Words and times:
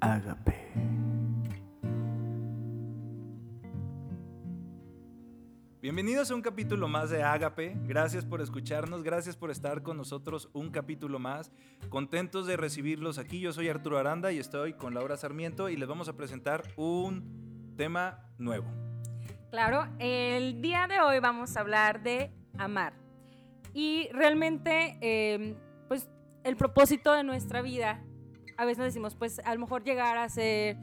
Ágape. 0.00 0.56
Bienvenidos 5.82 6.30
a 6.30 6.34
un 6.34 6.40
capítulo 6.40 6.88
más 6.88 7.10
de 7.10 7.22
Ágape. 7.22 7.76
Gracias 7.84 8.24
por 8.24 8.40
escucharnos, 8.40 9.02
gracias 9.02 9.36
por 9.36 9.50
estar 9.50 9.82
con 9.82 9.98
nosotros 9.98 10.48
un 10.54 10.70
capítulo 10.70 11.18
más. 11.18 11.52
Contentos 11.90 12.46
de 12.46 12.56
recibirlos 12.56 13.18
aquí. 13.18 13.40
Yo 13.40 13.52
soy 13.52 13.68
Arturo 13.68 13.98
Aranda 13.98 14.32
y 14.32 14.38
estoy 14.38 14.72
con 14.72 14.94
Laura 14.94 15.18
Sarmiento 15.18 15.68
y 15.68 15.76
les 15.76 15.88
vamos 15.88 16.08
a 16.08 16.16
presentar 16.16 16.62
un 16.76 17.74
tema 17.76 18.24
nuevo. 18.38 18.66
Claro, 19.50 19.86
el 19.98 20.62
día 20.62 20.86
de 20.86 21.00
hoy 21.00 21.18
vamos 21.18 21.56
a 21.56 21.60
hablar 21.60 22.02
de 22.02 22.32
amar. 22.56 22.94
Y 23.74 24.08
realmente, 24.12 24.96
eh, 25.02 25.56
pues 25.88 26.08
el 26.44 26.56
propósito 26.56 27.12
de 27.12 27.22
nuestra 27.22 27.60
vida 27.60 28.02
a 28.60 28.66
veces 28.66 28.84
decimos, 28.84 29.14
pues 29.14 29.40
a 29.42 29.54
lo 29.54 29.60
mejor 29.60 29.84
llegar 29.84 30.18
a 30.18 30.28
ser 30.28 30.76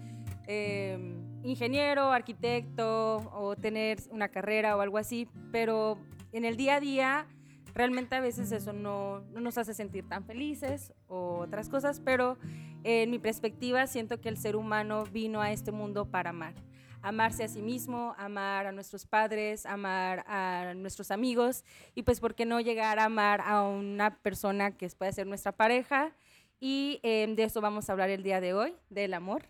em, 0.48 1.22
ingeniero, 1.44 2.12
arquitecto 2.12 3.18
o 3.32 3.56
tener 3.56 4.00
una 4.10 4.30
carrera 4.30 4.76
o 4.76 4.82
algo 4.82 4.98
así, 4.98 5.30
pero 5.52 6.00
en 6.32 6.44
el 6.44 6.58
día 6.58 6.78
a 6.78 6.80
día 6.80 7.28
realmente 7.76 8.16
a 8.16 8.20
veces 8.20 8.52
eso 8.52 8.74
no 8.74 9.22
nos 9.30 9.60
hace 9.60 9.76
sentir 9.76 10.10
tan 10.10 10.26
felices 10.26 10.92
o 11.08 11.38
otras 11.38 11.70
cosas, 11.70 12.00
pero 12.00 12.40
en 12.84 13.12
mi 13.12 13.20
perspectiva 13.20 13.86
siento 13.86 14.20
que 14.20 14.30
el 14.30 14.38
ser 14.38 14.56
humano 14.56 15.04
vino 15.14 15.40
a 15.40 15.52
este 15.52 15.72
mundo 15.72 16.10
para 16.10 16.32
amar. 16.32 16.56
Amarse 17.04 17.44
a 17.44 17.48
sí 17.48 17.62
mismo, 17.62 18.16
amar 18.18 18.66
a 18.66 18.72
nuestros 18.72 19.06
padres, 19.06 19.68
amar 19.68 20.26
a 20.28 20.74
nuestros 20.76 21.12
amigos 21.12 21.64
y 21.94 22.02
pues 22.02 22.22
por 22.22 22.34
qué 22.34 22.44
no 22.48 22.60
llegar 22.60 22.98
a 22.98 23.04
amar 23.04 23.40
a 23.42 23.62
una 23.62 24.18
persona 24.18 24.76
que 24.76 24.90
puede 24.98 25.14
ser 25.14 25.28
nuestra 25.28 25.52
pareja 25.52 26.16
y 26.60 27.00
em, 27.04 27.36
de 27.36 27.44
eso 27.44 27.62
vamos 27.62 27.90
a 27.90 27.92
hablar 27.92 28.10
el 28.10 28.24
día 28.24 28.42
de 28.42 28.54
hoy, 28.54 28.76
del 28.90 29.14
amor. 29.14 29.44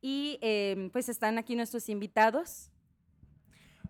Y 0.00 0.38
em, 0.40 0.90
pues 0.90 1.08
están 1.08 1.38
aquí 1.38 1.54
nuestros 1.54 1.88
invitados. 1.88 2.70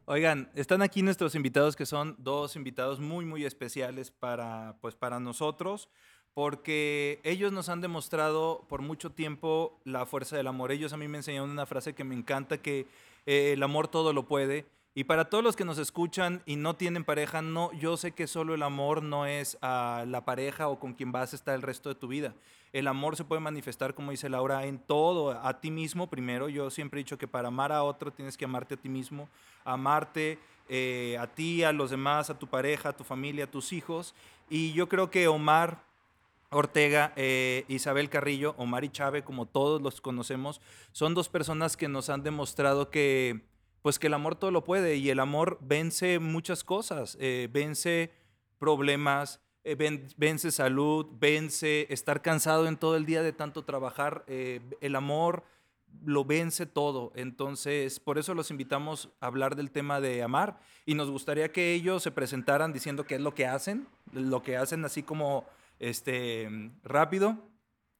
Oigan, 0.04 0.50
están 0.54 0.82
aquí 0.82 1.02
nuestros 1.02 1.34
invitados 1.34 1.76
que 1.76 1.86
son 1.86 2.16
dos 2.18 2.56
invitados 2.56 3.00
muy, 3.00 3.24
muy 3.24 3.44
especiales 3.44 4.10
para, 4.10 4.76
pues, 4.80 4.96
para 4.96 5.20
nosotros, 5.20 5.88
porque 6.34 7.20
ellos 7.22 7.52
nos 7.52 7.68
han 7.68 7.80
demostrado 7.80 8.66
por 8.68 8.82
mucho 8.82 9.12
tiempo 9.12 9.80
la 9.84 10.04
fuerza 10.04 10.36
del 10.36 10.48
amor. 10.48 10.72
Ellos 10.72 10.92
a 10.92 10.96
mí 10.96 11.08
me 11.08 11.18
enseñaron 11.18 11.50
una 11.50 11.66
frase 11.66 11.94
que 11.94 12.04
me 12.04 12.14
encanta, 12.14 12.58
que 12.58 12.86
eh, 13.26 13.52
el 13.52 13.62
amor 13.62 13.88
todo 13.88 14.12
lo 14.12 14.26
puede. 14.26 14.66
Y 14.94 15.04
para 15.04 15.24
todos 15.24 15.42
los 15.42 15.56
que 15.56 15.64
nos 15.64 15.78
escuchan 15.78 16.42
y 16.44 16.56
no 16.56 16.76
tienen 16.76 17.04
pareja, 17.04 17.40
no, 17.40 17.72
yo 17.72 17.96
sé 17.96 18.12
que 18.12 18.26
solo 18.26 18.54
el 18.54 18.62
amor 18.62 19.02
no 19.02 19.24
es 19.24 19.56
a 19.62 20.04
la 20.06 20.26
pareja 20.26 20.68
o 20.68 20.78
con 20.78 20.92
quien 20.92 21.12
vas 21.12 21.32
a 21.32 21.36
estar 21.36 21.54
el 21.54 21.62
resto 21.62 21.88
de 21.88 21.94
tu 21.94 22.08
vida. 22.08 22.34
El 22.74 22.86
amor 22.86 23.16
se 23.16 23.24
puede 23.24 23.40
manifestar, 23.40 23.94
como 23.94 24.10
dice 24.10 24.28
Laura, 24.28 24.66
en 24.66 24.78
todo, 24.78 25.30
a 25.30 25.60
ti 25.60 25.70
mismo 25.70 26.10
primero. 26.10 26.50
Yo 26.50 26.70
siempre 26.70 27.00
he 27.00 27.04
dicho 27.04 27.16
que 27.16 27.26
para 27.26 27.48
amar 27.48 27.72
a 27.72 27.84
otro 27.84 28.12
tienes 28.12 28.36
que 28.36 28.44
amarte 28.44 28.74
a 28.74 28.76
ti 28.76 28.90
mismo, 28.90 29.30
amarte 29.64 30.38
eh, 30.68 31.16
a 31.18 31.26
ti, 31.26 31.64
a 31.64 31.72
los 31.72 31.90
demás, 31.90 32.28
a 32.28 32.38
tu 32.38 32.46
pareja, 32.46 32.90
a 32.90 32.96
tu 32.96 33.04
familia, 33.04 33.44
a 33.44 33.50
tus 33.50 33.72
hijos. 33.72 34.14
Y 34.50 34.74
yo 34.74 34.90
creo 34.90 35.10
que 35.10 35.26
Omar 35.26 35.82
Ortega, 36.50 37.14
eh, 37.16 37.64
Isabel 37.68 38.10
Carrillo, 38.10 38.54
Omar 38.58 38.84
y 38.84 38.90
Chávez, 38.90 39.24
como 39.24 39.46
todos 39.46 39.80
los 39.80 40.02
conocemos, 40.02 40.60
son 40.92 41.14
dos 41.14 41.30
personas 41.30 41.78
que 41.78 41.88
nos 41.88 42.10
han 42.10 42.22
demostrado 42.22 42.90
que 42.90 43.40
pues 43.82 43.98
que 43.98 44.06
el 44.06 44.14
amor 44.14 44.36
todo 44.36 44.50
lo 44.50 44.64
puede 44.64 44.96
y 44.96 45.10
el 45.10 45.20
amor 45.20 45.58
vence 45.60 46.20
muchas 46.20 46.64
cosas, 46.64 47.16
eh, 47.20 47.48
vence 47.52 48.12
problemas, 48.58 49.40
eh, 49.64 49.76
vence 50.16 50.50
salud, 50.52 51.06
vence 51.18 51.92
estar 51.92 52.22
cansado 52.22 52.68
en 52.68 52.76
todo 52.76 52.96
el 52.96 53.04
día 53.04 53.22
de 53.22 53.32
tanto 53.32 53.64
trabajar, 53.64 54.24
eh, 54.28 54.60
el 54.80 54.94
amor 54.94 55.44
lo 56.04 56.24
vence 56.24 56.64
todo. 56.64 57.12
Entonces, 57.16 58.00
por 58.00 58.18
eso 58.18 58.34
los 58.34 58.50
invitamos 58.50 59.10
a 59.20 59.26
hablar 59.26 59.56
del 59.56 59.70
tema 59.70 60.00
de 60.00 60.22
amar 60.22 60.58
y 60.86 60.94
nos 60.94 61.10
gustaría 61.10 61.52
que 61.52 61.74
ellos 61.74 62.02
se 62.02 62.12
presentaran 62.12 62.72
diciendo 62.72 63.04
qué 63.04 63.16
es 63.16 63.20
lo 63.20 63.34
que 63.34 63.46
hacen, 63.46 63.86
lo 64.12 64.42
que 64.42 64.56
hacen 64.56 64.84
así 64.84 65.02
como 65.02 65.44
este 65.80 66.70
rápido 66.84 67.36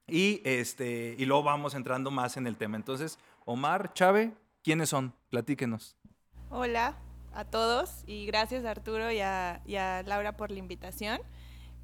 y 0.06 0.40
este 0.44 1.16
y 1.18 1.24
luego 1.24 1.42
vamos 1.42 1.74
entrando 1.74 2.10
más 2.10 2.36
en 2.36 2.46
el 2.46 2.56
tema. 2.56 2.76
Entonces, 2.76 3.18
Omar, 3.44 3.92
Chávez, 3.94 4.30
¿Quiénes 4.62 4.90
son? 4.90 5.12
Platíquenos. 5.28 5.96
Hola 6.48 6.96
a 7.34 7.44
todos 7.44 8.04
y 8.06 8.26
gracias 8.26 8.64
Arturo 8.64 9.10
y 9.10 9.20
a, 9.20 9.60
Laura 10.06 10.36
por 10.36 10.52
la 10.52 10.60
invitación. 10.60 11.20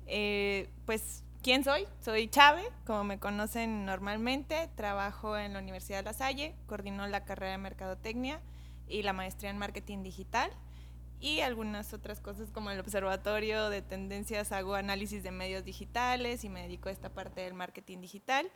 Eh, 0.07 0.71
pues, 0.87 1.25
¿quién 1.43 1.65
soy? 1.65 1.87
Soy 2.01 2.29
Chávez, 2.29 2.69
como 2.87 3.03
me 3.03 3.19
conocen 3.19 3.85
normalmente. 3.85 4.71
Trabajo 4.77 5.37
en 5.37 5.55
la 5.55 5.59
Universidad 5.59 5.99
de 5.99 6.05
La 6.05 6.13
Salle, 6.13 6.55
coordino 6.67 7.05
la 7.09 7.25
carrera 7.25 7.53
de 7.53 7.59
Mercadotecnia 7.59 8.41
y 8.87 9.03
la 9.03 9.13
maestría 9.13 9.51
en 9.51 9.59
Marketing 9.59 10.05
Digital 10.05 10.53
y 11.21 11.41
algunas 11.41 11.93
otras 11.93 12.21
cosas 12.21 12.53
como 12.53 12.71
el 12.71 12.79
observatorio 12.79 13.71
de 13.71 13.83
tendencias 13.83 14.53
hago 14.53 14.77
análisis 14.77 15.25
de 15.25 15.33
medios 15.33 15.65
digitales 15.65 16.45
y 16.45 16.49
me 16.49 16.63
dedico 16.63 16.91
a 16.91 16.93
esta 16.93 17.13
parte 17.13 17.41
del 17.41 17.55
marketing 17.55 18.01
digital 18.01 18.49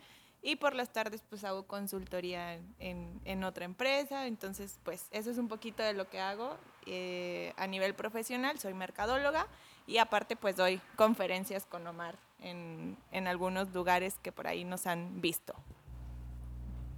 y 0.43 0.57
por 0.57 0.75
las 0.75 0.91
tardes 0.91 1.23
pues 1.27 1.43
hago 1.45 1.65
consultoría 1.65 2.55
en, 2.79 3.21
en 3.23 3.43
otra 3.45 3.63
empresa, 3.63 4.27
entonces 4.27 4.77
pues 4.83 5.07
eso 5.11 5.31
es 5.31 5.37
un 5.37 5.47
poquito 5.47 5.81
de 5.81 5.93
lo 5.93 6.09
que 6.09 6.19
hago 6.19 6.57
eh, 6.85 7.53
a 7.55 7.65
nivel 7.65 7.95
profesional, 7.95 8.59
soy 8.59 8.73
mercadóloga 8.73 9.47
y 9.87 9.97
aparte 9.97 10.35
pues 10.35 10.57
doy 10.57 10.81
conferencias 10.97 11.65
con 11.65 11.87
Omar 11.87 12.17
en, 12.39 12.97
en 13.11 13.27
algunos 13.27 13.73
lugares 13.73 14.15
que 14.21 14.33
por 14.33 14.47
ahí 14.47 14.65
nos 14.65 14.85
han 14.85 15.21
visto. 15.21 15.55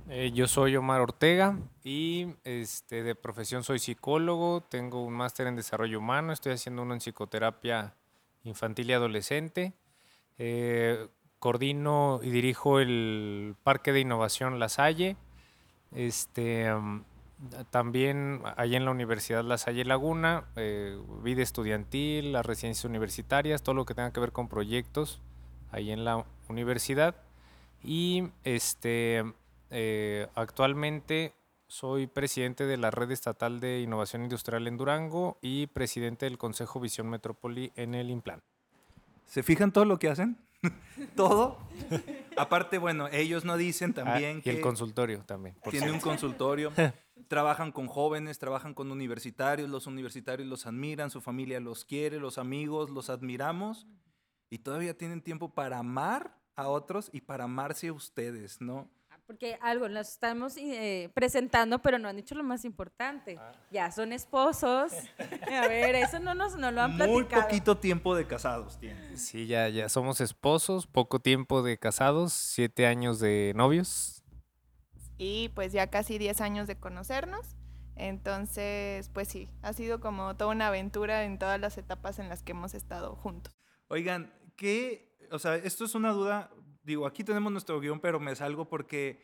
Eh, 0.10 0.32
yo 0.34 0.48
soy 0.48 0.76
Omar 0.76 1.02
Ortega 1.02 1.58
y 1.84 2.28
este, 2.44 3.04
de 3.04 3.16
profesión 3.16 3.64
soy 3.64 3.80
psicólogo, 3.80 4.62
tengo 4.62 5.04
un 5.04 5.14
máster 5.14 5.48
en 5.48 5.56
desarrollo 5.56 6.00
humano, 6.00 6.34
estoy 6.34 6.54
haciendo 6.54 6.82
uno 6.82 6.94
en 6.94 7.00
psicoterapia 7.00 7.96
infantil 8.44 8.90
y 8.90 8.94
adolescente. 8.94 9.74
Eh, 10.38 11.08
coordino 11.46 12.22
y 12.24 12.32
dirijo 12.32 12.80
el 12.80 13.56
Parque 13.62 13.94
de 13.94 14.00
Innovación 14.00 14.58
La 14.58 14.68
Salle. 14.68 15.16
Este, 15.92 16.74
también 17.70 18.42
allá 18.58 18.78
en 18.78 18.86
la 18.86 18.90
Universidad 18.90 19.44
La 19.44 19.60
Salle 19.60 19.86
Laguna, 19.86 20.46
eh, 20.56 21.00
vida 21.22 21.44
estudiantil, 21.44 22.32
las 22.32 22.48
residencias 22.48 22.86
universitarias, 22.86 23.62
todo 23.62 23.76
lo 23.76 23.86
que 23.86 23.94
tenga 23.94 24.12
que 24.12 24.20
ver 24.20 24.32
con 24.32 24.50
proyectos 24.50 25.22
ahí 25.70 25.92
en 25.92 26.04
la 26.04 26.26
universidad. 26.50 27.16
Y 27.84 28.24
este, 28.44 29.24
eh, 29.70 30.28
actualmente 30.34 31.36
soy 31.68 32.08
presidente 32.08 32.66
de 32.66 32.78
la 32.78 32.90
Red 32.90 33.12
Estatal 33.12 33.60
de 33.60 33.82
Innovación 33.82 34.24
Industrial 34.24 34.66
en 34.66 34.78
Durango 34.78 35.38
y 35.44 35.68
presidente 35.68 36.26
del 36.26 36.40
Consejo 36.40 36.80
Visión 36.80 37.08
Metrópoli 37.08 37.72
en 37.76 37.94
el 37.94 38.10
Implan. 38.10 38.42
¿Se 39.28 39.44
fijan 39.44 39.72
todo 39.72 39.86
lo 39.86 40.00
que 40.00 40.10
hacen? 40.10 40.40
todo. 41.16 41.58
Aparte, 42.38 42.78
bueno, 42.78 43.08
ellos 43.12 43.46
no 43.46 43.58
dicen 43.58 43.92
ah, 43.92 44.04
también 44.04 44.42
que... 44.42 44.54
Y 44.54 44.56
el 44.58 44.62
consultorio 44.62 45.24
también. 45.26 45.56
Tiene 45.70 45.92
un 45.92 46.00
consultorio. 46.00 46.72
trabajan 47.28 47.72
con 47.72 47.88
jóvenes, 47.88 48.40
trabajan 48.40 48.74
con 48.74 48.92
universitarios, 48.92 49.70
los 49.70 49.88
universitarios 49.88 50.48
los 50.48 50.66
admiran, 50.66 51.10
su 51.10 51.22
familia 51.22 51.60
los 51.60 51.86
quiere, 51.86 52.20
los 52.20 52.38
amigos 52.38 52.90
los 52.90 53.10
admiramos 53.10 53.88
y 54.50 54.60
todavía 54.60 54.98
tienen 54.98 55.22
tiempo 55.22 55.54
para 55.54 55.80
amar 55.80 56.38
a 56.56 56.68
otros 56.68 57.10
y 57.12 57.22
para 57.22 57.46
amarse 57.46 57.88
a 57.88 57.94
ustedes, 57.94 58.62
¿no? 58.62 58.90
Porque 59.26 59.58
algo 59.62 59.90
nos 59.90 60.10
estamos 60.10 60.56
eh, 60.58 61.10
presentando, 61.14 61.82
pero 61.82 61.98
no 62.00 62.08
han 62.08 62.16
dicho 62.16 62.36
lo 62.36 62.44
más 62.44 62.66
importante. 62.66 63.38
Ah. 63.40 63.52
Ya 63.72 63.92
son 63.92 64.14
esposos. 64.14 64.94
A 65.52 65.68
ver, 65.68 65.96
eso 65.96 66.20
no 66.20 66.34
nos 66.34 66.56
no 66.58 66.72
lo 66.72 66.82
han 66.82 66.96
platicado. 66.96 67.14
Muy 67.14 67.24
poquito 67.26 67.78
tiempo 67.78 68.16
de 68.16 68.28
casados 68.28 68.80
tienen. 68.80 69.18
Sí, 69.18 69.48
ya, 69.48 69.70
ya 69.70 69.90
somos 69.90 70.22
esposos, 70.22 70.88
poco 70.88 71.20
tiempo 71.20 71.64
de 71.64 71.78
casados, 71.78 72.34
siete 72.34 72.86
años 72.86 73.20
de 73.20 73.54
novios. 73.56 74.24
Y 75.18 75.50
pues 75.50 75.72
ya 75.72 75.88
casi 75.88 76.18
diez 76.18 76.42
años 76.42 76.68
de 76.68 76.78
conocernos. 76.78 77.56
Entonces, 77.96 79.10
pues 79.10 79.30
sí, 79.30 79.50
ha 79.62 79.72
sido 79.74 80.02
como 80.02 80.36
toda 80.36 80.52
una 80.52 80.68
aventura 80.68 81.24
en 81.24 81.40
todas 81.40 81.60
las 81.60 81.78
etapas 81.78 82.20
en 82.20 82.28
las 82.28 82.44
que 82.44 82.52
hemos 82.52 82.74
estado 82.74 83.16
juntos. 83.16 83.56
Oigan, 83.88 84.34
¿qué? 84.58 85.16
O 85.32 85.40
sea, 85.40 85.56
esto 85.56 85.86
es 85.86 85.96
una 85.96 86.12
duda 86.12 86.52
digo, 86.86 87.06
aquí 87.08 87.24
tenemos 87.24 87.52
nuestro 87.52 87.80
guion, 87.80 88.00
pero 88.00 88.20
me 88.20 88.36
salgo 88.36 88.70
porque 88.70 89.22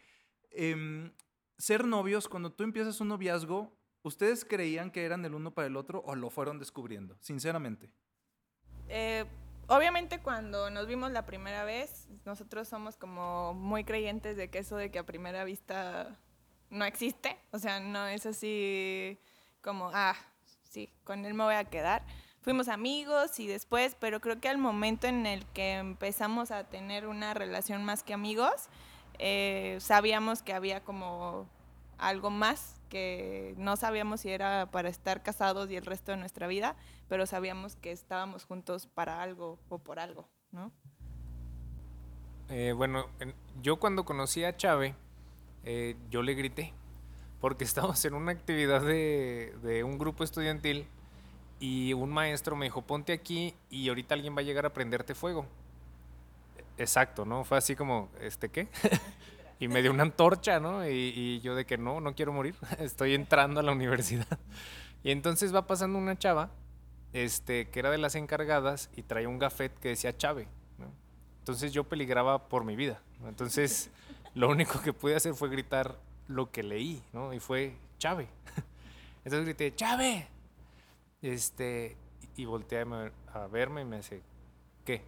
em, 0.50 1.12
ser 1.58 1.86
novios, 1.86 2.28
cuando 2.28 2.52
tú 2.52 2.64
empiezas 2.64 3.00
un 3.00 3.10
noviazgo, 3.10 3.72
¿ustedes 4.02 4.44
creían 4.44 4.92
que 4.92 5.06
eran 5.06 5.24
el 5.24 5.36
uno 5.36 5.54
para 5.54 5.68
el 5.68 5.78
otro 5.78 6.02
o 6.06 6.16
lo 6.16 6.30
fueron 6.30 6.60
descubriendo, 6.60 7.18
sinceramente? 7.22 7.90
Eh, 8.90 9.26
obviamente 9.68 10.20
cuando 10.20 10.70
nos 10.70 10.88
vimos 10.88 11.12
la 11.12 11.26
primera 11.26 11.64
vez, 11.64 12.10
nosotros 12.26 12.68
somos 12.68 12.98
como 12.98 13.54
muy 13.54 13.84
creyentes 13.84 14.36
de 14.36 14.50
que 14.50 14.60
eso 14.60 14.76
de 14.76 14.92
que 14.92 15.00
a 15.00 15.06
primera 15.06 15.44
vista 15.44 16.20
no 16.70 16.84
existe, 16.86 17.38
o 17.52 17.60
sea, 17.60 17.80
no 17.80 18.08
es 18.08 18.26
así 18.26 19.20
como, 19.62 19.92
ah, 19.94 20.16
sí, 20.64 20.92
con 21.04 21.26
él 21.26 21.36
me 21.36 21.44
voy 21.44 21.56
a 21.56 21.66
quedar 21.66 22.04
fuimos 22.42 22.68
amigos 22.68 23.40
y 23.40 23.48
después, 23.48 23.96
pero 24.00 24.20
creo 24.20 24.40
que 24.40 24.50
al 24.50 24.58
momento 24.58 25.08
en 25.08 25.26
el 25.26 25.46
que 25.48 25.74
empezamos 25.76 26.52
a 26.52 26.64
tener 26.66 27.08
una 27.08 27.34
relación 27.34 27.84
más 27.86 28.04
que 28.04 28.14
amigos, 28.14 28.68
eh, 29.20 29.78
sabíamos 29.80 30.42
que 30.42 30.54
había 30.54 30.84
como 30.84 31.48
algo 31.98 32.30
más 32.32 32.80
que 32.90 33.54
no 33.58 33.78
sabíamos 33.78 34.22
si 34.22 34.32
era 34.32 34.70
para 34.72 34.90
estar 34.90 35.24
casados 35.24 35.70
y 35.70 35.76
el 35.78 35.86
resto 35.86 36.12
de 36.12 36.18
nuestra 36.18 36.48
vida, 36.48 36.76
pero 37.08 37.26
sabíamos 37.26 37.76
que 37.76 37.92
estábamos 37.92 38.46
juntos 38.46 38.88
para 38.88 39.22
algo 39.22 39.60
o 39.70 39.78
por 39.78 40.00
algo, 40.00 40.28
¿no? 40.52 40.72
Eh, 42.50 42.74
bueno, 42.76 43.06
en- 43.20 43.34
yo 43.62 43.80
cuando 43.80 44.04
conocí 44.04 44.44
a 44.44 44.58
Chave, 44.58 44.96
eh, 45.64 45.96
yo 46.10 46.22
le 46.22 46.34
grité, 46.34 46.74
porque 47.40 47.64
estábamos 47.96 48.04
en 48.04 48.14
una 48.14 48.32
actividad 48.32 48.82
de, 48.82 49.56
de 49.62 49.84
un 49.84 49.98
grupo 49.98 50.24
estudiantil 50.24 50.86
y 51.62 51.94
un 51.94 52.10
maestro 52.10 52.56
me 52.56 52.66
dijo, 52.66 52.82
ponte 52.82 53.14
aquí 53.14 53.54
y 53.70 53.88
ahorita 53.88 54.16
alguien 54.16 54.36
va 54.36 54.40
a 54.40 54.44
llegar 54.44 54.66
a 54.66 54.74
prenderte 54.74 55.14
fuego. 55.14 55.46
Exacto, 56.76 57.24
¿no? 57.24 57.44
Fue 57.44 57.56
así 57.56 57.76
como, 57.76 58.10
¿este 58.20 58.50
qué? 58.50 58.68
y 59.60 59.68
me 59.68 59.84
dio 59.84 59.92
una 59.92 60.02
antorcha, 60.02 60.60
¿no? 60.60 60.90
Y, 60.90 61.40
yo 61.42 61.54
de 61.54 61.66
que 61.66 61.78
no, 61.78 62.02
no 62.02 62.16
quiero 62.16 62.34
morir, 62.34 62.56
estoy 62.80 63.14
entrando 63.14 63.60
a 63.60 63.64
la 63.64 63.72
universidad. 63.72 64.28
Y 65.04 65.10
entonces 65.10 65.54
va 65.54 65.66
pasando 65.66 65.98
una 65.98 66.16
chava, 66.16 66.52
este, 67.12 67.68
que 67.70 67.80
era 67.80 67.90
de 67.90 67.98
las 67.98 68.14
encargadas 68.14 68.92
y 68.96 69.02
traía 69.02 69.28
un 69.28 69.40
gafet 69.40 69.74
que 69.80 69.90
decía 69.90 70.16
Chave. 70.16 70.48
Entonces 71.40 71.74
yo 71.74 71.86
peligraba 71.86 72.48
por 72.48 72.66
mi 72.66 72.76
vida. 72.76 73.02
Entonces 73.28 73.90
lo 74.36 74.48
único 74.48 74.80
que 74.84 74.94
pude 74.94 75.16
hacer 75.16 75.34
fue 75.34 75.50
gritar 75.50 75.98
lo 76.28 76.52
que 76.52 76.62
leí, 76.62 77.02
¿no? 77.14 77.34
Y 77.34 77.40
fue 77.40 77.74
Chave. 77.98 78.28
Entonces 79.26 79.44
grité, 79.44 79.74
Chave. 79.74 80.28
Este, 81.22 81.98
y 82.38 82.44
y 82.44 82.46
volteé 82.46 82.82
a, 82.82 82.86
me- 82.86 83.12
a 83.34 83.48
verme 83.48 83.82
y 83.82 83.86
me 83.86 83.98
dice, 83.98 84.24
¿qué? 84.86 85.04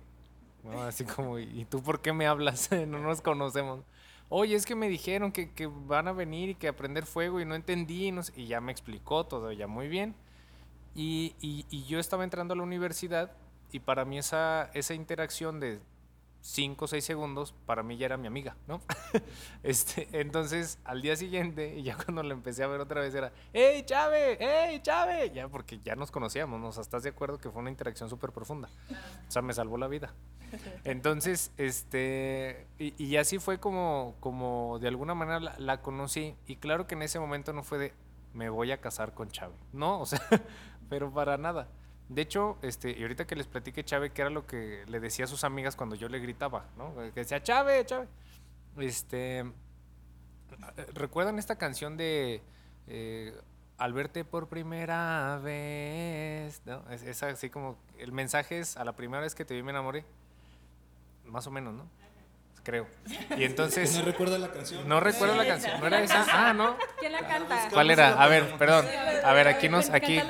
¿No? 0.63 0.83
Así 0.83 1.05
como, 1.05 1.39
¿y 1.39 1.65
tú 1.65 1.83
por 1.83 2.01
qué 2.01 2.13
me 2.13 2.27
hablas? 2.27 2.69
no 2.87 2.99
nos 2.99 3.21
conocemos. 3.21 3.81
Oye, 4.29 4.55
es 4.55 4.65
que 4.65 4.75
me 4.75 4.89
dijeron 4.89 5.31
que, 5.31 5.51
que 5.53 5.67
van 5.67 6.07
a 6.07 6.13
venir 6.13 6.49
y 6.51 6.55
que 6.55 6.67
a 6.69 6.75
prender 6.75 7.05
fuego 7.05 7.39
y 7.41 7.45
no 7.45 7.55
entendí. 7.55 8.11
no 8.11 8.23
sé", 8.23 8.33
y 8.37 8.47
ya 8.47 8.61
me 8.61 8.71
explicó 8.71 9.25
todo, 9.25 9.51
ya 9.51 9.67
muy 9.67 9.87
bien. 9.89 10.15
Y, 10.95 11.35
y- 11.41 11.65
y 11.69 11.85
yo 11.85 11.99
estaba 11.99 12.23
entrando 12.23 12.53
a 12.53 12.57
la 12.57 12.63
universidad 12.63 13.31
y 13.71 13.79
para 13.79 14.05
mí 14.05 14.17
esa, 14.19 14.69
esa 14.73 14.93
interacción 14.93 15.59
de 15.59 15.79
5 16.43 16.83
o 16.83 16.87
6 16.89 17.05
segundos, 17.05 17.53
para 17.65 17.83
mí 17.83 17.95
ya 17.95 18.05
era 18.05 18.17
mi 18.17 18.27
amiga, 18.27 18.57
¿no? 18.67 18.81
este, 19.63 20.09
entonces, 20.11 20.77
al 20.83 21.01
día 21.01 21.15
siguiente, 21.15 21.75
y 21.77 21.83
ya 21.83 21.95
cuando 21.95 22.21
la 22.21 22.33
empecé 22.33 22.63
a 22.63 22.67
ver 22.67 22.81
otra 22.81 22.99
vez, 22.99 23.15
era, 23.15 23.31
¡Hey, 23.53 23.83
Chave! 23.85 24.37
¡Hey, 24.41 24.81
Chave! 24.83 25.31
Ya, 25.33 25.47
porque 25.47 25.79
ya 25.79 25.95
nos 25.95 26.11
conocíamos, 26.11 26.59
¿no? 26.59 26.67
O 26.67 26.71
sea, 26.73 26.81
¿estás 26.81 27.03
de 27.03 27.09
acuerdo 27.09 27.37
que 27.37 27.49
fue 27.49 27.61
una 27.61 27.69
interacción 27.71 28.09
súper 28.09 28.33
profunda? 28.33 28.67
O 29.25 29.31
sea, 29.31 29.41
me 29.41 29.53
salvó 29.53 29.77
la 29.77 29.87
vida. 29.87 30.13
Entonces, 30.83 31.53
este, 31.57 32.67
y, 32.77 33.01
y 33.01 33.15
así 33.15 33.39
fue 33.39 33.61
como, 33.61 34.15
como 34.19 34.79
de 34.79 34.89
alguna 34.89 35.15
manera 35.15 35.39
la, 35.39 35.55
la 35.57 35.81
conocí. 35.81 36.35
Y 36.45 36.57
claro 36.57 36.87
que 36.87 36.95
en 36.95 37.03
ese 37.03 37.19
momento 37.19 37.53
no 37.53 37.63
fue 37.63 37.77
de, 37.77 37.93
me 38.33 38.49
voy 38.49 38.73
a 38.73 38.81
casar 38.81 39.13
con 39.13 39.29
Chave. 39.29 39.55
No, 39.71 40.01
o 40.01 40.05
sea, 40.05 40.19
pero 40.89 41.09
para 41.09 41.37
nada. 41.37 41.69
De 42.13 42.21
hecho, 42.21 42.57
este, 42.61 42.91
y 42.91 43.01
ahorita 43.01 43.25
que 43.25 43.35
les 43.35 43.47
platiqué 43.47 43.83
Chave, 43.83 44.11
que 44.11 44.21
era 44.21 44.29
lo 44.29 44.45
que 44.45 44.83
le 44.87 44.99
decía 44.99 45.25
a 45.25 45.27
sus 45.27 45.43
amigas 45.43 45.75
cuando 45.75 45.95
yo 45.95 46.09
le 46.09 46.19
gritaba, 46.19 46.65
¿no? 46.77 46.93
Que 46.95 47.21
decía, 47.21 47.41
Chave, 47.41 47.83
Chave. 47.85 48.07
Este, 48.77 49.45
¿recuerdan 50.93 51.39
esta 51.39 51.57
canción 51.57 51.97
de 51.97 52.41
eh, 52.87 53.33
Al 53.77 53.93
verte 53.93 54.25
por 54.25 54.47
primera 54.47 55.39
vez? 55.43 56.61
¿no? 56.65 56.83
Es, 56.91 57.03
es 57.03 57.23
así 57.23 57.49
como, 57.49 57.77
el 57.97 58.11
mensaje 58.11 58.59
es, 58.59 58.77
a 58.77 58.85
la 58.85 58.93
primera 58.93 59.21
vez 59.21 59.33
que 59.33 59.45
te 59.45 59.55
vi 59.55 59.63
me 59.63 59.71
enamoré. 59.71 60.05
Más 61.25 61.47
o 61.47 61.51
menos, 61.51 61.73
¿no? 61.73 61.89
Creo. 62.63 62.87
Y 63.37 63.43
entonces... 63.43 63.93
No 63.97 64.05
recuerda 64.05 64.37
la 64.37 64.51
canción. 64.51 64.87
No 64.87 64.99
recuerdo 64.99 65.35
la 65.35 65.45
canción. 65.45 65.79
¿No 65.79 65.87
era 65.87 66.01
esa? 66.01 66.25
Ah, 66.31 66.53
¿no? 66.53 66.77
¿Quién 66.99 67.11
la 67.11 67.27
canta? 67.27 67.69
¿Cuál 67.71 67.91
era? 67.91 68.21
A 68.21 68.27
ver, 68.27 68.57
perdón. 68.57 68.85
A 69.23 69.33
ver, 69.33 69.47
aquí 69.47 69.69
nos, 69.69 69.89
aquí. 69.89 70.21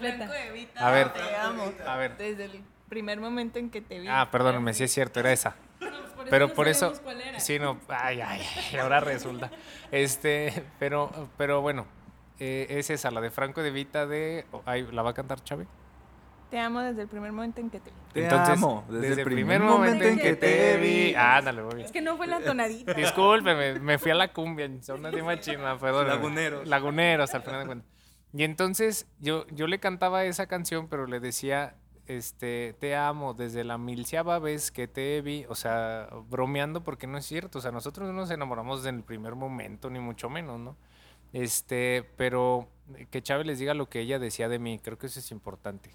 Completa. 0.00 0.86
A 0.86 0.90
ver. 0.90 1.12
Te 1.12 1.36
amo. 1.36 1.72
A 1.86 1.96
ver. 1.96 2.16
Desde 2.16 2.44
el 2.44 2.62
primer 2.88 3.20
momento 3.20 3.58
en 3.58 3.70
que 3.70 3.80
te 3.80 4.00
vi. 4.00 4.08
Ah, 4.08 4.28
perdónenme, 4.30 4.74
sí 4.74 4.84
es 4.84 4.92
cierto, 4.92 5.20
era 5.20 5.32
esa. 5.32 5.56
Pero 6.28 6.52
por 6.52 6.68
eso, 6.68 6.92
sí, 7.38 7.58
no, 7.58 7.80
ay, 7.88 8.20
ay, 8.20 8.42
ahora 8.78 9.00
resulta. 9.00 9.50
Este, 9.90 10.64
pero, 10.78 11.10
pero 11.38 11.62
bueno, 11.62 11.86
eh, 12.38 12.66
es 12.68 12.90
esa, 12.90 13.10
la 13.10 13.20
de 13.20 13.30
Franco 13.30 13.62
de 13.62 13.70
Vita 13.70 14.06
de, 14.06 14.44
ay, 14.66 14.86
¿la 14.92 15.02
va 15.02 15.10
a 15.10 15.14
cantar 15.14 15.42
Chávez? 15.42 15.66
Te 16.50 16.58
amo 16.58 16.80
desde 16.80 17.02
el 17.02 17.08
primer 17.08 17.32
momento 17.32 17.60
en 17.60 17.70
que 17.70 17.78
te 17.78 17.90
vi. 17.90 17.96
Te 18.12 18.24
Entonces, 18.24 18.56
amo 18.56 18.84
desde, 18.88 19.22
el 19.22 19.24
primer 19.24 19.60
momento 19.60 20.04
en 20.04 20.18
que 20.18 20.34
te 20.34 20.76
vi. 20.78 21.14
Ándale, 21.14 21.62
muy 21.62 21.74
bien. 21.76 21.86
Es 21.86 21.92
que 21.92 22.00
no 22.00 22.16
fue 22.16 22.26
la 22.26 22.40
tonadita. 22.40 22.92
Discúlpeme, 22.92 23.78
me 23.78 23.98
fui 23.98 24.10
a 24.10 24.16
la 24.16 24.32
cumbia, 24.32 24.68
son 24.82 25.04
una 25.06 25.40
china, 25.40 25.78
perdón. 25.78 26.08
Laguneros. 26.08 26.66
Laguneros, 26.66 27.34
al 27.34 27.42
final 27.42 27.60
de 27.60 27.66
cuentas. 27.66 27.99
Y 28.32 28.44
entonces 28.44 29.06
yo, 29.20 29.46
yo 29.48 29.66
le 29.66 29.80
cantaba 29.80 30.24
esa 30.24 30.46
canción, 30.46 30.88
pero 30.88 31.06
le 31.06 31.20
decía, 31.20 31.76
este, 32.06 32.74
te 32.78 32.96
amo 32.96 33.34
desde 33.34 33.64
la 33.64 33.78
milciava 33.78 34.38
vez 34.38 34.70
que 34.70 34.88
te 34.88 35.20
vi, 35.20 35.46
o 35.48 35.54
sea, 35.54 36.08
bromeando 36.28 36.82
porque 36.82 37.06
no 37.06 37.18
es 37.18 37.26
cierto, 37.26 37.58
o 37.58 37.62
sea, 37.62 37.72
nosotros 37.72 38.08
no 38.08 38.14
nos 38.14 38.30
enamoramos 38.30 38.84
en 38.86 38.96
el 38.96 39.02
primer 39.02 39.34
momento, 39.34 39.90
ni 39.90 39.98
mucho 40.00 40.28
menos, 40.28 40.60
¿no? 40.60 40.76
Este, 41.32 42.08
pero 42.16 42.68
que 43.10 43.22
Chávez 43.22 43.46
les 43.46 43.58
diga 43.58 43.74
lo 43.74 43.88
que 43.88 44.00
ella 44.00 44.18
decía 44.18 44.48
de 44.48 44.58
mí, 44.58 44.80
creo 44.80 44.98
que 44.98 45.06
eso 45.06 45.20
es 45.20 45.30
importante. 45.30 45.90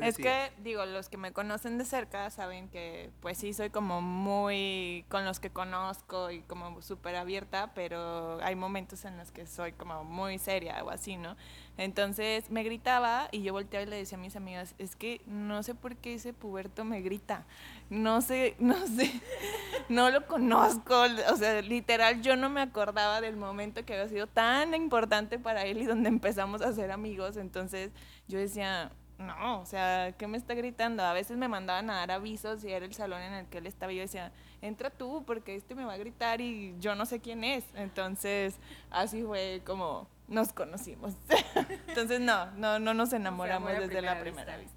¿Qué 0.00 0.08
Es 0.08 0.16
que, 0.16 0.52
digo, 0.62 0.84
los 0.86 1.08
que 1.08 1.16
me 1.16 1.32
conocen 1.32 1.78
de 1.78 1.84
cerca 1.84 2.30
saben 2.30 2.68
que, 2.68 3.10
pues 3.20 3.38
sí, 3.38 3.52
soy 3.52 3.70
como 3.70 4.00
muy 4.00 5.04
con 5.08 5.24
los 5.24 5.40
que 5.40 5.50
conozco 5.50 6.30
y 6.30 6.40
como 6.40 6.82
súper 6.82 7.16
abierta, 7.16 7.72
pero 7.74 8.42
hay 8.42 8.56
momentos 8.56 9.04
en 9.04 9.16
los 9.16 9.30
que 9.30 9.46
soy 9.46 9.72
como 9.72 10.04
muy 10.04 10.38
seria 10.38 10.82
o 10.84 10.90
así, 10.90 11.16
¿no? 11.16 11.36
Entonces 11.76 12.50
me 12.50 12.62
gritaba 12.62 13.28
y 13.32 13.42
yo 13.42 13.52
volteaba 13.52 13.84
y 13.84 13.88
le 13.88 13.96
decía 13.96 14.16
a 14.16 14.20
mis 14.20 14.36
amigas, 14.36 14.74
es 14.78 14.94
que 14.94 15.20
no 15.26 15.62
sé 15.62 15.74
por 15.74 15.96
qué 15.96 16.14
ese 16.14 16.32
puberto 16.32 16.84
me 16.84 17.00
grita, 17.00 17.44
no 17.90 18.20
sé, 18.20 18.54
no 18.60 18.86
sé, 18.86 19.20
no 19.88 20.10
lo 20.10 20.26
conozco, 20.26 21.02
o 21.32 21.36
sea, 21.36 21.62
literal 21.62 22.22
yo 22.22 22.36
no 22.36 22.48
me 22.48 22.60
acordaba 22.60 23.20
del 23.20 23.36
momento 23.36 23.84
que 23.84 23.94
había 23.94 24.08
sido 24.08 24.26
tan 24.26 24.74
importante 24.74 25.38
para 25.38 25.64
él 25.64 25.78
y 25.78 25.84
donde 25.84 26.08
empezamos 26.08 26.62
a 26.62 26.72
ser 26.72 26.92
amigos, 26.92 27.36
entonces 27.36 27.90
yo 28.28 28.38
decía, 28.38 28.92
no, 29.18 29.60
o 29.60 29.66
sea, 29.66 30.12
¿qué 30.18 30.26
me 30.26 30.36
está 30.36 30.54
gritando? 30.54 31.02
A 31.04 31.12
veces 31.12 31.36
me 31.36 31.48
mandaban 31.48 31.88
a 31.90 31.94
dar 31.94 32.10
avisos 32.10 32.64
y 32.64 32.72
era 32.72 32.84
el 32.84 32.94
salón 32.94 33.22
en 33.22 33.32
el 33.32 33.46
que 33.46 33.58
él 33.58 33.66
estaba 33.66 33.92
y 33.92 33.96
yo 33.96 34.02
decía, 34.02 34.32
entra 34.60 34.90
tú 34.90 35.22
porque 35.26 35.54
este 35.54 35.74
me 35.74 35.84
va 35.84 35.92
a 35.92 35.96
gritar 35.96 36.40
y 36.40 36.74
yo 36.80 36.94
no 36.94 37.06
sé 37.06 37.20
quién 37.20 37.44
es. 37.44 37.64
Entonces, 37.74 38.56
así 38.90 39.22
fue 39.22 39.62
como 39.64 40.08
nos 40.26 40.52
conocimos. 40.52 41.14
Entonces, 41.88 42.20
no, 42.20 42.50
no, 42.52 42.78
no 42.78 42.92
nos 42.94 43.12
enamoramos 43.12 43.70
desde 43.72 44.02
la 44.02 44.20
primera 44.20 44.56
vista. 44.56 44.74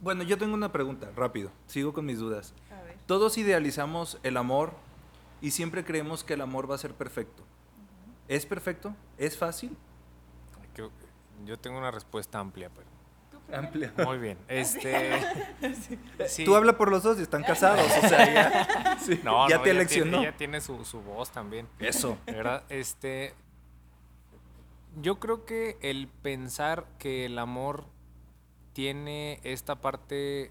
Bueno, 0.00 0.22
yo 0.22 0.38
tengo 0.38 0.54
una 0.54 0.70
pregunta, 0.70 1.10
rápido. 1.16 1.50
Sigo 1.66 1.92
con 1.92 2.04
mis 2.04 2.18
dudas. 2.18 2.54
A 2.70 2.82
ver. 2.82 2.96
Todos 3.06 3.38
idealizamos 3.38 4.18
el 4.22 4.36
amor 4.36 4.74
y 5.40 5.50
siempre 5.50 5.84
creemos 5.84 6.22
que 6.22 6.34
el 6.34 6.42
amor 6.42 6.70
va 6.70 6.74
a 6.74 6.78
ser 6.78 6.94
perfecto. 6.94 7.42
¿Es 8.28 8.46
perfecto? 8.46 8.94
¿Es 9.18 9.36
fácil? 9.36 9.76
Yo 11.44 11.58
tengo 11.58 11.78
una 11.78 11.90
respuesta 11.90 12.38
amplia, 12.38 12.70
pero 12.74 12.86
Amplia. 13.52 13.92
muy 14.04 14.18
bien. 14.18 14.38
Este, 14.48 15.20
sí. 16.28 16.44
Tú 16.44 16.56
habla 16.56 16.76
por 16.76 16.90
los 16.90 17.02
dos 17.02 17.18
y 17.18 17.22
están 17.22 17.42
casados, 17.44 17.86
o 18.02 18.08
sea, 18.08 18.32
ya, 18.32 18.98
sí, 19.04 19.20
No, 19.22 19.48
ya 19.48 19.56
no, 19.56 19.62
te 19.62 19.70
ella 19.70 19.80
eleccionó. 19.80 20.10
Tiene, 20.10 20.28
ella 20.28 20.36
tiene 20.36 20.60
su, 20.60 20.84
su 20.84 21.00
voz 21.00 21.30
también. 21.30 21.68
Eso. 21.78 22.18
¿Verdad? 22.26 22.64
Este. 22.68 23.34
Yo 25.00 25.20
creo 25.20 25.44
que 25.44 25.76
el 25.82 26.08
pensar 26.08 26.86
que 26.98 27.26
el 27.26 27.38
amor 27.38 27.84
tiene 28.72 29.40
esta 29.42 29.76
parte, 29.76 30.50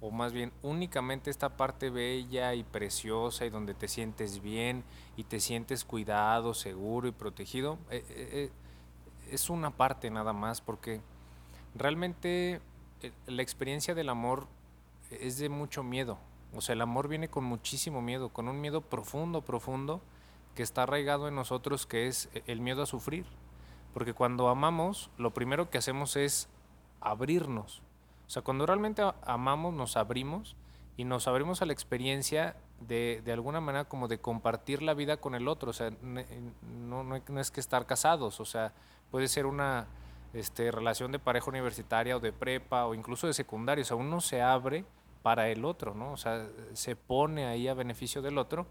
o 0.00 0.10
más 0.10 0.32
bien 0.32 0.52
únicamente 0.62 1.30
esta 1.30 1.56
parte 1.56 1.90
bella 1.90 2.54
y 2.54 2.64
preciosa 2.64 3.46
y 3.46 3.50
donde 3.50 3.72
te 3.74 3.86
sientes 3.88 4.40
bien 4.40 4.84
y 5.16 5.24
te 5.24 5.38
sientes 5.38 5.84
cuidado, 5.84 6.54
seguro 6.54 7.06
y 7.08 7.12
protegido, 7.12 7.78
eh, 7.90 8.04
eh, 8.08 8.28
eh, 8.32 8.50
es 9.30 9.50
una 9.50 9.70
parte 9.70 10.10
nada 10.10 10.32
más, 10.32 10.60
porque 10.60 11.00
realmente 11.74 12.60
eh, 13.02 13.12
la 13.26 13.42
experiencia 13.42 13.94
del 13.94 14.08
amor 14.08 14.46
es 15.10 15.38
de 15.38 15.48
mucho 15.48 15.82
miedo. 15.82 16.18
O 16.54 16.60
sea, 16.60 16.74
el 16.74 16.80
amor 16.80 17.08
viene 17.08 17.28
con 17.28 17.44
muchísimo 17.44 18.00
miedo, 18.00 18.28
con 18.28 18.48
un 18.48 18.60
miedo 18.60 18.80
profundo, 18.80 19.42
profundo, 19.42 20.00
que 20.54 20.62
está 20.62 20.84
arraigado 20.84 21.28
en 21.28 21.34
nosotros, 21.34 21.86
que 21.86 22.06
es 22.06 22.28
eh, 22.34 22.42
el 22.46 22.60
miedo 22.60 22.82
a 22.82 22.86
sufrir. 22.86 23.26
Porque 23.92 24.14
cuando 24.14 24.48
amamos, 24.48 25.10
lo 25.18 25.32
primero 25.32 25.70
que 25.70 25.78
hacemos 25.78 26.16
es 26.16 26.48
abrirnos. 27.00 27.82
O 28.26 28.30
sea, 28.30 28.42
cuando 28.42 28.66
realmente 28.66 29.02
amamos, 29.24 29.74
nos 29.74 29.96
abrimos 29.96 30.56
y 30.96 31.04
nos 31.04 31.28
abrimos 31.28 31.60
a 31.62 31.66
la 31.66 31.72
experiencia 31.72 32.56
de, 32.80 33.22
de 33.24 33.32
alguna 33.32 33.60
manera 33.60 33.84
como 33.84 34.08
de 34.08 34.18
compartir 34.18 34.82
la 34.82 34.94
vida 34.94 35.18
con 35.18 35.34
el 35.34 35.48
otro. 35.48 35.70
O 35.70 35.72
sea, 35.72 35.92
no, 36.02 37.04
no 37.04 37.40
es 37.40 37.50
que 37.50 37.60
estar 37.60 37.86
casados, 37.86 38.40
o 38.40 38.44
sea, 38.44 38.72
puede 39.14 39.28
ser 39.28 39.46
una 39.46 39.86
este, 40.32 40.72
relación 40.72 41.12
de 41.12 41.20
pareja 41.20 41.48
universitaria 41.48 42.16
o 42.16 42.18
de 42.18 42.32
prepa 42.32 42.86
o 42.86 42.96
incluso 42.96 43.28
de 43.28 43.32
secundaria. 43.32 43.82
O 43.82 43.84
sea, 43.84 43.96
uno 43.96 44.20
se 44.20 44.42
abre 44.42 44.84
para 45.22 45.50
el 45.50 45.64
otro, 45.64 45.94
¿no? 45.94 46.10
O 46.10 46.16
sea, 46.16 46.48
se 46.72 46.96
pone 46.96 47.46
ahí 47.46 47.68
a 47.68 47.74
beneficio 47.74 48.22
del 48.22 48.38
otro. 48.38 48.66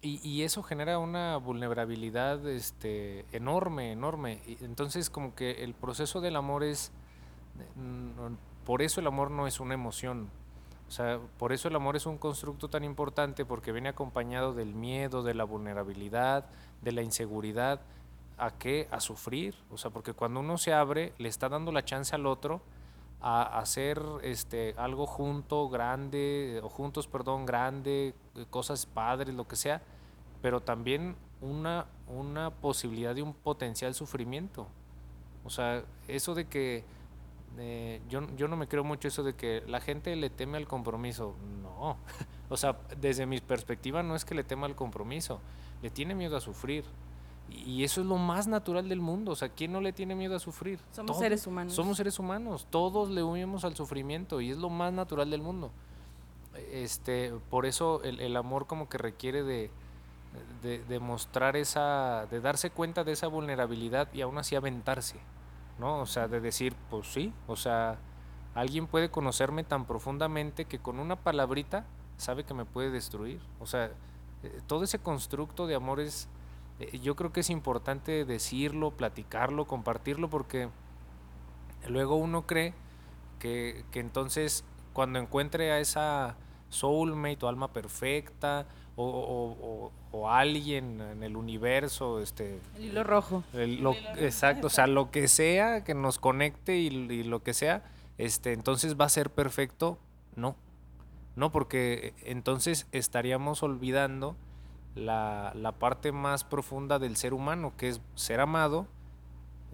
Y, 0.00 0.26
y 0.26 0.44
eso 0.44 0.62
genera 0.62 0.98
una 0.98 1.36
vulnerabilidad 1.36 2.48
este, 2.48 3.26
enorme, 3.30 3.92
enorme. 3.92 4.40
Entonces 4.62 5.10
como 5.10 5.34
que 5.34 5.62
el 5.62 5.74
proceso 5.74 6.22
del 6.22 6.36
amor 6.36 6.64
es, 6.64 6.90
mm, 7.76 8.64
por 8.64 8.80
eso 8.80 9.00
el 9.00 9.06
amor 9.06 9.30
no 9.30 9.46
es 9.46 9.60
una 9.60 9.74
emoción. 9.74 10.30
O 10.88 10.90
sea, 10.90 11.20
por 11.36 11.52
eso 11.52 11.68
el 11.68 11.76
amor 11.76 11.94
es 11.94 12.06
un 12.06 12.16
constructo 12.16 12.70
tan 12.70 12.84
importante 12.84 13.44
porque 13.44 13.70
viene 13.70 13.90
acompañado 13.90 14.54
del 14.54 14.74
miedo, 14.74 15.22
de 15.22 15.34
la 15.34 15.44
vulnerabilidad, 15.44 16.46
de 16.80 16.92
la 16.92 17.02
inseguridad. 17.02 17.82
¿A 18.38 18.50
qué? 18.50 18.88
A 18.90 19.00
sufrir. 19.00 19.54
O 19.70 19.78
sea, 19.78 19.90
porque 19.90 20.12
cuando 20.12 20.40
uno 20.40 20.58
se 20.58 20.72
abre, 20.72 21.12
le 21.18 21.28
está 21.28 21.48
dando 21.48 21.72
la 21.72 21.84
chance 21.84 22.14
al 22.14 22.26
otro 22.26 22.62
a 23.20 23.58
hacer 23.58 24.02
este, 24.22 24.74
algo 24.76 25.06
junto, 25.06 25.68
grande, 25.68 26.60
o 26.62 26.68
juntos, 26.68 27.06
perdón, 27.06 27.46
grande, 27.46 28.14
cosas 28.50 28.84
padres, 28.84 29.34
lo 29.34 29.46
que 29.46 29.54
sea, 29.54 29.80
pero 30.40 30.60
también 30.60 31.14
una, 31.40 31.86
una 32.08 32.50
posibilidad 32.50 33.14
de 33.14 33.22
un 33.22 33.32
potencial 33.32 33.94
sufrimiento. 33.94 34.66
O 35.44 35.50
sea, 35.50 35.84
eso 36.08 36.34
de 36.34 36.46
que 36.46 36.84
eh, 37.58 38.00
yo, 38.08 38.26
yo 38.36 38.48
no 38.48 38.56
me 38.56 38.66
creo 38.66 38.84
mucho 38.84 39.08
eso 39.08 39.22
de 39.22 39.34
que 39.34 39.62
la 39.66 39.80
gente 39.80 40.14
le 40.16 40.30
teme 40.30 40.58
al 40.58 40.66
compromiso. 40.66 41.34
No. 41.62 41.96
O 42.48 42.56
sea, 42.58 42.76
desde 43.00 43.24
mi 43.24 43.40
perspectiva 43.40 44.02
no 44.02 44.14
es 44.14 44.26
que 44.26 44.34
le 44.34 44.44
tema 44.44 44.66
al 44.66 44.76
compromiso, 44.76 45.40
le 45.80 45.88
tiene 45.88 46.14
miedo 46.14 46.36
a 46.36 46.40
sufrir. 46.42 46.84
Y 47.50 47.84
eso 47.84 48.00
es 48.00 48.06
lo 48.06 48.16
más 48.16 48.46
natural 48.46 48.88
del 48.88 49.00
mundo. 49.00 49.32
O 49.32 49.36
sea, 49.36 49.48
¿quién 49.48 49.72
no 49.72 49.80
le 49.80 49.92
tiene 49.92 50.14
miedo 50.14 50.34
a 50.34 50.38
sufrir? 50.38 50.80
Somos 50.92 51.18
seres 51.18 51.46
humanos. 51.46 51.74
Somos 51.74 51.96
seres 51.96 52.18
humanos. 52.18 52.66
Todos 52.70 53.10
le 53.10 53.22
huimos 53.22 53.64
al 53.64 53.76
sufrimiento 53.76 54.40
y 54.40 54.50
es 54.50 54.56
lo 54.56 54.70
más 54.70 54.92
natural 54.92 55.30
del 55.30 55.42
mundo. 55.42 55.70
Este, 56.70 57.32
por 57.50 57.66
eso 57.66 58.02
el, 58.02 58.20
el 58.20 58.36
amor 58.36 58.66
como 58.66 58.88
que 58.88 58.98
requiere 58.98 59.42
de, 59.42 59.70
de, 60.62 60.82
de, 60.84 60.98
mostrar 60.98 61.56
esa, 61.56 62.26
de 62.30 62.40
darse 62.40 62.70
cuenta 62.70 63.04
de 63.04 63.12
esa 63.12 63.26
vulnerabilidad 63.26 64.08
y 64.12 64.20
aún 64.20 64.38
así 64.38 64.54
aventarse, 64.54 65.18
¿no? 65.78 66.00
O 66.00 66.06
sea, 66.06 66.28
de 66.28 66.40
decir, 66.40 66.74
pues 66.90 67.06
sí, 67.12 67.32
o 67.46 67.56
sea, 67.56 67.98
alguien 68.54 68.86
puede 68.86 69.10
conocerme 69.10 69.64
tan 69.64 69.86
profundamente 69.86 70.66
que 70.66 70.78
con 70.78 70.98
una 70.98 71.16
palabrita 71.16 71.86
sabe 72.16 72.44
que 72.44 72.54
me 72.54 72.64
puede 72.64 72.90
destruir. 72.90 73.40
O 73.60 73.66
sea, 73.66 73.90
eh, 74.42 74.60
todo 74.66 74.84
ese 74.84 74.98
constructo 74.98 75.66
de 75.66 75.74
amor 75.74 76.00
es 76.00 76.28
yo 77.02 77.16
creo 77.16 77.32
que 77.32 77.40
es 77.40 77.50
importante 77.50 78.24
decirlo, 78.24 78.90
platicarlo, 78.92 79.66
compartirlo, 79.66 80.28
porque 80.30 80.68
luego 81.88 82.16
uno 82.16 82.46
cree 82.46 82.74
que, 83.38 83.84
que 83.90 84.00
entonces 84.00 84.64
cuando 84.92 85.18
encuentre 85.18 85.72
a 85.72 85.80
esa 85.80 86.36
soulmate 86.68 87.44
o 87.44 87.48
alma 87.48 87.72
perfecta 87.72 88.66
o, 88.96 89.04
o, 89.04 89.86
o, 89.86 89.92
o, 90.12 90.30
alguien 90.30 91.00
en 91.00 91.22
el 91.22 91.36
universo, 91.36 92.20
este... 92.20 92.60
El 92.76 92.84
hilo 92.84 93.04
rojo. 93.04 93.42
El, 93.54 93.82
lo, 93.82 93.94
exacto, 94.16 94.66
o 94.66 94.70
sea, 94.70 94.86
lo 94.86 95.10
que 95.10 95.28
sea 95.28 95.82
que 95.82 95.94
nos 95.94 96.18
conecte 96.18 96.76
y, 96.76 96.88
y 96.88 97.22
lo 97.24 97.42
que 97.42 97.54
sea, 97.54 97.84
este, 98.18 98.52
entonces 98.52 99.00
va 99.00 99.06
a 99.06 99.08
ser 99.08 99.30
perfecto, 99.30 99.98
no. 100.36 100.56
No, 101.36 101.50
porque 101.50 102.14
entonces 102.24 102.86
estaríamos 102.92 103.62
olvidando 103.62 104.36
la, 104.94 105.52
la, 105.54 105.72
parte 105.72 106.12
más 106.12 106.44
profunda 106.44 106.98
del 106.98 107.16
ser 107.16 107.34
humano, 107.34 107.72
que 107.76 107.88
es 107.88 108.00
ser 108.14 108.40
amado, 108.40 108.86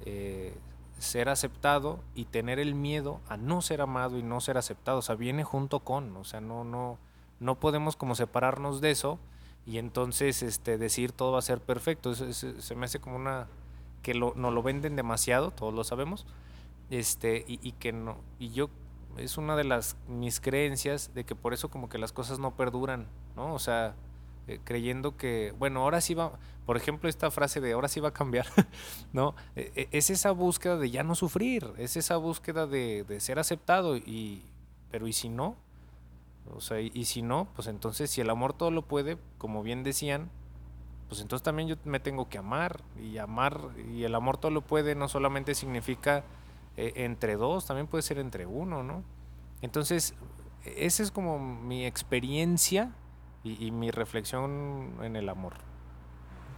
eh, 0.04 0.54
ser 0.98 1.28
aceptado 1.28 2.00
y 2.14 2.24
tener 2.24 2.58
el 2.58 2.74
miedo 2.74 3.20
a 3.28 3.36
no 3.36 3.62
ser 3.62 3.80
amado 3.80 4.18
y 4.18 4.22
no 4.22 4.40
ser 4.40 4.58
aceptado. 4.58 4.98
O 4.98 5.02
sea, 5.02 5.14
viene 5.14 5.44
junto 5.44 5.80
con, 5.80 6.16
o 6.16 6.24
sea, 6.24 6.40
no, 6.40 6.64
no, 6.64 6.98
no 7.40 7.54
podemos 7.56 7.96
como 7.96 8.14
separarnos 8.14 8.80
de 8.80 8.90
eso 8.90 9.18
y 9.66 9.78
entonces 9.78 10.42
este, 10.42 10.78
decir 10.78 11.12
todo 11.12 11.32
va 11.32 11.38
a 11.38 11.42
ser 11.42 11.60
perfecto. 11.60 12.12
Eso, 12.12 12.32
se 12.32 12.74
me 12.74 12.86
hace 12.86 13.00
como 13.00 13.16
una 13.16 13.48
que 14.02 14.14
lo, 14.14 14.32
no 14.36 14.50
lo 14.50 14.62
venden 14.62 14.96
demasiado, 14.96 15.50
todos 15.50 15.74
lo 15.74 15.84
sabemos, 15.84 16.26
este, 16.90 17.44
y, 17.46 17.58
y 17.66 17.72
que 17.72 17.92
no, 17.92 18.18
y 18.38 18.50
yo 18.50 18.70
es 19.16 19.36
una 19.36 19.56
de 19.56 19.64
las 19.64 19.96
mis 20.06 20.40
creencias 20.40 21.12
de 21.14 21.24
que 21.24 21.34
por 21.34 21.52
eso 21.52 21.68
como 21.68 21.88
que 21.88 21.98
las 21.98 22.12
cosas 22.12 22.38
no 22.38 22.52
perduran, 22.52 23.08
¿no? 23.36 23.52
O 23.52 23.58
sea, 23.58 23.94
eh, 24.48 24.60
creyendo 24.64 25.16
que, 25.16 25.54
bueno, 25.58 25.82
ahora 25.82 26.00
sí 26.00 26.14
va, 26.14 26.32
por 26.64 26.78
ejemplo, 26.78 27.08
esta 27.08 27.30
frase 27.30 27.60
de 27.60 27.72
ahora 27.72 27.88
sí 27.88 28.00
va 28.00 28.08
a 28.08 28.14
cambiar, 28.14 28.46
¿no? 29.12 29.34
Eh, 29.56 29.88
es 29.92 30.08
esa 30.08 30.30
búsqueda 30.30 30.78
de 30.78 30.90
ya 30.90 31.02
no 31.02 31.14
sufrir, 31.14 31.70
es 31.76 31.98
esa 31.98 32.16
búsqueda 32.16 32.66
de, 32.66 33.04
de 33.04 33.20
ser 33.20 33.38
aceptado, 33.38 33.96
y, 33.96 34.42
pero 34.90 35.06
¿y 35.06 35.12
si 35.12 35.28
no? 35.28 35.56
O 36.54 36.62
sea, 36.62 36.80
y, 36.80 36.90
y, 36.94 37.04
si 37.04 37.20
no, 37.20 37.46
pues 37.54 37.68
entonces 37.68 38.10
si 38.10 38.22
el 38.22 38.30
amor 38.30 38.54
todo 38.54 38.70
lo 38.70 38.80
puede, 38.80 39.18
como 39.36 39.62
bien 39.62 39.82
decían, 39.82 40.30
pues 41.08 41.20
entonces 41.20 41.42
también 41.42 41.68
yo 41.68 41.76
me 41.84 42.00
tengo 42.00 42.30
que 42.30 42.38
amar, 42.38 42.80
y 42.98 43.18
amar, 43.18 43.60
y 43.92 44.04
el 44.04 44.14
amor 44.14 44.38
todo 44.38 44.50
lo 44.50 44.62
puede 44.62 44.94
no 44.94 45.08
solamente 45.08 45.54
significa 45.54 46.24
eh, 46.78 46.92
entre 46.96 47.36
dos, 47.36 47.66
también 47.66 47.86
puede 47.86 48.00
ser 48.00 48.18
entre 48.18 48.46
uno, 48.46 48.82
¿no? 48.82 49.02
Entonces, 49.60 50.14
esa 50.64 51.02
es 51.02 51.10
como 51.10 51.38
mi 51.38 51.84
experiencia 51.84 52.94
y, 53.44 53.66
y, 53.66 53.70
mi 53.70 53.90
reflexión 53.90 54.98
en 55.02 55.16
el 55.16 55.28
amor. 55.28 55.54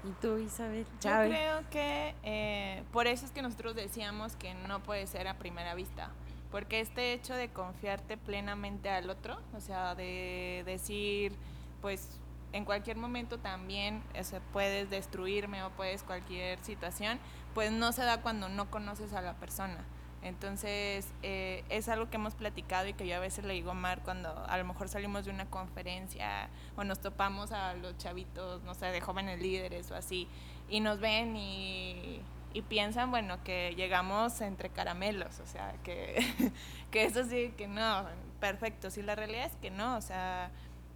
¿Y 0.02 0.12
tú, 0.22 0.38
Isabel? 0.38 0.86
Yo 1.02 1.10
creo 1.10 1.70
que 1.70 2.14
eh, 2.22 2.82
por 2.92 3.06
eso 3.06 3.26
es 3.26 3.32
que 3.32 3.42
nosotros 3.42 3.74
decíamos 3.74 4.34
que 4.36 4.54
no 4.54 4.82
puede 4.82 5.06
ser 5.06 5.28
a 5.28 5.38
primera 5.38 5.74
vista. 5.74 6.10
Porque 6.50 6.80
este 6.80 7.12
hecho 7.12 7.34
de 7.34 7.48
confiarte 7.50 8.16
plenamente 8.16 8.90
al 8.90 9.08
otro, 9.08 9.38
o 9.54 9.60
sea, 9.60 9.94
de 9.94 10.62
decir, 10.66 11.32
pues 11.80 12.18
en 12.52 12.64
cualquier 12.64 12.96
momento 12.96 13.38
también 13.38 14.02
o 14.18 14.24
sea, 14.24 14.40
puedes 14.52 14.90
destruirme 14.90 15.62
o 15.62 15.70
puedes 15.70 16.02
cualquier 16.02 16.58
situación, 16.64 17.20
pues 17.54 17.70
no 17.70 17.92
se 17.92 18.02
da 18.02 18.22
cuando 18.22 18.48
no 18.48 18.70
conoces 18.70 19.12
a 19.12 19.20
la 19.20 19.34
persona. 19.34 19.84
Entonces, 20.22 21.08
eh, 21.22 21.64
es 21.70 21.88
algo 21.88 22.10
que 22.10 22.16
hemos 22.16 22.34
platicado 22.34 22.86
y 22.86 22.92
que 22.92 23.06
yo 23.06 23.16
a 23.16 23.20
veces 23.20 23.44
le 23.44 23.54
digo 23.54 23.70
a 23.70 23.74
Mar 23.74 24.02
cuando 24.04 24.28
a 24.46 24.58
lo 24.58 24.64
mejor 24.64 24.88
salimos 24.88 25.24
de 25.24 25.30
una 25.30 25.46
conferencia 25.46 26.50
o 26.76 26.84
nos 26.84 27.00
topamos 27.00 27.52
a 27.52 27.74
los 27.74 27.96
chavitos, 27.96 28.62
no 28.62 28.74
sé, 28.74 28.86
de 28.86 29.00
jóvenes 29.00 29.40
líderes 29.40 29.90
o 29.90 29.94
así, 29.94 30.28
y 30.68 30.80
nos 30.80 31.00
ven 31.00 31.36
y, 31.36 32.20
y 32.52 32.62
piensan, 32.62 33.10
bueno, 33.10 33.42
que 33.44 33.74
llegamos 33.76 34.40
entre 34.42 34.68
caramelos, 34.68 35.40
o 35.40 35.46
sea, 35.46 35.74
que, 35.84 36.22
que 36.90 37.04
eso 37.04 37.24
sí, 37.24 37.54
que 37.56 37.66
no, 37.66 38.04
perfecto. 38.40 38.90
Sí, 38.90 39.02
la 39.02 39.14
realidad 39.14 39.46
es 39.46 39.56
que 39.56 39.70
no, 39.70 39.96
o 39.96 40.02
sea, 40.02 40.50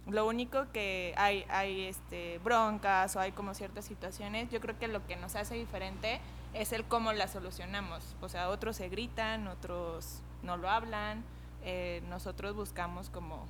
lo 0.07 0.27
único 0.27 0.71
que 0.71 1.15
hay, 1.17 1.45
hay 1.49 1.85
este, 1.85 2.39
broncas 2.39 3.15
o 3.15 3.19
hay 3.19 3.31
como 3.31 3.55
ciertas 3.55 3.85
situaciones, 3.85 4.51
yo 4.51 4.61
creo 4.61 4.77
que 4.77 4.87
lo 4.87 5.05
que 5.07 5.15
nos 5.15 5.35
hace 5.35 5.55
diferente 5.55 6.19
es 6.55 6.71
el 6.71 6.85
cómo 6.85 7.13
la 7.13 7.27
solucionamos. 7.27 8.15
O 8.21 8.29
sea, 8.29 8.49
otros 8.49 8.77
se 8.77 8.89
gritan, 8.89 9.47
otros 9.47 10.21
no 10.41 10.57
lo 10.57 10.69
hablan, 10.69 11.23
eh, 11.63 12.01
nosotros 12.09 12.55
buscamos 12.55 13.09
como 13.09 13.45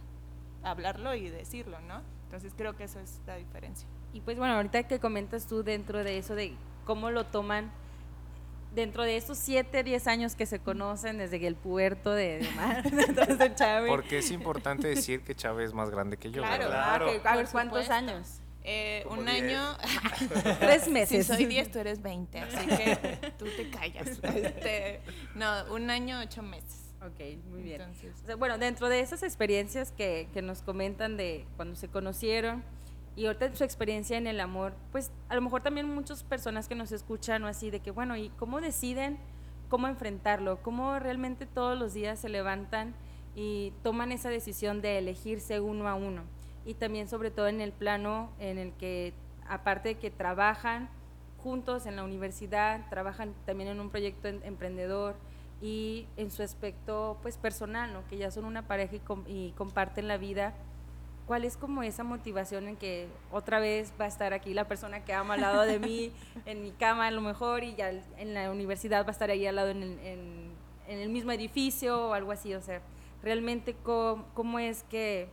hablarlo 0.63 1.13
y 1.13 1.29
decirlo, 1.29 1.79
¿no? 1.81 2.01
Entonces 2.25 2.53
creo 2.57 2.75
que 2.75 2.85
eso 2.85 2.99
es 2.99 3.21
la 3.27 3.35
diferencia. 3.35 3.87
Y 4.13 4.21
pues 4.21 4.37
bueno, 4.37 4.55
ahorita 4.55 4.83
que 4.83 4.99
comentas 4.99 5.45
tú 5.45 5.63
dentro 5.63 6.03
de 6.03 6.17
eso 6.17 6.35
de 6.35 6.55
cómo 6.85 7.11
lo 7.11 7.25
toman 7.25 7.71
dentro 8.73 9.03
de 9.03 9.17
esos 9.17 9.37
7, 9.37 9.83
10 9.83 10.07
años 10.07 10.35
que 10.35 10.45
se 10.45 10.59
conocen 10.59 11.17
desde 11.17 11.45
el 11.47 11.55
puerto 11.55 12.11
de, 12.11 12.39
de 12.39 12.51
Mar, 12.51 12.83
de 13.37 13.55
Chávez. 13.55 13.89
Porque 13.89 14.17
es 14.19 14.31
importante 14.31 14.87
decir 14.87 15.21
que 15.21 15.35
Chávez 15.35 15.67
es 15.67 15.73
más 15.73 15.89
grande 15.89 16.17
que 16.17 16.31
yo. 16.31 16.41
Claro, 16.41 16.67
claro. 16.67 17.07
Ah, 17.23 17.31
a 17.31 17.35
ver, 17.37 17.47
¿cuántos 17.51 17.89
años? 17.89 18.41
Eh, 18.67 19.05
un 19.09 19.25
diez. 19.25 19.43
año. 19.43 19.77
Tres 20.59 20.87
meses. 20.87 21.27
Si 21.27 21.33
soy 21.33 21.45
10, 21.45 21.71
tú 21.71 21.79
eres 21.79 22.01
20, 22.01 22.39
así 22.39 22.67
que 22.67 23.31
tú 23.37 23.45
te 23.45 23.69
callas. 23.69 24.19
Este, 24.35 25.01
no, 25.35 25.73
un 25.73 25.89
año, 25.89 26.19
ocho 26.19 26.41
meses. 26.41 26.93
Ok, 27.01 27.19
muy 27.47 27.61
bien. 27.61 27.81
Entonces, 27.81 28.15
o 28.23 28.25
sea, 28.25 28.35
bueno, 28.35 28.57
dentro 28.57 28.89
de 28.89 28.99
esas 28.99 29.21
experiencias 29.21 29.91
que, 29.91 30.27
que, 30.33 30.41
nos 30.41 30.63
comentan 30.63 31.15
de 31.15 31.45
cuando 31.55 31.75
se 31.75 31.89
conocieron 31.89 32.63
y 33.15 33.27
ahorita 33.27 33.55
su 33.55 33.63
experiencia 33.63 34.17
en 34.17 34.25
el 34.25 34.39
amor, 34.39 34.73
pues 34.91 35.11
a 35.29 35.35
lo 35.35 35.41
mejor 35.41 35.61
también 35.61 35.87
muchas 35.87 36.23
personas 36.23 36.67
que 36.67 36.73
nos 36.73 36.91
escuchan 36.91 37.43
o 37.43 37.47
así 37.47 37.69
de 37.69 37.81
que, 37.81 37.91
bueno, 37.91 38.17
¿y 38.17 38.29
cómo 38.29 38.61
deciden 38.61 39.19
cómo 39.69 39.87
enfrentarlo? 39.87 40.61
¿Cómo 40.63 40.97
realmente 40.97 41.45
todos 41.45 41.77
los 41.77 41.93
días 41.93 42.19
se 42.19 42.29
levantan 42.29 42.95
y 43.35 43.73
toman 43.83 44.11
esa 44.11 44.29
decisión 44.29 44.81
de 44.81 44.97
elegirse 44.97 45.59
uno 45.59 45.87
a 45.87 45.93
uno? 45.95 46.23
Y 46.65 46.73
también 46.73 47.07
sobre 47.07 47.31
todo 47.31 47.47
en 47.47 47.61
el 47.61 47.71
plano 47.71 48.31
en 48.39 48.57
el 48.57 48.73
que 48.73 49.13
aparte 49.47 49.89
de 49.89 49.95
que 49.95 50.09
trabajan 50.11 50.89
juntos 51.37 51.85
en 51.85 51.95
la 51.95 52.03
universidad, 52.03 52.89
trabajan 52.89 53.35
también 53.45 53.69
en 53.69 53.79
un 53.79 53.91
proyecto 53.91 54.27
emprendedor 54.27 55.15
y 55.61 56.07
en 56.17 56.31
su 56.31 56.41
aspecto 56.41 57.17
pues 57.21 57.37
personal, 57.37 57.93
¿no? 57.93 58.05
que 58.07 58.17
ya 58.17 58.31
son 58.31 58.45
una 58.45 58.67
pareja 58.67 58.95
y, 58.95 58.99
com 58.99 59.23
y 59.27 59.51
comparten 59.51 60.07
la 60.07 60.17
vida. 60.17 60.53
¿Cuál 61.27 61.43
es 61.43 61.57
como 61.57 61.81
esa 61.81 62.03
motivación 62.03 62.67
en 62.67 62.75
que 62.75 63.07
otra 63.31 63.59
vez 63.59 63.93
va 63.99 64.05
a 64.05 64.07
estar 64.07 64.33
aquí 64.33 64.53
la 64.53 64.67
persona 64.67 65.03
que 65.03 65.13
ama 65.13 65.35
al 65.35 65.41
lado 65.41 65.61
de 65.61 65.79
mí, 65.79 66.11
en 66.45 66.61
mi 66.61 66.71
cama 66.71 67.07
a 67.07 67.11
lo 67.11 67.21
mejor, 67.21 67.63
y 67.63 67.75
ya 67.75 67.91
en 68.17 68.33
la 68.33 68.51
universidad 68.51 69.03
va 69.03 69.09
a 69.09 69.11
estar 69.11 69.31
ahí 69.31 69.45
al 69.47 69.55
lado 69.55 69.69
en 69.69 69.81
el, 69.81 69.99
en, 69.99 70.51
en 70.87 70.99
el 70.99 71.09
mismo 71.09 71.31
edificio 71.31 72.09
o 72.09 72.13
algo 72.13 72.31
así? 72.31 72.53
O 72.53 72.61
sea, 72.61 72.81
realmente 73.23 73.75
cómo, 73.83 74.25
cómo 74.35 74.59
es 74.59 74.83
que 74.83 75.29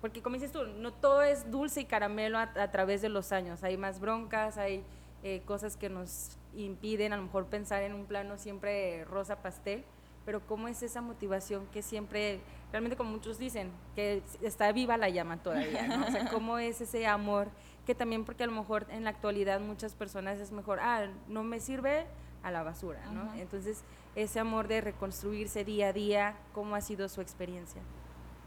porque 0.00 0.22
como 0.22 0.34
dices 0.34 0.52
tú, 0.52 0.64
no 0.64 0.92
todo 0.92 1.22
es 1.22 1.50
dulce 1.50 1.82
y 1.82 1.84
caramelo 1.84 2.38
a, 2.38 2.42
a 2.42 2.70
través 2.70 3.02
de 3.02 3.08
los 3.08 3.32
años, 3.32 3.62
hay 3.64 3.76
más 3.76 4.00
broncas, 4.00 4.56
hay 4.58 4.84
eh, 5.22 5.42
cosas 5.44 5.76
que 5.76 5.90
nos 5.90 6.38
impiden 6.56 7.12
a 7.12 7.16
lo 7.16 7.24
mejor 7.24 7.44
pensar 7.46 7.82
en 7.82 7.92
un 7.92 8.06
plano 8.06 8.38
siempre 8.38 9.04
rosa 9.04 9.36
pastel, 9.42 9.84
pero 10.24 10.40
cómo 10.46 10.66
es 10.68 10.82
esa 10.82 11.02
motivación 11.02 11.66
que 11.72 11.82
siempre, 11.82 12.40
realmente 12.72 12.96
como 12.96 13.10
muchos 13.10 13.38
dicen, 13.38 13.70
que 13.94 14.22
está 14.40 14.72
viva 14.72 14.96
la 14.96 15.10
llama 15.10 15.36
todavía, 15.36 15.86
¿no? 15.86 16.06
O 16.06 16.10
sea, 16.10 16.28
cómo 16.32 16.58
es 16.58 16.80
ese 16.80 17.06
amor 17.06 17.48
que 17.84 17.94
también 17.94 18.24
porque 18.24 18.44
a 18.44 18.46
lo 18.46 18.52
mejor 18.52 18.86
en 18.90 19.04
la 19.04 19.10
actualidad 19.10 19.60
muchas 19.60 19.94
personas 19.94 20.38
es 20.38 20.52
mejor, 20.52 20.80
ah, 20.80 21.06
no 21.28 21.42
me 21.42 21.60
sirve 21.60 22.06
a 22.42 22.50
la 22.50 22.62
basura, 22.62 23.04
¿no? 23.12 23.22
Ajá. 23.22 23.38
Entonces, 23.38 23.82
ese 24.14 24.40
amor 24.40 24.68
de 24.68 24.80
reconstruirse 24.80 25.64
día 25.64 25.88
a 25.88 25.92
día, 25.92 26.36
¿cómo 26.54 26.76
ha 26.76 26.80
sido 26.80 27.08
su 27.10 27.20
experiencia? 27.20 27.82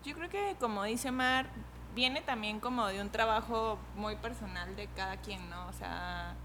Yo 0.04 0.14
creo 0.16 0.30
que, 0.30 0.56
como 0.60 0.84
dice 0.84 1.12
Mar, 1.12 1.48
viene 1.96 2.22
también 2.22 2.60
como 2.60 2.88
de 2.88 3.02
un 3.02 3.10
trabajo 3.10 3.80
muy 3.96 4.18
personal 4.18 4.76
de 4.76 4.88
cada 4.88 5.18
quien, 5.18 5.50
¿no? 5.50 5.68
O 5.68 5.74
sea, 5.74 6.36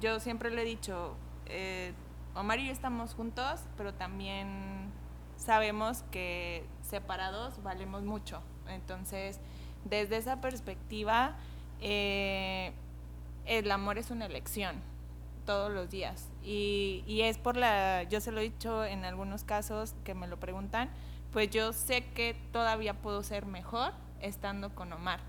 yo 0.00 0.20
siempre 0.20 0.50
le 0.50 0.62
he 0.62 0.64
dicho, 0.64 1.16
eh, 1.46 1.94
Omar 2.34 2.60
y 2.60 2.66
yo 2.66 2.72
estamos 2.72 3.14
juntos, 3.14 3.60
pero 3.76 3.92
también 3.92 4.90
sabemos 5.36 6.04
que 6.12 6.64
separados 6.82 7.60
valemos 7.64 8.04
mucho. 8.04 8.40
Entonces, 8.68 9.40
desde 9.84 10.16
esa 10.16 10.40
perspectiva, 10.40 11.36
eh, 11.80 12.72
el 13.46 13.68
amor 13.72 13.98
es 13.98 14.12
una 14.12 14.26
elección 14.26 14.76
todos 15.44 15.72
los 15.72 15.90
días. 15.90 16.30
Y, 16.44 17.02
y 17.08 17.22
es 17.22 17.36
por 17.38 17.56
la, 17.56 18.04
yo 18.04 18.20
se 18.20 18.30
lo 18.30 18.38
he 18.40 18.44
dicho 18.44 18.84
en 18.84 19.04
algunos 19.04 19.42
casos 19.42 19.94
que 20.04 20.14
me 20.14 20.28
lo 20.28 20.38
preguntan, 20.38 20.88
pues 21.32 21.50
yo 21.50 21.72
sé 21.72 22.04
que 22.14 22.36
todavía 22.52 22.94
puedo 22.94 23.22
ser 23.22 23.46
mejor 23.46 23.92
estando 24.20 24.74
con 24.74 24.92
Omar. 24.92 25.20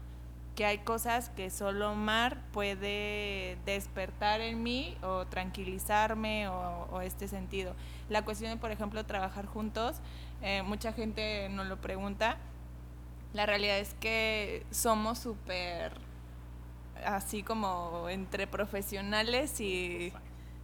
Que 0.56 0.66
hay 0.66 0.80
cosas 0.80 1.30
que 1.30 1.50
solo 1.50 1.94
Omar 1.94 2.40
puede 2.52 3.58
despertar 3.66 4.42
en 4.42 4.62
mí 4.62 4.96
o 5.02 5.26
tranquilizarme 5.26 6.48
o, 6.48 6.88
o 6.92 7.02
este 7.02 7.28
sentido. 7.28 7.74
La 8.10 8.24
cuestión 8.24 8.52
de, 8.52 8.58
por 8.58 8.72
ejemplo, 8.72 9.04
trabajar 9.06 9.46
juntos, 9.48 9.96
eh, 10.42 10.62
mucha 10.62 10.94
gente 10.94 11.50
nos 11.50 11.68
lo 11.68 11.78
pregunta. 11.78 12.38
La 13.34 13.46
realidad 13.46 13.80
es 13.80 13.96
que 13.96 14.66
somos 14.70 15.18
súper 15.18 15.94
así 17.06 17.44
como 17.44 18.08
entre 18.10 18.46
profesionales 18.48 19.60
y 19.60 20.14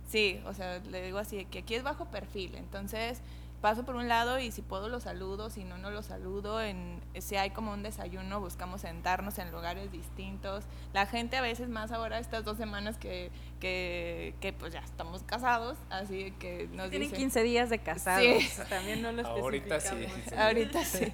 sí, 0.07 0.41
o 0.45 0.53
sea, 0.53 0.79
le 0.79 1.01
digo 1.01 1.17
así, 1.17 1.45
que 1.45 1.59
aquí 1.59 1.75
es 1.75 1.83
bajo 1.83 2.05
perfil, 2.05 2.55
entonces 2.55 3.21
paso 3.59 3.83
por 3.83 3.95
un 3.95 4.07
lado 4.07 4.39
y 4.39 4.51
si 4.51 4.61
puedo 4.61 4.89
lo 4.89 4.99
saludo, 4.99 5.49
si 5.49 5.63
no, 5.63 5.77
no 5.77 5.91
lo 5.91 6.01
saludo. 6.01 6.61
En, 6.61 7.01
si 7.19 7.35
hay 7.35 7.51
como 7.51 7.73
un 7.73 7.83
desayuno, 7.83 8.39
buscamos 8.39 8.81
sentarnos 8.81 9.37
en 9.37 9.51
lugares 9.51 9.91
distintos. 9.91 10.63
La 10.93 11.05
gente 11.05 11.37
a 11.37 11.41
veces 11.41 11.69
más 11.69 11.91
ahora, 11.91 12.19
estas 12.19 12.43
dos 12.45 12.57
semanas 12.57 12.97
que, 12.97 13.31
que, 13.59 14.33
que 14.39 14.53
pues 14.53 14.73
ya 14.73 14.79
estamos 14.79 15.23
casados, 15.23 15.77
así 15.89 16.31
que 16.39 16.69
nos 16.73 16.89
Tienen 16.89 17.09
dicen... 17.09 17.19
15 17.19 17.43
días 17.43 17.69
de 17.69 17.79
casados, 17.79 18.19
Sí. 18.19 18.49
también 18.69 19.01
no 19.01 19.11
lo 19.11 19.25
Ahorita 19.27 19.79
sí. 19.79 20.05
Ahorita 20.37 20.83
sí. 20.83 21.13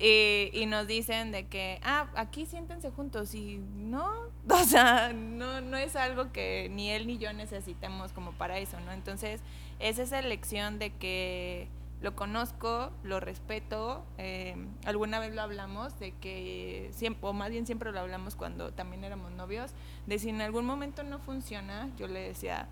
Y, 0.00 0.50
y 0.52 0.66
nos 0.66 0.86
dicen 0.86 1.32
de 1.32 1.46
que, 1.46 1.80
ah, 1.82 2.06
aquí 2.14 2.46
siéntense 2.46 2.90
juntos. 2.90 3.34
Y 3.34 3.58
no, 3.58 4.10
o 4.48 4.64
sea, 4.64 5.12
no, 5.12 5.60
no 5.60 5.76
es 5.76 5.96
algo 5.96 6.32
que 6.32 6.68
ni 6.70 6.90
él 6.90 7.06
ni 7.06 7.18
yo 7.18 7.32
necesitemos 7.32 8.12
como 8.12 8.32
para 8.32 8.58
eso, 8.58 8.78
¿no? 8.80 8.92
Entonces, 8.92 9.40
es 9.78 9.98
esa 9.98 10.18
elección 10.18 10.78
de 10.78 10.90
que 10.92 11.68
lo 12.02 12.16
conozco, 12.16 12.90
lo 13.02 13.20
respeto. 13.20 14.04
eh, 14.18 14.56
alguna 14.84 15.18
vez 15.18 15.34
lo 15.34 15.42
hablamos 15.42 15.98
de 15.98 16.12
que, 16.12 16.90
siempre, 16.92 17.28
o 17.28 17.32
más 17.32 17.50
bien 17.50 17.66
siempre 17.66 17.92
lo 17.92 18.00
hablamos 18.00 18.36
cuando 18.36 18.72
también 18.72 19.04
éramos 19.04 19.32
novios, 19.32 19.72
de 20.06 20.18
si 20.18 20.30
en 20.30 20.40
algún 20.40 20.64
momento 20.64 21.02
no 21.02 21.18
funciona, 21.18 21.88
yo 21.96 22.06
le 22.06 22.20
decía, 22.20 22.68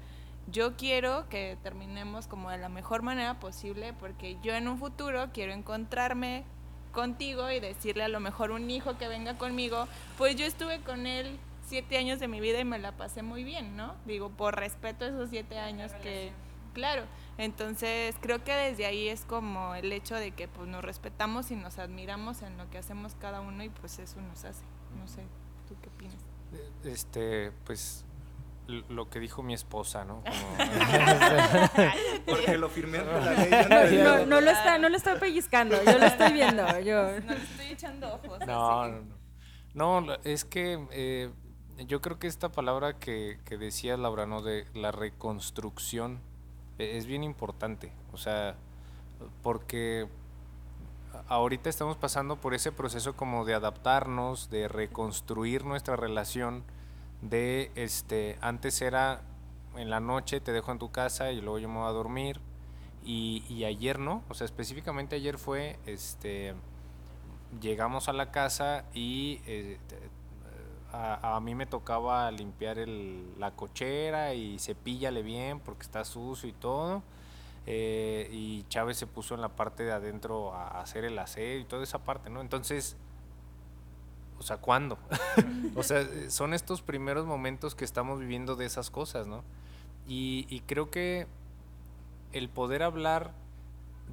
yo 0.51 0.77
quiero 0.77 1.29
que 1.29 1.59
terminemos 1.63 2.27
como 2.27 2.51
de 2.51 2.59
la 2.59 2.71
mejor 2.71 3.03
manera 3.03 3.39
posible 3.39 3.93
porque 3.93 4.39
yo 4.43 4.55
en 4.55 4.67
un 4.67 4.79
futuro 4.79 5.29
quiero 5.33 5.53
encontrarme 5.53 6.45
contigo 6.93 7.51
y 7.51 7.61
decirle 7.61 8.05
a 8.05 8.09
lo 8.09 8.19
mejor 8.19 8.51
un 8.51 8.71
hijo 8.71 8.97
que 8.97 9.09
venga 9.09 9.37
conmigo, 9.37 9.87
pues 10.17 10.37
yo 10.37 10.47
estuve 10.47 10.81
con 10.81 11.07
él 11.07 11.39
siete 11.67 11.99
años 11.99 12.19
de 12.19 12.29
mi 12.29 12.41
vida 12.41 12.61
y 12.61 12.65
me 12.65 12.79
la 12.79 12.93
pasé 12.93 13.23
muy 13.23 13.45
bien, 13.45 13.77
¿no? 13.77 13.95
Digo, 14.07 14.31
por 14.31 14.57
respeto 14.57 15.05
a 15.05 15.09
esos 15.09 15.29
siete 15.29 15.59
años 15.59 15.93
que, 16.03 16.33
claro, 16.73 17.03
entonces 17.39 18.15
creo 18.21 18.45
que 18.45 18.53
desde 18.55 18.85
ahí 18.87 19.09
es 19.09 19.23
como 19.25 19.75
el 19.75 19.91
hecho 19.93 20.15
de 20.17 20.33
que 20.33 20.49
pues 20.49 20.69
nos 20.69 20.85
respetamos 20.85 21.51
y 21.51 21.57
nos 21.57 21.79
admiramos 21.79 22.43
en 22.43 22.59
lo 22.59 22.69
que 22.71 22.79
hacemos 22.79 23.15
cada 23.21 23.41
uno 23.41 23.63
y 23.65 23.69
pues 23.71 23.99
eso 23.99 24.21
nos 24.21 24.45
hace, 24.45 24.63
no 24.99 25.09
sé, 25.09 25.23
¿tú 25.67 25.75
qué 25.81 25.89
opinas? 25.89 26.17
Este, 26.85 27.53
pues 27.65 28.05
lo 28.67 29.09
que 29.09 29.19
dijo 29.21 29.43
mi 29.43 29.55
esposa, 29.55 30.05
¿no? 30.05 30.23
Como- 30.25 30.59
Porque 32.27 32.59
lo 32.59 32.69
firmé 32.69 32.99
ante 32.99 33.69
la 33.69 33.85
ley. 33.85 33.97
yo 33.99 34.19
no 34.19 34.27
No, 34.27 34.41
lo 34.41 34.51
está, 34.51 34.79
no 34.79 34.89
lo 34.91 34.97
está 34.97 35.19
pellizcando, 35.19 35.83
yo 35.85 35.99
lo 35.99 36.05
estoy 36.05 36.33
viendo. 36.33 36.63
Yo. 36.81 37.19
No 37.21 37.33
le 37.35 37.43
estoy 37.43 37.67
echando 37.67 38.15
ojos. 38.15 38.41
No, 38.47 38.83
así. 38.83 38.95
no, 39.75 40.01
no. 40.03 40.15
Es 40.25 40.45
que 40.45 40.87
eh, 40.91 41.31
yo 41.87 42.01
creo 42.03 42.19
que 42.19 42.27
esta 42.27 42.51
palabra 42.51 42.99
que, 42.99 43.39
que 43.47 43.57
decía 43.57 43.97
Laura, 43.97 44.27
¿no? 44.27 44.43
De 44.43 44.67
la 44.75 44.93
reconstrucción, 44.93 46.17
eh, 46.17 46.28
es 46.79 47.07
bien 47.07 47.25
importante. 47.25 47.93
O 48.13 48.17
sea, 48.17 48.55
porque 49.43 50.09
ahorita 51.29 51.69
estamos 51.69 51.97
pasando 51.97 52.37
por 52.37 52.55
ese 52.55 52.73
proceso 52.73 53.17
como 53.17 53.45
de 53.45 53.55
adaptarnos, 53.55 54.51
de 54.51 54.69
reconstruir 54.69 55.65
nuestra 55.65 55.97
relación, 55.97 56.65
de 57.23 57.73
este, 57.75 58.39
antes 58.41 58.81
era 58.81 59.23
en 59.77 59.91
la 59.91 60.01
noche 60.01 60.41
te 60.41 60.53
dejo 60.53 60.73
en 60.73 60.79
tu 60.79 60.91
casa 60.91 61.31
y 61.33 61.41
luego 61.41 61.59
yo 61.59 61.69
me 61.69 61.79
voy 61.79 61.89
a 61.89 61.93
dormir. 61.93 62.41
Y, 63.05 63.45
y 63.49 63.65
ayer 63.65 63.99
no, 63.99 64.23
o 64.29 64.35
sea, 64.35 64.45
específicamente 64.45 65.17
ayer 65.17 65.39
fue, 65.39 65.79
este, 65.87 66.55
llegamos 67.61 68.09
a 68.09 68.13
la 68.13 68.31
casa 68.31 68.85
y 68.93 69.41
eh, 69.47 69.79
a, 70.93 71.37
a 71.37 71.41
mí 71.41 71.55
me 71.55 71.67
tocaba 71.67 72.31
limpiar 72.31 72.79
el- 72.79 73.39
la 73.39 73.51
cochera 73.53 74.35
y 74.35 74.59
cepíllale 74.59 75.23
bien 75.23 75.61
porque 75.61 75.83
está 75.83 76.05
sucio 76.05 76.49
y 76.49 76.53
todo. 76.53 77.03
eh, 77.67 78.31
y 78.33 78.65
Chávez 78.71 78.97
se 78.97 79.07
puso 79.07 79.35
en 79.35 79.43
la 79.43 79.51
parte 79.51 79.83
de 79.83 79.93
adentro 79.93 80.55
a, 80.55 80.81
hacer 80.81 81.05
el 81.05 81.19
aseo 81.19 81.59
y 81.61 81.65
toda 81.65 81.83
esa 81.83 81.99
parte, 81.99 82.31
¿no? 82.31 82.41
Entonces, 82.41 82.97
o 84.39 84.43
sea, 84.43 84.57
¿cuándo? 84.59 84.99
o 85.75 85.83
sea, 85.83 86.07
son 86.31 86.55
estos 86.55 86.81
primeros 86.83 87.27
momentos 87.27 87.75
que 87.75 87.85
estamos 87.85 88.21
viviendo 88.21 88.57
de 88.57 88.67
esas 88.67 88.91
cosas, 88.91 89.27
¿no? 89.27 89.43
Y, 90.07 90.63
creo 90.67 90.91
que 90.91 91.27
el 92.33 92.49
poder 92.49 92.83
hablar 92.83 93.33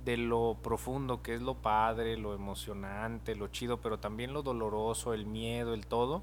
de 0.04 0.18
lo 0.18 0.58
profundo 0.62 1.22
que 1.22 1.34
es 1.34 1.42
lo 1.42 1.56
padre, 1.56 2.18
lo 2.18 2.34
emocionante, 2.34 3.36
lo 3.36 3.48
chido, 3.48 3.80
pero 3.80 4.00
también 4.00 4.34
lo 4.34 4.44
doloroso, 4.44 5.14
el 5.14 5.26
miedo, 5.26 5.74
el 5.74 5.88
todo, 5.88 6.22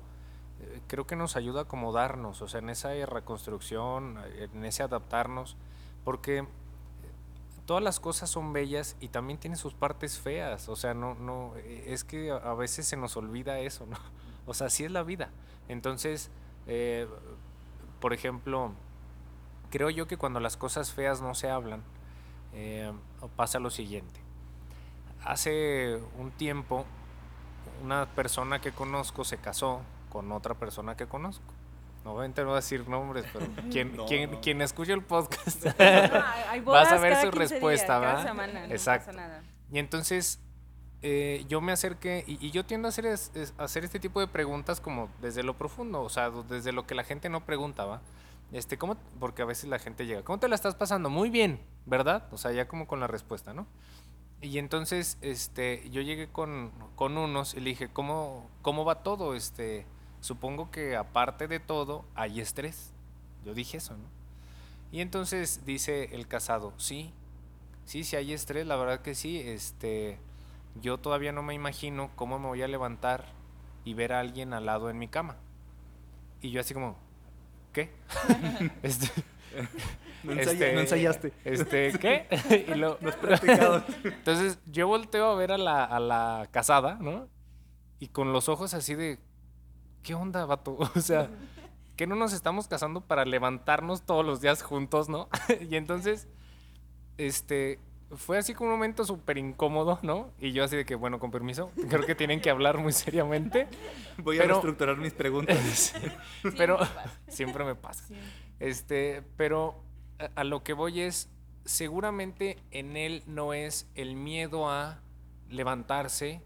creo 0.86 1.06
que 1.06 1.16
nos 1.16 1.36
ayuda 1.36 1.60
a 1.60 1.62
acomodarnos, 1.64 2.42
o 2.42 2.48
sea, 2.48 2.60
en 2.60 2.70
esa 2.70 2.90
reconstrucción, 3.06 4.18
en 4.36 4.64
ese 4.64 4.82
adaptarnos, 4.82 5.56
porque 6.04 6.38
eh, 6.38 6.44
todas 7.66 7.82
las 7.82 8.00
cosas 8.00 8.30
son 8.30 8.52
bellas 8.52 8.96
y 9.00 9.08
también 9.08 9.38
tienen 9.38 9.56
sus 9.56 9.74
partes 9.74 10.18
feas, 10.18 10.68
o 10.68 10.76
sea, 10.76 10.94
no, 10.94 11.14
no, 11.14 11.54
eh, 11.56 11.84
es 11.88 12.04
que 12.04 12.30
a 12.30 12.54
veces 12.54 12.86
se 12.86 12.96
nos 12.96 13.16
olvida 13.16 13.58
eso, 13.60 13.86
¿no? 13.86 13.96
O 14.44 14.54
sea, 14.54 14.66
así 14.66 14.82
es 14.82 14.90
la 14.90 15.04
vida. 15.04 15.30
Entonces, 15.68 16.28
eh, 16.66 17.06
por 18.00 18.12
ejemplo, 18.12 18.72
creo 19.70 19.88
yo 19.88 20.08
que 20.08 20.16
cuando 20.16 20.40
las 20.40 20.56
cosas 20.56 20.92
feas 20.92 21.22
no 21.22 21.36
se 21.36 21.48
hablan, 21.48 21.84
pasa 23.36 23.60
lo 23.60 23.70
siguiente. 23.70 24.20
Hace 25.24 26.00
un 26.18 26.32
tiempo, 26.32 26.84
una 27.84 28.06
persona 28.06 28.60
que 28.60 28.72
conozco 28.72 29.24
se 29.24 29.38
casó 29.38 29.82
con 30.12 30.30
otra 30.32 30.54
persona 30.54 30.94
que 30.94 31.06
conozco. 31.06 31.42
Obviamente 32.04 32.42
no 32.42 32.48
voy 32.48 32.54
a 32.54 32.56
decir 32.56 32.86
nombres, 32.86 33.24
pero 33.32 33.46
quien, 33.70 33.96
No, 33.96 34.04
quien, 34.06 34.30
no. 34.32 34.40
quien 34.42 34.60
escuche 34.60 34.92
el 34.92 35.02
podcast 35.02 35.64
Vas 36.66 36.92
a 36.92 36.98
ver 36.98 37.16
su 37.16 37.30
15 37.30 37.38
días, 37.38 37.50
respuesta, 37.50 37.86
cada 37.86 38.00
¿verdad? 38.00 38.22
semana, 38.24 38.66
no 38.66 38.72
Exacto. 38.74 39.06
pasa 39.06 39.18
nada. 39.20 39.42
Y 39.72 39.78
entonces 39.78 40.38
eh, 41.00 41.44
yo 41.48 41.60
me 41.60 41.72
acerqué 41.72 42.24
y, 42.26 42.44
y 42.46 42.50
yo 42.50 42.64
tiendo 42.66 42.88
a 42.88 42.90
hacer, 42.90 43.06
es- 43.06 43.30
es- 43.34 43.54
hacer 43.56 43.84
este 43.84 43.98
tipo 43.98 44.20
de 44.20 44.26
preguntas 44.28 44.80
como 44.80 45.08
desde 45.20 45.42
lo 45.42 45.56
profundo, 45.56 46.02
o 46.02 46.08
sea, 46.10 46.30
desde 46.30 46.72
lo 46.72 46.86
que 46.86 46.94
la 46.94 47.04
gente 47.04 47.28
no 47.28 47.44
preguntaba. 47.46 48.02
Este, 48.52 48.76
¿cómo? 48.76 48.96
Porque 49.18 49.40
a 49.40 49.46
veces 49.46 49.70
la 49.70 49.78
gente 49.78 50.04
llega, 50.04 50.22
¿cómo 50.22 50.38
te 50.38 50.46
la 50.48 50.54
estás 50.54 50.74
pasando? 50.74 51.08
Muy 51.08 51.30
bien, 51.30 51.60
¿verdad? 51.86 52.28
O 52.32 52.36
sea, 52.36 52.52
ya 52.52 52.68
como 52.68 52.86
con 52.86 53.00
la 53.00 53.06
respuesta, 53.06 53.54
¿no? 53.54 53.66
Y 54.42 54.58
entonces 54.58 55.16
este, 55.22 55.88
yo 55.90 56.02
llegué 56.02 56.28
con, 56.28 56.70
con 56.96 57.16
unos 57.16 57.54
y 57.54 57.60
le 57.60 57.70
dije, 57.70 57.88
¿cómo, 57.88 58.50
¿cómo 58.60 58.84
va 58.84 59.02
todo? 59.02 59.34
Este, 59.34 59.86
supongo 60.22 60.70
que 60.70 60.96
aparte 60.96 61.48
de 61.48 61.60
todo 61.60 62.06
hay 62.14 62.40
estrés. 62.40 62.92
Yo 63.44 63.54
dije 63.54 63.78
eso, 63.78 63.96
¿no? 63.96 64.04
Y 64.92 65.00
entonces 65.00 65.66
dice 65.66 66.10
el 66.12 66.28
casado, 66.28 66.72
sí, 66.76 67.12
sí, 67.84 68.04
sí 68.04 68.14
hay 68.16 68.32
estrés, 68.32 68.66
la 68.66 68.76
verdad 68.76 69.02
que 69.02 69.14
sí. 69.14 69.40
Este, 69.40 70.18
yo 70.80 70.98
todavía 70.98 71.32
no 71.32 71.42
me 71.42 71.54
imagino 71.54 72.10
cómo 72.14 72.38
me 72.38 72.46
voy 72.46 72.62
a 72.62 72.68
levantar 72.68 73.24
y 73.84 73.94
ver 73.94 74.12
a 74.12 74.20
alguien 74.20 74.54
al 74.54 74.64
lado 74.66 74.90
en 74.90 74.98
mi 74.98 75.08
cama. 75.08 75.36
Y 76.40 76.50
yo 76.50 76.60
así 76.60 76.72
como, 76.72 76.96
¿qué? 77.72 77.90
este, 78.84 79.10
No, 80.22 80.32
este, 80.34 80.72
no 80.72 80.80
ensayaste. 80.80 81.32
Este, 81.44 81.98
¿qué? 82.00 82.66
y 82.68 82.74
lo, 82.76 82.96
Entonces 84.04 84.60
yo 84.66 84.86
volteo 84.86 85.32
a 85.32 85.34
ver 85.34 85.50
a 85.50 85.58
la, 85.58 85.84
a 85.84 85.98
la 85.98 86.48
casada, 86.52 86.94
¿no? 87.00 87.28
Y 87.98 88.08
con 88.08 88.32
los 88.32 88.48
ojos 88.48 88.72
así 88.74 88.94
de, 88.94 89.18
¿qué 90.02 90.14
onda, 90.14 90.44
vato? 90.44 90.76
O 90.96 91.00
sea, 91.00 91.30
que 91.96 92.06
no 92.06 92.16
nos 92.16 92.32
estamos 92.32 92.68
casando 92.68 93.00
para 93.00 93.24
levantarnos 93.24 94.02
todos 94.02 94.24
los 94.24 94.40
días 94.40 94.62
juntos, 94.62 95.08
¿no? 95.08 95.28
y 95.70 95.76
entonces, 95.76 96.28
este, 97.18 97.78
fue 98.10 98.38
así 98.38 98.54
como 98.54 98.70
un 98.70 98.76
momento 98.76 99.04
súper 99.04 99.38
incómodo, 99.38 99.98
¿no? 100.02 100.30
Y 100.38 100.52
yo 100.52 100.64
así 100.64 100.76
de 100.76 100.84
que, 100.84 100.94
bueno, 100.94 101.18
con 101.18 101.30
permiso, 101.30 101.70
creo 101.88 102.04
que 102.04 102.14
tienen 102.14 102.40
que 102.40 102.50
hablar 102.50 102.78
muy 102.78 102.92
seriamente. 102.92 103.68
Voy 104.18 104.38
a 104.38 104.42
reestructurar 104.42 104.96
mis 104.96 105.12
preguntas. 105.12 105.94
Pero 106.56 106.78
siempre 107.28 107.64
me 107.64 107.74
pasa. 107.74 108.04
Este, 108.60 109.22
pero 109.36 109.82
a, 110.18 110.40
a 110.40 110.44
lo 110.44 110.62
que 110.62 110.72
voy 110.72 111.00
es, 111.00 111.28
seguramente 111.64 112.58
en 112.70 112.96
él 112.96 113.22
no 113.26 113.54
es 113.54 113.88
el 113.94 114.16
miedo 114.16 114.68
a 114.68 115.00
levantarse 115.48 116.42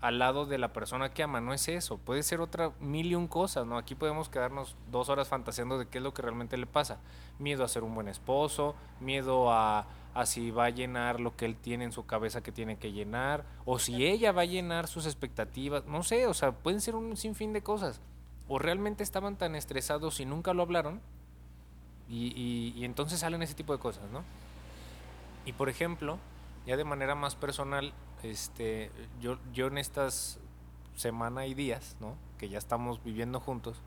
al 0.00 0.18
lado 0.20 0.46
de 0.46 0.58
la 0.58 0.72
persona 0.72 1.12
que 1.12 1.22
ama, 1.24 1.40
no 1.40 1.52
es 1.52 1.66
eso, 1.68 1.98
puede 1.98 2.22
ser 2.22 2.40
otra 2.40 2.70
mil 2.80 3.06
y 3.06 3.14
un 3.16 3.26
cosas, 3.26 3.66
¿no? 3.66 3.78
Aquí 3.78 3.94
podemos 3.96 4.28
quedarnos 4.28 4.76
dos 4.92 5.08
horas 5.08 5.28
fantaseando 5.28 5.76
de 5.78 5.86
qué 5.88 5.98
es 5.98 6.04
lo 6.04 6.14
que 6.14 6.22
realmente 6.22 6.56
le 6.56 6.66
pasa. 6.66 6.98
Miedo 7.40 7.64
a 7.64 7.68
ser 7.68 7.82
un 7.82 7.94
buen 7.94 8.06
esposo, 8.06 8.76
miedo 9.00 9.50
a, 9.52 9.86
a 10.14 10.26
si 10.26 10.52
va 10.52 10.66
a 10.66 10.70
llenar 10.70 11.18
lo 11.18 11.34
que 11.36 11.46
él 11.46 11.56
tiene 11.56 11.84
en 11.84 11.90
su 11.92 12.06
cabeza 12.06 12.42
que 12.42 12.52
tiene 12.52 12.76
que 12.76 12.92
llenar, 12.92 13.44
o 13.64 13.78
si 13.80 14.06
ella 14.06 14.30
va 14.30 14.42
a 14.42 14.46
llenar 14.46 14.86
sus 14.86 15.04
expectativas, 15.06 15.84
no 15.86 16.04
sé, 16.04 16.26
o 16.28 16.34
sea, 16.34 16.52
pueden 16.52 16.80
ser 16.80 16.94
un 16.94 17.16
sinfín 17.16 17.52
de 17.52 17.62
cosas. 17.62 18.00
O 18.46 18.58
realmente 18.58 19.02
estaban 19.02 19.36
tan 19.36 19.56
estresados 19.56 20.20
y 20.20 20.26
nunca 20.26 20.54
lo 20.54 20.62
hablaron, 20.62 21.00
y, 22.08 22.28
y- 22.40 22.72
y 22.76 22.84
entonces 22.84 23.18
salen 23.20 23.42
ese 23.42 23.54
tipo 23.54 23.72
de 23.72 23.78
cosas, 23.80 24.04
¿no? 24.12 24.22
Y 25.44 25.52
por 25.52 25.68
ejemplo, 25.68 26.18
ya 26.66 26.76
de 26.76 26.84
manera 26.84 27.14
más 27.14 27.34
personal, 27.34 27.92
este, 28.22 28.90
yo, 29.20 29.38
yo 29.52 29.66
en 29.66 29.78
estas 29.78 30.38
semana 30.98 31.46
y 31.46 31.54
días, 31.54 31.96
¿no? 32.00 32.16
Que 32.38 32.48
ya 32.48 32.58
estamos 32.58 33.02
viviendo 33.02 33.40
juntos, 33.40 33.80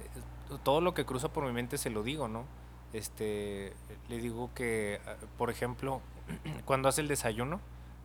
eh, 0.00 0.58
todo 0.62 0.80
lo 0.80 0.94
que 0.94 1.06
cruza 1.06 1.32
por 1.32 1.44
mi 1.44 1.52
mente 1.52 1.78
se 1.78 1.90
lo 1.90 2.02
digo, 2.02 2.28
¿no? 2.28 2.44
Este, 2.92 3.72
le 4.08 4.18
digo 4.18 4.50
que, 4.54 5.00
ah, 5.06 5.14
por 5.38 5.50
ejemplo, 5.50 6.00
cuando 6.64 6.88
hace 6.88 7.00
el 7.00 7.08
desayuno, 7.08 7.60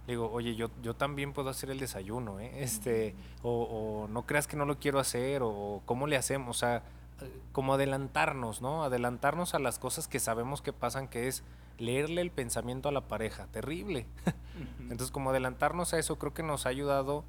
le 0.08 0.14
digo, 0.14 0.32
oye, 0.32 0.56
yo, 0.56 0.70
yo 0.82 0.96
también 0.96 1.34
puedo 1.34 1.50
hacer 1.50 1.70
el 1.70 1.80
desayuno, 1.80 2.40
¿eh? 2.40 2.64
Este, 2.64 3.16
o, 3.44 4.08
no 4.10 4.26
creas 4.26 4.48
que 4.48 4.58
no 4.58 4.66
lo 4.66 4.80
quiero 4.80 5.00
hacer, 5.00 5.42
o 5.44 5.82
cómo 5.86 6.08
le 6.08 6.18
hacemos, 6.18 6.58
o 6.58 6.60
sea, 6.60 6.84
eh, 7.22 7.32
como 7.52 7.74
adelantarnos, 7.74 8.62
¿no? 8.62 8.84
Adelantarnos 8.84 9.54
a 9.54 9.60
las 9.60 9.78
cosas 9.78 10.08
que 10.08 10.20
sabemos 10.20 10.62
que 10.62 10.74
pasan, 10.74 11.08
que 11.08 11.28
es 11.28 11.44
leerle 11.80 12.22
el 12.22 12.32
pensamiento 12.32 12.90
a 12.90 12.92
la 12.92 13.02
pareja, 13.02 13.48
terrible. 13.48 14.06
Entonces, 14.82 15.12
como 15.12 15.32
adelantarnos 15.32 15.94
a 15.94 16.00
eso, 16.00 16.18
creo 16.18 16.34
que 16.34 16.44
nos 16.44 16.66
ha 16.66 16.70
ayudado 16.70 17.24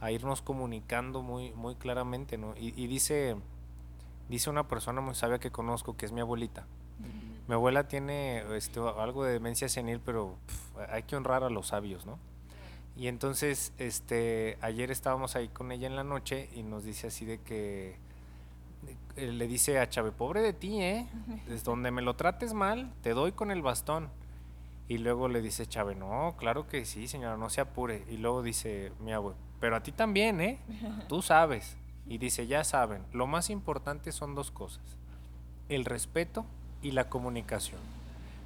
a 0.00 0.10
irnos 0.10 0.42
comunicando 0.42 1.22
muy, 1.22 1.52
muy 1.52 1.74
claramente, 1.74 2.36
¿no? 2.38 2.54
Y, 2.56 2.74
y 2.80 2.86
dice, 2.86 3.36
dice 4.28 4.50
una 4.50 4.68
persona 4.68 5.00
muy 5.00 5.14
sabia 5.14 5.38
que 5.38 5.50
conozco, 5.50 5.96
que 5.96 6.06
es 6.06 6.12
mi 6.12 6.20
abuelita. 6.20 6.66
Mi 7.46 7.54
abuela 7.54 7.88
tiene 7.88 8.42
este, 8.56 8.80
algo 8.80 9.24
de 9.24 9.32
demencia 9.34 9.68
senil, 9.68 10.00
pero 10.00 10.38
hay 10.88 11.02
que 11.02 11.14
honrar 11.14 11.44
a 11.44 11.50
los 11.50 11.68
sabios, 11.68 12.06
¿no? 12.06 12.18
Y 12.96 13.08
entonces, 13.08 13.74
este, 13.78 14.56
ayer 14.62 14.90
estábamos 14.90 15.36
ahí 15.36 15.48
con 15.48 15.70
ella 15.70 15.86
en 15.86 15.96
la 15.96 16.04
noche 16.04 16.48
y 16.54 16.62
nos 16.62 16.84
dice 16.84 17.08
así 17.08 17.26
de 17.26 17.40
que 17.40 17.98
eh, 19.16 19.32
le 19.32 19.46
dice 19.46 19.78
a 19.78 19.88
Chávez, 19.88 20.12
pobre 20.12 20.40
de 20.40 20.52
ti, 20.52 20.80
¿eh? 20.82 21.06
Desde 21.46 21.64
donde 21.64 21.90
me 21.90 22.02
lo 22.02 22.14
trates 22.14 22.52
mal, 22.52 22.92
te 23.02 23.10
doy 23.10 23.32
con 23.32 23.50
el 23.50 23.62
bastón. 23.62 24.08
Y 24.88 24.98
luego 24.98 25.28
le 25.28 25.40
dice 25.40 25.66
Chávez, 25.66 25.96
no, 25.96 26.34
claro 26.36 26.66
que 26.66 26.84
sí, 26.84 27.08
señora, 27.08 27.36
no 27.36 27.48
se 27.48 27.60
apure. 27.60 28.04
Y 28.10 28.18
luego 28.18 28.42
dice 28.42 28.92
mi 29.00 29.12
abuelo, 29.12 29.38
pero 29.60 29.76
a 29.76 29.82
ti 29.82 29.92
también, 29.92 30.40
¿eh? 30.40 30.58
Tú 31.08 31.22
sabes. 31.22 31.76
Y 32.06 32.18
dice, 32.18 32.46
ya 32.46 32.64
saben, 32.64 33.02
lo 33.12 33.26
más 33.26 33.48
importante 33.48 34.12
son 34.12 34.34
dos 34.34 34.50
cosas, 34.50 34.82
el 35.70 35.86
respeto 35.86 36.44
y 36.82 36.90
la 36.90 37.08
comunicación. 37.08 37.80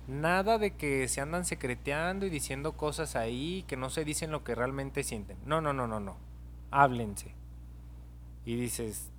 Nada 0.07 0.59
de 0.59 0.71
que 0.77 1.09
se 1.09 1.21
andan 1.21 1.45
secreteando 1.45 2.25
y 2.25 2.31
diciendo 2.31 2.73
cosas 2.77 3.17
ahí 3.17 3.65
que 3.67 3.77
no 3.77 3.91
se 3.91 4.05
dicen 4.05 4.31
lo 4.31 4.45
que 4.45 4.55
realmente 4.55 5.03
sienten. 5.03 5.37
No, 5.45 5.61
no, 5.61 5.73
no, 5.73 5.87
no, 5.87 5.99
no. 5.99 6.17
Háblense. 6.71 7.35
Y 8.47 8.57
dices, 8.57 9.11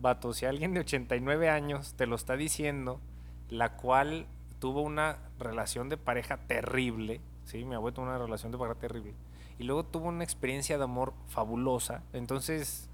vato, 0.00 0.32
si 0.32 0.46
alguien 0.46 0.74
de 0.74 0.80
89 0.80 1.48
años 1.48 1.94
te 1.94 2.06
lo 2.06 2.16
está 2.16 2.36
diciendo, 2.36 3.00
la 3.48 3.76
cual 3.76 4.26
tuvo 4.58 4.82
una 4.82 5.18
relación 5.38 5.88
de 5.88 5.96
pareja 5.96 6.38
terrible, 6.46 7.20
¿sí? 7.44 7.64
Mi 7.64 7.74
abuelo 7.74 7.94
tuvo 7.94 8.06
una 8.06 8.18
relación 8.18 8.52
de 8.52 8.58
pareja 8.58 8.78
terrible, 8.78 9.14
y 9.58 9.64
luego 9.64 9.84
tuvo 9.84 10.08
una 10.08 10.24
experiencia 10.24 10.78
de 10.78 10.84
amor 10.84 11.14
fabulosa, 11.28 12.02
entonces 12.12 12.88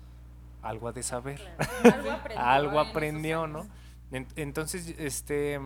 algo 0.62 0.88
ha 0.88 0.92
de 0.92 1.02
saber, 1.02 1.40
Algo 1.84 2.10
aprendió, 2.10 2.44
algo 2.44 2.70
en 2.70 2.76
esos 2.76 2.90
aprendió, 2.90 3.46
¿no? 3.46 3.66
Entonces, 4.36 4.94
este, 4.98 5.60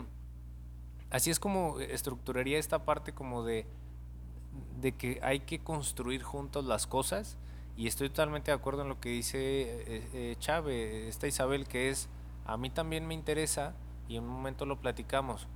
así 1.10 1.30
es 1.30 1.40
como 1.40 1.80
estructuraría 1.80 2.58
esta 2.58 2.84
parte 2.84 3.12
como 3.12 3.42
de, 3.42 3.66
de 4.80 4.92
que 4.92 5.18
hay 5.22 5.40
que 5.40 5.60
construir 5.60 6.22
juntos 6.22 6.64
las 6.64 6.86
cosas 6.86 7.38
y 7.76 7.88
estoy 7.88 8.08
totalmente 8.08 8.50
de 8.50 8.56
acuerdo 8.56 8.82
en 8.82 8.88
lo 8.88 9.00
que 9.00 9.08
dice 9.08 9.38
eh, 9.40 10.08
eh, 10.14 10.36
Chávez, 10.38 11.08
esta 11.08 11.26
Isabel, 11.26 11.66
que 11.66 11.90
es, 11.90 12.08
a 12.46 12.56
mí 12.56 12.70
también 12.70 13.06
me 13.06 13.14
interesa 13.14 13.74
y 14.08 14.16
en 14.16 14.24
un 14.24 14.30
momento 14.30 14.64
lo 14.64 14.76
platicamos. 14.76 15.48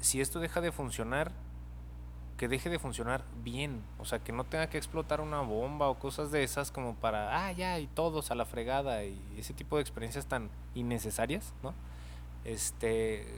Si 0.00 0.20
esto 0.20 0.40
deja 0.40 0.60
de 0.60 0.72
funcionar, 0.72 1.30
que 2.36 2.48
deje 2.48 2.68
de 2.68 2.80
funcionar 2.80 3.22
bien, 3.44 3.82
o 4.00 4.04
sea, 4.04 4.18
que 4.18 4.32
no 4.32 4.42
tenga 4.42 4.66
que 4.68 4.76
explotar 4.76 5.20
una 5.20 5.40
bomba 5.42 5.88
o 5.88 5.98
cosas 5.98 6.32
de 6.32 6.42
esas 6.42 6.72
como 6.72 6.96
para, 6.96 7.46
ah, 7.46 7.52
ya, 7.52 7.78
y 7.78 7.86
todos 7.86 8.32
a 8.32 8.34
la 8.34 8.44
fregada 8.44 9.04
y 9.04 9.16
ese 9.38 9.54
tipo 9.54 9.76
de 9.76 9.82
experiencias 9.82 10.26
tan 10.26 10.50
innecesarias, 10.74 11.54
¿no? 11.62 11.74
Este, 12.44 13.28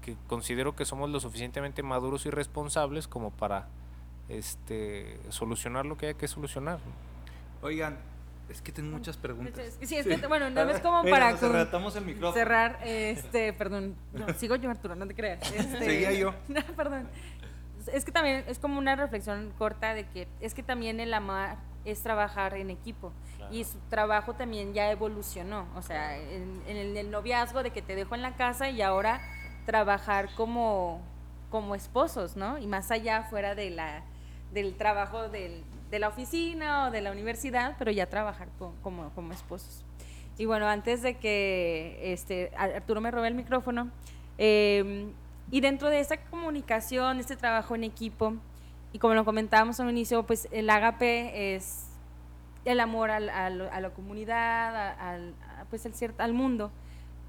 que 0.00 0.16
considero 0.26 0.74
que 0.74 0.86
somos 0.86 1.10
lo 1.10 1.20
suficientemente 1.20 1.82
maduros 1.82 2.24
y 2.24 2.30
responsables 2.30 3.06
como 3.08 3.30
para 3.30 3.68
este, 4.30 5.20
solucionar 5.28 5.84
lo 5.84 5.98
que 5.98 6.06
haya 6.06 6.18
que 6.18 6.28
solucionar. 6.28 6.78
¿no? 6.78 7.13
Oigan, 7.64 7.96
es 8.50 8.60
que 8.60 8.72
tengo 8.72 8.90
muchas 8.90 9.16
preguntas. 9.16 9.58
Es 9.58 9.76
que- 9.78 9.86
Sí, 9.86 9.96
es 9.96 10.06
que, 10.06 10.26
bueno, 10.26 10.50
nada 10.50 10.70
más 10.70 10.80
como 10.82 11.02
Mira, 11.02 11.16
para 11.16 11.30
nos 11.30 11.40
con- 11.40 11.48
arrebatamos 11.48 11.96
el 11.96 12.04
micrófono. 12.04 12.34
cerrar, 12.34 12.78
este, 12.84 13.54
perdón, 13.54 13.96
no, 14.12 14.28
sigo 14.34 14.54
yo 14.56 14.70
Arturo, 14.70 14.94
no 14.94 15.06
te 15.06 15.14
creas. 15.14 15.40
Este, 15.56 15.78
Seguía 15.84 16.12
yo. 16.12 16.34
No, 16.48 16.60
perdón. 16.76 17.08
Es 17.90 18.04
que 18.04 18.12
también 18.12 18.44
es 18.46 18.58
como 18.58 18.78
una 18.78 18.96
reflexión 18.96 19.50
corta 19.58 19.94
de 19.94 20.06
que 20.08 20.28
es 20.40 20.52
que 20.54 20.62
también 20.62 21.00
el 21.00 21.12
amar 21.14 21.56
es 21.86 22.02
trabajar 22.02 22.54
en 22.54 22.70
equipo 22.70 23.12
y 23.50 23.64
su 23.64 23.78
trabajo 23.90 24.32
también 24.34 24.72
ya 24.72 24.90
evolucionó, 24.90 25.66
o 25.76 25.82
sea, 25.82 26.16
en, 26.16 26.62
el 26.66 27.10
noviazgo 27.10 27.62
de 27.62 27.70
que 27.72 27.82
te 27.82 27.94
dejo 27.94 28.14
en 28.14 28.22
la 28.22 28.36
casa 28.36 28.70
y 28.70 28.80
ahora 28.80 29.20
trabajar 29.66 30.30
como, 30.34 31.02
como 31.50 31.74
esposos, 31.74 32.36
¿no? 32.36 32.56
Y 32.58 32.66
más 32.66 32.90
allá 32.90 33.24
fuera 33.24 33.54
de 33.54 33.68
la, 33.70 34.02
del 34.54 34.76
trabajo 34.76 35.28
del- 35.28 35.62
de 35.94 36.00
la 36.00 36.08
oficina 36.08 36.86
o 36.86 36.90
de 36.90 37.00
la 37.00 37.12
universidad, 37.12 37.76
pero 37.78 37.92
ya 37.92 38.06
trabajar 38.08 38.48
co- 38.58 38.74
como, 38.82 39.10
como 39.10 39.32
esposos. 39.32 39.84
Y 40.36 40.44
bueno, 40.44 40.66
antes 40.66 41.02
de 41.02 41.18
que 41.18 42.00
este, 42.12 42.50
Ar- 42.56 42.72
Arturo 42.74 43.00
me 43.00 43.12
robe 43.12 43.28
el 43.28 43.34
micrófono, 43.36 43.90
eh, 44.36 45.06
y 45.52 45.60
dentro 45.60 45.90
de 45.90 46.00
esta 46.00 46.16
comunicación, 46.16 47.20
este 47.20 47.36
trabajo 47.36 47.76
en 47.76 47.84
equipo, 47.84 48.34
y 48.92 48.98
como 48.98 49.14
lo 49.14 49.24
comentábamos 49.24 49.78
al 49.78 49.88
inicio, 49.90 50.24
pues 50.26 50.48
el 50.50 50.68
agape 50.68 51.54
es 51.54 51.86
el 52.64 52.80
amor 52.80 53.10
al- 53.12 53.28
al- 53.30 53.68
a 53.70 53.80
la 53.80 53.90
comunidad, 53.90 54.96
al, 54.98 55.34
pues 55.70 55.86
al, 55.86 55.92
al 56.18 56.32
mundo, 56.32 56.72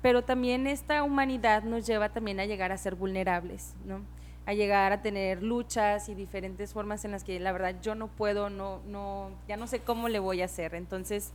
pero 0.01 0.23
también 0.23 0.65
esta 0.65 1.03
humanidad 1.03 1.61
nos 1.63 1.85
lleva 1.85 2.09
también 2.09 2.39
a 2.39 2.45
llegar 2.45 2.71
a 2.71 2.77
ser 2.77 2.95
vulnerables, 2.95 3.75
¿no? 3.85 4.01
A 4.45 4.53
llegar 4.53 4.91
a 4.91 5.01
tener 5.01 5.41
luchas 5.41 6.07
y 6.09 6.15
diferentes 6.15 6.71
formas 6.73 7.03
en 7.05 7.11
las 7.11 7.23
que 7.23 7.39
la 7.39 7.51
verdad 7.51 7.75
yo 7.81 7.95
no 7.95 8.07
puedo, 8.07 8.49
no, 8.49 8.79
no, 8.87 9.31
ya 9.47 9.57
no 9.57 9.65
sé 9.67 9.79
cómo 9.79 10.07
le 10.07 10.19
voy 10.19 10.41
a 10.41 10.45
hacer. 10.45 10.75
Entonces, 10.75 11.31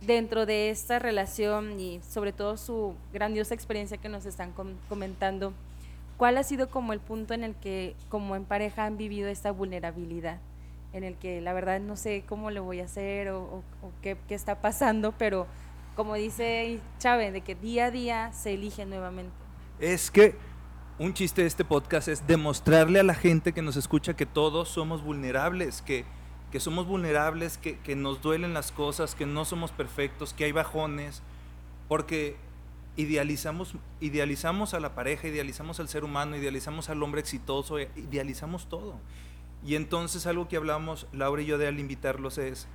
dentro 0.00 0.46
de 0.46 0.70
esta 0.70 0.98
relación 0.98 1.78
y 1.80 2.00
sobre 2.08 2.32
todo 2.32 2.56
su 2.56 2.94
grandiosa 3.12 3.54
experiencia 3.54 3.98
que 3.98 4.08
nos 4.08 4.24
están 4.26 4.52
com- 4.52 4.74
comentando, 4.88 5.52
¿cuál 6.16 6.38
ha 6.38 6.42
sido 6.44 6.70
como 6.70 6.92
el 6.94 7.00
punto 7.00 7.34
en 7.34 7.44
el 7.44 7.54
que 7.56 7.94
como 8.08 8.36
en 8.36 8.44
pareja 8.44 8.84
han 8.86 8.96
vivido 8.96 9.28
esta 9.28 9.50
vulnerabilidad? 9.52 10.38
En 10.94 11.04
el 11.04 11.14
que 11.16 11.42
la 11.42 11.52
verdad 11.52 11.78
no 11.80 11.96
sé 11.96 12.24
cómo 12.26 12.50
le 12.50 12.60
voy 12.60 12.80
a 12.80 12.84
hacer 12.84 13.28
o, 13.28 13.42
o- 13.42 13.86
o 13.86 13.90
qué, 14.00 14.16
qué 14.28 14.34
está 14.34 14.62
pasando, 14.62 15.12
pero 15.12 15.46
como 15.94 16.14
dice 16.14 16.78
Chávez, 16.98 17.32
de 17.34 17.42
que 17.42 17.54
día 17.54 17.86
a 17.86 17.90
día 17.90 18.32
se 18.32 18.54
elige 18.54 18.86
nuevamente. 18.86 19.32
Es 19.78 20.10
que 20.10 20.34
un 20.98 21.12
chiste 21.12 21.42
de 21.42 21.46
este 21.46 21.64
podcast 21.64 22.08
es 22.08 22.26
demostrarle 22.26 23.00
a 23.00 23.02
la 23.02 23.14
gente 23.14 23.52
que 23.52 23.60
nos 23.60 23.76
escucha 23.76 24.16
que 24.16 24.24
todos 24.24 24.68
somos 24.68 25.02
vulnerables, 25.02 25.82
que, 25.82 26.06
que 26.50 26.58
somos 26.58 26.86
vulnerables, 26.86 27.58
que, 27.58 27.78
que 27.80 27.94
nos 27.94 28.22
duelen 28.22 28.54
las 28.54 28.72
cosas, 28.72 29.14
que 29.14 29.26
no 29.26 29.44
somos 29.44 29.72
perfectos, 29.72 30.32
que 30.32 30.44
hay 30.44 30.52
bajones, 30.52 31.22
porque 31.86 32.36
idealizamos, 32.96 33.74
idealizamos 34.00 34.72
a 34.72 34.80
la 34.80 34.94
pareja, 34.94 35.28
idealizamos 35.28 35.80
al 35.80 35.88
ser 35.88 36.02
humano, 36.02 36.34
idealizamos 36.34 36.88
al 36.88 37.02
hombre 37.02 37.20
exitoso, 37.20 37.78
idealizamos 37.78 38.66
todo. 38.70 38.98
Y 39.66 39.74
entonces 39.74 40.26
algo 40.26 40.48
que 40.48 40.56
hablamos, 40.56 41.06
Laura 41.12 41.42
y 41.42 41.46
yo, 41.46 41.58
de 41.58 41.66
al 41.66 41.78
invitarlos 41.78 42.38
es, 42.38 42.68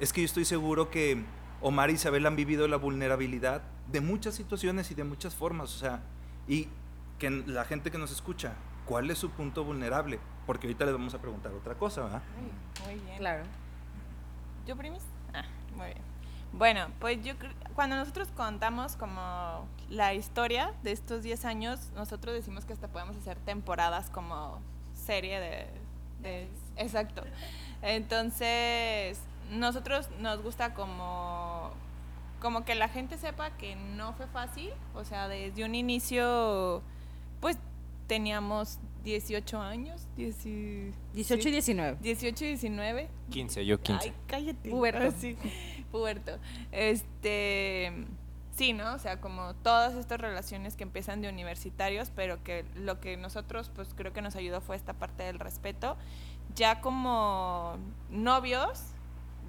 es 0.00 0.12
que 0.12 0.22
yo 0.22 0.24
estoy 0.24 0.44
seguro 0.44 0.90
que 0.90 1.22
Omar 1.60 1.90
y 1.90 1.94
Isabel 1.94 2.26
han 2.26 2.34
vivido 2.34 2.66
la 2.66 2.76
vulnerabilidad 2.76 3.62
de 3.92 4.00
muchas 4.00 4.34
situaciones 4.34 4.90
y 4.90 4.94
de 4.94 5.04
muchas 5.04 5.36
formas, 5.36 5.74
o 5.76 5.78
sea, 5.78 6.02
y 6.48 6.68
que 7.18 7.30
la 7.30 7.64
gente 7.64 7.90
que 7.90 7.98
nos 7.98 8.10
escucha, 8.12 8.54
¿cuál 8.86 9.10
es 9.10 9.18
su 9.18 9.30
punto 9.30 9.64
vulnerable? 9.64 10.18
Porque 10.46 10.66
ahorita 10.66 10.84
les 10.84 10.94
vamos 10.94 11.14
a 11.14 11.20
preguntar 11.20 11.52
otra 11.52 11.74
cosa, 11.74 12.02
¿verdad? 12.04 12.22
Muy 12.84 12.94
bien. 12.94 13.18
Claro. 13.18 13.44
¿Yo 14.66 14.76
primis? 14.76 15.02
Ah, 15.34 15.44
muy 15.76 15.86
bien. 15.86 16.02
Bueno, 16.52 16.86
pues 16.98 17.22
yo 17.22 17.34
cuando 17.74 17.96
nosotros 17.96 18.28
contamos 18.34 18.96
como 18.96 19.66
la 19.90 20.14
historia 20.14 20.72
de 20.82 20.92
estos 20.92 21.22
10 21.22 21.44
años, 21.44 21.90
nosotros 21.94 22.34
decimos 22.34 22.64
que 22.64 22.72
hasta 22.72 22.88
podemos 22.88 23.16
hacer 23.16 23.36
temporadas 23.38 24.08
como 24.10 24.60
serie 24.94 25.40
de, 25.40 25.66
de 26.22 26.48
exacto. 26.76 27.22
Entonces, 27.82 29.20
nosotros 29.50 30.08
nos 30.20 30.42
gusta 30.42 30.74
como 30.74 31.72
como 32.40 32.64
que 32.64 32.74
la 32.76 32.88
gente 32.88 33.18
sepa 33.18 33.50
que 33.50 33.74
no 33.74 34.12
fue 34.12 34.26
fácil, 34.28 34.70
o 34.94 35.04
sea, 35.04 35.26
desde 35.26 35.64
un 35.64 35.74
inicio 35.74 36.82
pues 37.40 37.58
teníamos 38.06 38.78
18 39.04 39.60
años, 39.60 40.06
18 40.16 40.48
y 41.48 41.52
19. 41.52 41.98
18 42.00 42.44
y 42.44 42.48
19. 42.48 43.08
15, 43.30 43.66
yo 43.66 43.80
15. 43.80 44.08
Ay, 44.08 44.14
cállate. 44.26 44.70
Puberto. 44.70 45.06
Ah, 45.08 45.10
sí, 45.16 45.36
puberto. 45.90 46.38
Este, 46.72 47.92
sí, 48.54 48.72
¿no? 48.72 48.94
O 48.94 48.98
sea, 48.98 49.20
como 49.20 49.54
todas 49.54 49.94
estas 49.94 50.20
relaciones 50.20 50.76
que 50.76 50.82
empiezan 50.82 51.20
de 51.20 51.28
universitarios, 51.28 52.10
pero 52.14 52.42
que 52.42 52.64
lo 52.74 53.00
que 53.00 53.16
nosotros, 53.16 53.70
pues 53.74 53.94
creo 53.94 54.12
que 54.12 54.22
nos 54.22 54.36
ayudó 54.36 54.60
fue 54.60 54.76
esta 54.76 54.94
parte 54.94 55.22
del 55.22 55.38
respeto. 55.38 55.96
Ya 56.54 56.80
como 56.80 57.76
novios, 58.10 58.82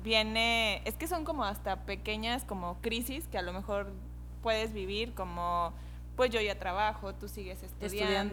viene, 0.04 0.82
es 0.86 0.96
que 0.96 1.08
son 1.08 1.26
como 1.26 1.44
hasta 1.44 1.86
pequeñas 1.86 2.44
como 2.44 2.78
crisis 2.82 3.28
que 3.28 3.38
a 3.38 3.42
lo 3.42 3.54
mejor 3.54 3.92
puedes 4.42 4.74
vivir 4.74 5.14
como 5.14 5.74
pues 6.20 6.32
yo 6.32 6.42
ya 6.42 6.60
trabajo, 6.60 7.16
tú 7.16 7.30
sigues 7.30 7.64
estudiando, 7.64 7.86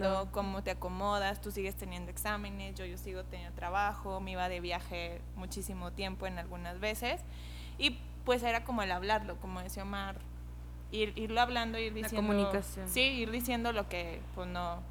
Estudiando. 0.03 0.29
cómo 0.33 0.61
te 0.61 0.71
acomodas, 0.71 1.39
tú 1.39 1.51
sigues 1.51 1.73
teniendo 1.75 2.11
exámenes, 2.11 2.75
yo, 2.75 2.83
yo 2.83 2.97
sigo 2.97 3.23
teniendo 3.23 3.55
trabajo, 3.55 4.19
me 4.19 4.31
iba 4.31 4.49
de 4.49 4.59
viaje 4.59 5.21
muchísimo 5.37 5.93
tiempo 5.93 6.27
en 6.27 6.37
algunas 6.37 6.81
veces. 6.81 7.21
Y 7.77 7.91
pues 8.25 8.43
era 8.43 8.65
como 8.65 8.81
el 8.81 8.91
hablarlo, 8.91 9.37
como 9.39 9.61
decía 9.61 9.83
Omar, 9.83 10.17
ir, 10.91 11.13
irlo 11.17 11.39
hablando, 11.39 11.79
ir 11.79 11.93
La 11.93 11.99
diciendo... 12.09 12.27
comunicación. 12.27 12.89
Sí, 12.89 12.99
ir 13.03 13.31
diciendo 13.31 13.71
lo 13.71 13.87
que 13.87 14.19
pues 14.35 14.49
no, 14.49 14.81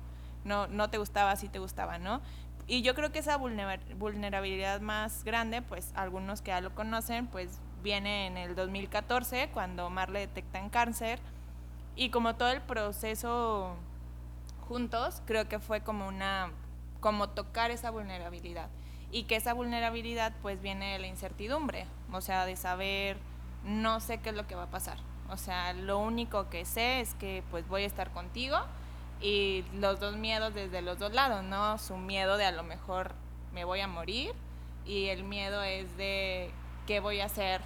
no, 0.44 0.66
no 0.66 0.88
te 0.88 0.96
gustaba, 0.96 1.36
sí 1.36 1.50
te 1.50 1.58
gustaba, 1.58 1.98
¿no? 1.98 2.22
Y 2.66 2.80
yo 2.80 2.94
creo 2.94 3.12
que 3.12 3.18
esa 3.18 3.36
vulnera- 3.36 3.78
vulnerabilidad 3.98 4.80
más 4.80 5.22
grande, 5.22 5.60
pues 5.60 5.92
algunos 5.96 6.40
que 6.40 6.48
ya 6.48 6.62
lo 6.62 6.74
conocen, 6.74 7.26
pues 7.26 7.58
viene 7.82 8.26
en 8.26 8.38
el 8.38 8.54
2014, 8.54 9.50
cuando 9.52 9.84
Omar 9.84 10.08
le 10.08 10.20
detectan 10.20 10.70
cáncer. 10.70 11.20
Y 11.96 12.10
como 12.10 12.36
todo 12.36 12.50
el 12.50 12.60
proceso 12.60 13.74
juntos, 14.68 15.22
creo 15.26 15.48
que 15.48 15.58
fue 15.58 15.80
como 15.80 16.06
una, 16.06 16.50
como 17.00 17.30
tocar 17.30 17.70
esa 17.70 17.90
vulnerabilidad. 17.90 18.68
Y 19.10 19.24
que 19.24 19.36
esa 19.36 19.54
vulnerabilidad 19.54 20.34
pues 20.42 20.60
viene 20.60 20.92
de 20.92 20.98
la 20.98 21.06
incertidumbre, 21.06 21.86
o 22.12 22.20
sea, 22.20 22.44
de 22.44 22.56
saber, 22.56 23.16
no 23.64 24.00
sé 24.00 24.18
qué 24.18 24.30
es 24.30 24.36
lo 24.36 24.46
que 24.46 24.54
va 24.54 24.64
a 24.64 24.70
pasar. 24.70 24.98
O 25.30 25.36
sea, 25.36 25.72
lo 25.72 25.98
único 25.98 26.50
que 26.50 26.64
sé 26.64 27.00
es 27.00 27.14
que 27.14 27.42
pues 27.50 27.66
voy 27.68 27.82
a 27.82 27.86
estar 27.86 28.10
contigo 28.10 28.58
y 29.20 29.64
los 29.74 29.98
dos 29.98 30.16
miedos 30.16 30.54
desde 30.54 30.82
los 30.82 30.98
dos 30.98 31.12
lados, 31.12 31.42
¿no? 31.42 31.78
Su 31.78 31.96
miedo 31.96 32.36
de 32.36 32.44
a 32.44 32.52
lo 32.52 32.62
mejor 32.62 33.14
me 33.52 33.64
voy 33.64 33.80
a 33.80 33.88
morir 33.88 34.32
y 34.84 35.06
el 35.06 35.24
miedo 35.24 35.62
es 35.62 35.96
de 35.96 36.50
qué 36.86 37.00
voy 37.00 37.20
a 37.20 37.26
hacer 37.26 37.60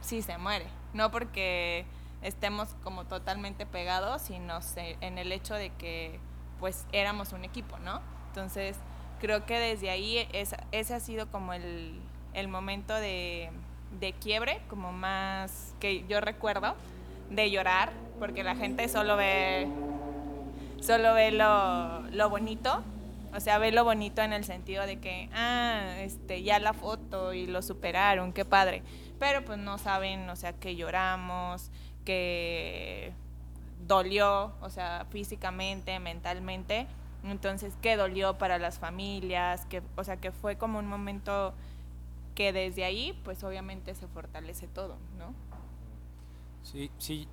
si 0.00 0.22
se 0.22 0.36
muere. 0.38 0.66
No 0.92 1.10
porque 1.10 1.86
estemos 2.24 2.68
como 2.82 3.04
totalmente 3.04 3.66
pegados, 3.66 4.22
sino 4.22 4.58
en 4.76 5.18
el 5.18 5.30
hecho 5.30 5.54
de 5.54 5.70
que 5.70 6.18
pues 6.58 6.86
éramos 6.92 7.32
un 7.32 7.44
equipo, 7.44 7.78
¿no? 7.78 8.00
Entonces 8.28 8.76
creo 9.20 9.46
que 9.46 9.58
desde 9.60 9.90
ahí 9.90 10.26
es- 10.32 10.56
ese 10.72 10.94
ha 10.94 11.00
sido 11.00 11.30
como 11.30 11.52
el, 11.52 12.00
el 12.32 12.48
momento 12.48 12.94
de, 12.94 13.50
de 14.00 14.12
quiebre, 14.14 14.60
como 14.68 14.90
más 14.92 15.74
que 15.80 16.04
yo 16.08 16.20
recuerdo, 16.20 16.74
de 17.30 17.50
llorar, 17.50 17.92
porque 18.18 18.42
la 18.42 18.56
gente 18.56 18.88
solo 18.88 19.16
ve 19.16 19.68
solo 20.80 21.14
ve 21.14 21.30
lo, 21.30 22.00
lo 22.10 22.28
bonito, 22.28 22.82
o 23.34 23.40
sea, 23.40 23.58
ve 23.58 23.72
lo 23.72 23.84
bonito 23.84 24.20
en 24.22 24.32
el 24.32 24.44
sentido 24.44 24.86
de 24.86 24.98
que, 25.00 25.28
ah, 25.34 25.96
este, 26.00 26.42
ya 26.42 26.58
la 26.58 26.72
foto 26.74 27.32
y 27.32 27.46
lo 27.46 27.62
superaron, 27.62 28.32
qué 28.32 28.44
padre. 28.44 28.82
Pero 29.18 29.44
pues 29.44 29.58
no 29.58 29.78
saben, 29.78 30.28
o 30.28 30.36
sea, 30.36 30.52
que 30.52 30.76
lloramos, 30.76 31.70
que 32.04 33.12
dolió, 33.86 34.52
o 34.60 34.70
sea, 34.70 35.06
físicamente, 35.10 35.98
mentalmente. 36.00 36.86
Entonces, 37.24 37.74
que 37.80 37.96
dolió 37.96 38.36
para 38.38 38.58
las 38.58 38.78
familias, 38.78 39.64
que, 39.66 39.82
o 39.96 40.04
sea, 40.04 40.18
que 40.18 40.30
fue 40.30 40.56
como 40.56 40.78
un 40.78 40.86
momento 40.86 41.54
que 42.34 42.52
desde 42.52 42.84
ahí, 42.84 43.18
pues 43.24 43.42
obviamente 43.44 43.94
se 43.94 44.06
fortalece 44.08 44.66
todo, 44.66 44.96
¿no? 45.18 45.32
Sí, 46.62 46.90
sí. 46.98 47.28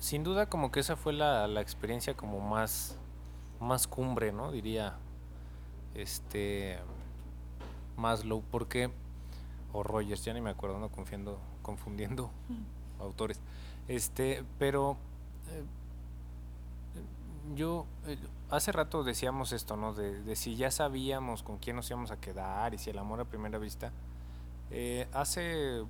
Sin 0.00 0.24
duda 0.24 0.46
como 0.48 0.72
que 0.72 0.80
esa 0.80 0.96
fue 0.96 1.12
la, 1.12 1.46
la 1.46 1.60
experiencia 1.60 2.14
como 2.14 2.40
más, 2.40 2.98
más 3.60 3.86
cumbre, 3.86 4.32
¿no? 4.32 4.50
Diría, 4.50 4.96
este, 5.94 6.78
Maslow, 7.96 8.42
porque, 8.50 8.90
o 9.72 9.84
Rogers, 9.84 10.24
ya 10.24 10.32
ni 10.32 10.40
me 10.40 10.50
acuerdo, 10.50 10.78
no 10.78 10.90
confiando, 10.90 11.38
confundiendo 11.62 12.30
autores. 13.02 13.40
Este, 13.88 14.44
pero 14.58 14.96
eh, 15.48 15.64
yo, 17.54 17.86
eh, 18.06 18.16
hace 18.50 18.72
rato 18.72 19.04
decíamos 19.04 19.52
esto, 19.52 19.76
¿no? 19.76 19.92
De, 19.92 20.22
de 20.22 20.36
si 20.36 20.56
ya 20.56 20.70
sabíamos 20.70 21.42
con 21.42 21.58
quién 21.58 21.76
nos 21.76 21.90
íbamos 21.90 22.10
a 22.10 22.20
quedar 22.20 22.74
y 22.74 22.78
si 22.78 22.90
el 22.90 22.98
amor 22.98 23.20
a 23.20 23.24
primera 23.24 23.58
vista. 23.58 23.92
Eh, 24.70 25.06
hace 25.12 25.82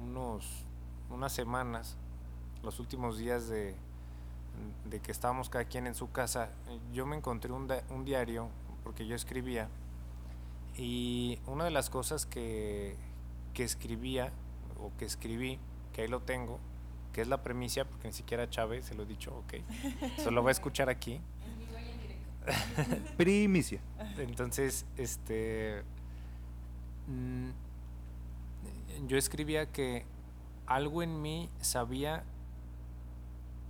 unos, 0.00 0.64
unas 1.10 1.32
semanas, 1.32 1.96
los 2.62 2.78
últimos 2.78 3.18
días 3.18 3.48
de, 3.48 3.74
de 4.84 5.00
que 5.00 5.10
estábamos 5.10 5.48
cada 5.48 5.64
quien 5.64 5.86
en 5.86 5.94
su 5.94 6.12
casa, 6.12 6.50
yo 6.92 7.06
me 7.06 7.16
encontré 7.16 7.52
un, 7.52 7.68
un 7.90 8.04
diario, 8.04 8.48
porque 8.84 9.06
yo 9.06 9.16
escribía, 9.16 9.68
y 10.76 11.38
una 11.46 11.64
de 11.64 11.70
las 11.70 11.90
cosas 11.90 12.26
que, 12.26 12.96
que 13.54 13.64
escribía, 13.64 14.32
o 14.80 14.90
que 14.98 15.04
escribí, 15.04 15.58
que 15.92 16.02
ahí 16.02 16.08
lo 16.08 16.20
tengo, 16.22 16.58
que 17.12 17.20
es 17.22 17.28
la 17.28 17.42
premisa, 17.42 17.84
porque 17.84 18.08
ni 18.08 18.14
siquiera 18.14 18.48
Chávez 18.50 18.86
se 18.86 18.94
lo 18.94 19.02
he 19.04 19.06
dicho, 19.06 19.34
ok, 19.36 19.54
se 20.16 20.30
lo 20.30 20.42
va 20.42 20.50
a 20.50 20.52
escuchar 20.52 20.88
aquí. 20.88 21.20
Primicia. 23.16 23.80
Entonces, 24.18 24.86
este. 24.96 25.82
mm, 27.06 27.50
Yo 29.06 29.16
escribía 29.16 29.70
que 29.72 30.04
algo 30.66 31.02
en 31.02 31.20
mí 31.22 31.48
sabía 31.60 32.24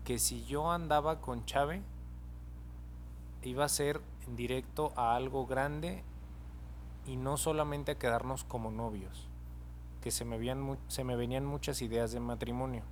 que 0.04 0.18
si 0.18 0.44
yo 0.44 0.70
andaba 0.72 1.20
con 1.20 1.44
Chave, 1.44 1.82
iba 3.42 3.64
a 3.64 3.68
ser 3.68 4.00
en 4.26 4.36
directo 4.36 4.92
a 4.96 5.16
algo 5.16 5.46
grande 5.46 6.02
y 7.06 7.16
no 7.16 7.36
solamente 7.36 7.92
a 7.92 7.98
quedarnos 7.98 8.44
como 8.44 8.70
novios. 8.70 9.28
Que 10.02 10.10
se 10.10 10.24
me, 10.24 10.36
veían 10.36 10.78
se 10.88 11.04
me 11.04 11.16
venían 11.16 11.46
muchas 11.46 11.80
ideas 11.80 12.12
de 12.12 12.20
matrimonio. 12.20 12.82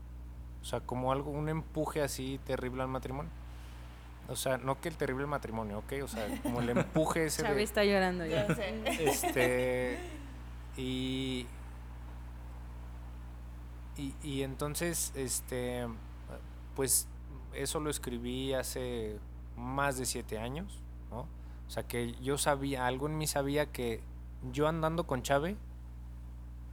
O 0.63 0.65
sea, 0.65 0.81
como 0.81 1.13
algo, 1.13 1.31
un 1.31 1.49
empuje 1.49 2.03
así 2.03 2.41
terrible 2.45 2.83
al 2.83 2.89
matrimonio. 2.89 3.31
O 4.29 4.37
sea, 4.37 4.59
no 4.59 4.81
que 4.81 4.89
el 4.89 4.97
terrible 4.97 5.27
matrimonio, 5.27 5.79
¿ok? 5.79 5.93
O 6.05 6.09
sea, 6.09 6.27
como 6.43 6.61
el 6.61 6.71
empuje 6.71 7.27
ese 7.27 7.43
de... 7.43 7.63
está 7.63 7.85
llorando 7.85 8.25
ya. 8.25 8.47
Este. 8.87 9.99
Y. 10.77 11.47
Y, 13.97 14.15
y 14.23 14.43
entonces, 14.43 15.13
este. 15.17 15.89
Pues 16.77 17.09
eso 17.55 17.81
lo 17.81 17.91
escribí 17.91 18.55
hace 18.55 19.19
más 19.57 19.99
de 19.99 20.07
siete 20.07 20.39
años, 20.39 20.81
¿no? 21.11 21.27
O 21.67 21.71
sea 21.71 21.83
que 21.85 22.13
yo 22.21 22.39
sabía, 22.39 22.87
algo 22.87 23.07
en 23.07 23.19
mí 23.19 23.27
sabía 23.27 23.67
que 23.67 24.01
yo 24.53 24.69
andando 24.69 25.07
con 25.07 25.23
Chave 25.23 25.57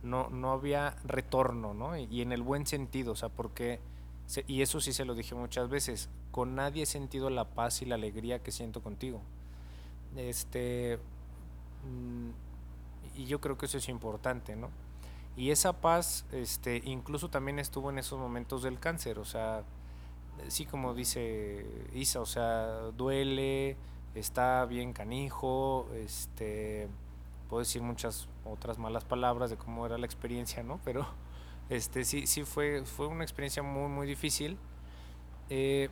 no, 0.04 0.30
no 0.30 0.52
había 0.52 0.96
retorno, 1.04 1.74
¿no? 1.74 1.98
Y, 1.98 2.22
en 2.22 2.32
el 2.32 2.42
buen 2.42 2.66
sentido, 2.66 3.14
o 3.14 3.16
sea, 3.16 3.30
porque, 3.30 3.80
y 4.48 4.62
eso 4.62 4.80
sí 4.80 4.94
se 4.94 5.06
lo 5.06 5.16
dije 5.16 5.36
muchas 5.36 5.70
veces, 5.70 6.10
con 6.32 6.56
nadie 6.56 6.84
he 6.84 6.86
sentido 6.86 7.30
la 7.30 7.46
paz 7.46 7.82
y 7.82 7.86
la 7.86 7.96
alegría 7.96 8.44
que 8.44 8.52
siento 8.52 8.82
contigo. 8.82 9.22
Este, 10.16 11.00
mm, 11.86 12.30
y 13.20 13.26
yo 13.26 13.42
creo 13.42 13.58
que 13.58 13.66
eso 13.66 13.78
es 13.78 13.90
importante, 13.90 14.56
¿no? 14.56 14.70
Y 15.36 15.52
esa 15.52 15.74
paz, 15.82 16.26
este, 16.32 16.82
incluso 16.86 17.30
también 17.30 17.60
estuvo 17.60 17.90
en 17.92 18.00
esos 18.00 18.20
momentos 18.20 18.64
del 18.64 18.80
cáncer, 18.80 19.20
o 19.20 19.26
sea, 19.26 19.64
sí 20.48 20.66
como 20.66 20.94
dice 20.94 21.66
Isa, 21.94 22.22
o 22.22 22.26
sea, 22.26 22.92
duele, 22.96 23.78
está 24.16 24.66
bien 24.66 24.94
canijo, 24.94 25.88
este, 25.96 26.88
puedo 27.50 27.60
decir 27.60 27.82
muchas 27.82 28.28
otras 28.46 28.78
malas 28.78 29.04
palabras 29.04 29.50
de 29.50 29.58
cómo 29.58 29.86
era 29.86 29.98
la 29.98 30.06
experiencia, 30.06 30.64
¿no? 30.64 30.80
Pero 30.84 31.08
este, 31.70 32.06
sí, 32.06 32.28
sí 32.28 32.44
fue, 32.44 32.84
fue 32.86 33.08
una 33.08 33.24
experiencia 33.24 33.64
muy, 33.64 33.90
muy 33.90 34.08
difícil. 34.08 34.58
Eh, 35.50 35.90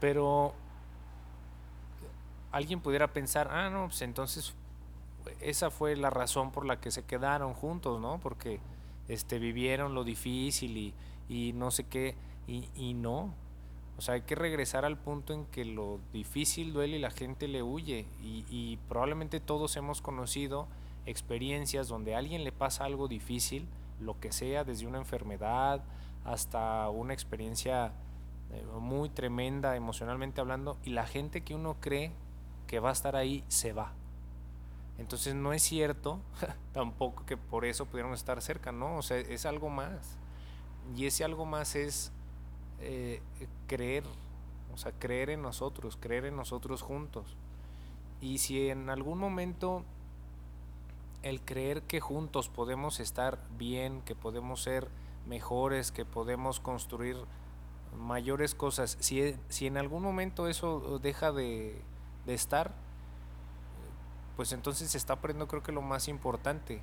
pero 0.00 0.54
alguien 2.52 2.80
pudiera 2.80 3.12
pensar, 3.12 3.48
ah, 3.50 3.68
no, 3.70 3.86
pues 3.86 4.02
entonces 4.02 4.54
esa 5.40 5.70
fue 5.70 5.96
la 5.96 6.10
razón 6.10 6.50
por 6.50 6.64
la 6.64 6.80
que 6.80 6.90
se 6.90 7.04
quedaron 7.04 7.54
juntos, 7.54 8.00
¿no? 8.00 8.18
Porque 8.20 8.60
este, 9.08 9.38
vivieron 9.38 9.94
lo 9.94 10.04
difícil 10.04 10.76
y, 10.76 10.94
y 11.28 11.52
no 11.54 11.70
sé 11.70 11.84
qué, 11.84 12.14
y, 12.46 12.68
y, 12.74 12.94
no. 12.94 13.34
O 13.96 14.02
sea, 14.02 14.14
hay 14.14 14.22
que 14.22 14.34
regresar 14.34 14.84
al 14.84 14.98
punto 14.98 15.32
en 15.32 15.46
que 15.46 15.64
lo 15.64 16.00
difícil 16.12 16.72
duele 16.72 16.96
y 16.96 17.00
la 17.00 17.10
gente 17.10 17.48
le 17.48 17.62
huye. 17.62 18.06
Y, 18.22 18.44
y 18.50 18.78
probablemente 18.88 19.40
todos 19.40 19.76
hemos 19.76 20.02
conocido 20.02 20.66
experiencias 21.06 21.88
donde 21.88 22.14
a 22.14 22.18
alguien 22.18 22.44
le 22.44 22.52
pasa 22.52 22.84
algo 22.84 23.08
difícil, 23.08 23.68
lo 24.00 24.18
que 24.18 24.32
sea, 24.32 24.64
desde 24.64 24.86
una 24.86 24.98
enfermedad 24.98 25.82
hasta 26.24 26.88
una 26.88 27.12
experiencia 27.12 27.92
eh, 28.50 28.64
muy 28.80 29.08
tremenda 29.08 29.76
emocionalmente 29.76 30.40
hablando, 30.40 30.78
y 30.84 30.90
la 30.90 31.06
gente 31.06 31.42
que 31.42 31.54
uno 31.54 31.76
cree 31.80 32.12
que 32.66 32.80
va 32.80 32.90
a 32.90 32.92
estar 32.92 33.16
ahí 33.16 33.44
se 33.48 33.72
va. 33.72 33.92
Entonces 34.96 35.34
no 35.34 35.52
es 35.52 35.62
cierto 35.62 36.20
tampoco 36.72 37.26
que 37.26 37.36
por 37.36 37.64
eso 37.64 37.86
pudieron 37.86 38.12
estar 38.12 38.40
cerca, 38.40 38.72
¿no? 38.72 38.96
O 38.96 39.02
sea, 39.02 39.18
es 39.18 39.44
algo 39.44 39.68
más. 39.68 40.16
Y 40.96 41.06
ese 41.06 41.24
algo 41.24 41.46
más 41.46 41.74
es 41.74 42.12
eh, 42.80 43.20
creer, 43.66 44.04
o 44.72 44.78
sea, 44.78 44.92
creer 44.92 45.30
en 45.30 45.42
nosotros, 45.42 45.96
creer 46.00 46.26
en 46.26 46.36
nosotros 46.36 46.82
juntos. 46.82 47.36
Y 48.20 48.38
si 48.38 48.70
en 48.70 48.90
algún 48.90 49.18
momento 49.18 49.84
el 51.22 51.40
creer 51.40 51.82
que 51.82 52.00
juntos 52.00 52.48
podemos 52.48 53.00
estar 53.00 53.38
bien, 53.58 54.02
que 54.02 54.14
podemos 54.14 54.62
ser 54.62 54.88
mejores, 55.26 55.90
que 55.90 56.04
podemos 56.04 56.60
construir 56.60 57.16
mayores 57.98 58.54
cosas, 58.54 58.96
si, 59.00 59.36
si 59.48 59.66
en 59.66 59.76
algún 59.76 60.02
momento 60.02 60.48
eso 60.48 60.98
deja 60.98 61.32
de, 61.32 61.80
de 62.26 62.34
estar, 62.34 62.74
pues 64.36 64.52
entonces 64.52 64.90
se 64.90 64.98
está 64.98 65.16
perdiendo 65.20 65.46
creo 65.46 65.62
que 65.62 65.72
lo 65.72 65.82
más 65.82 66.08
importante. 66.08 66.82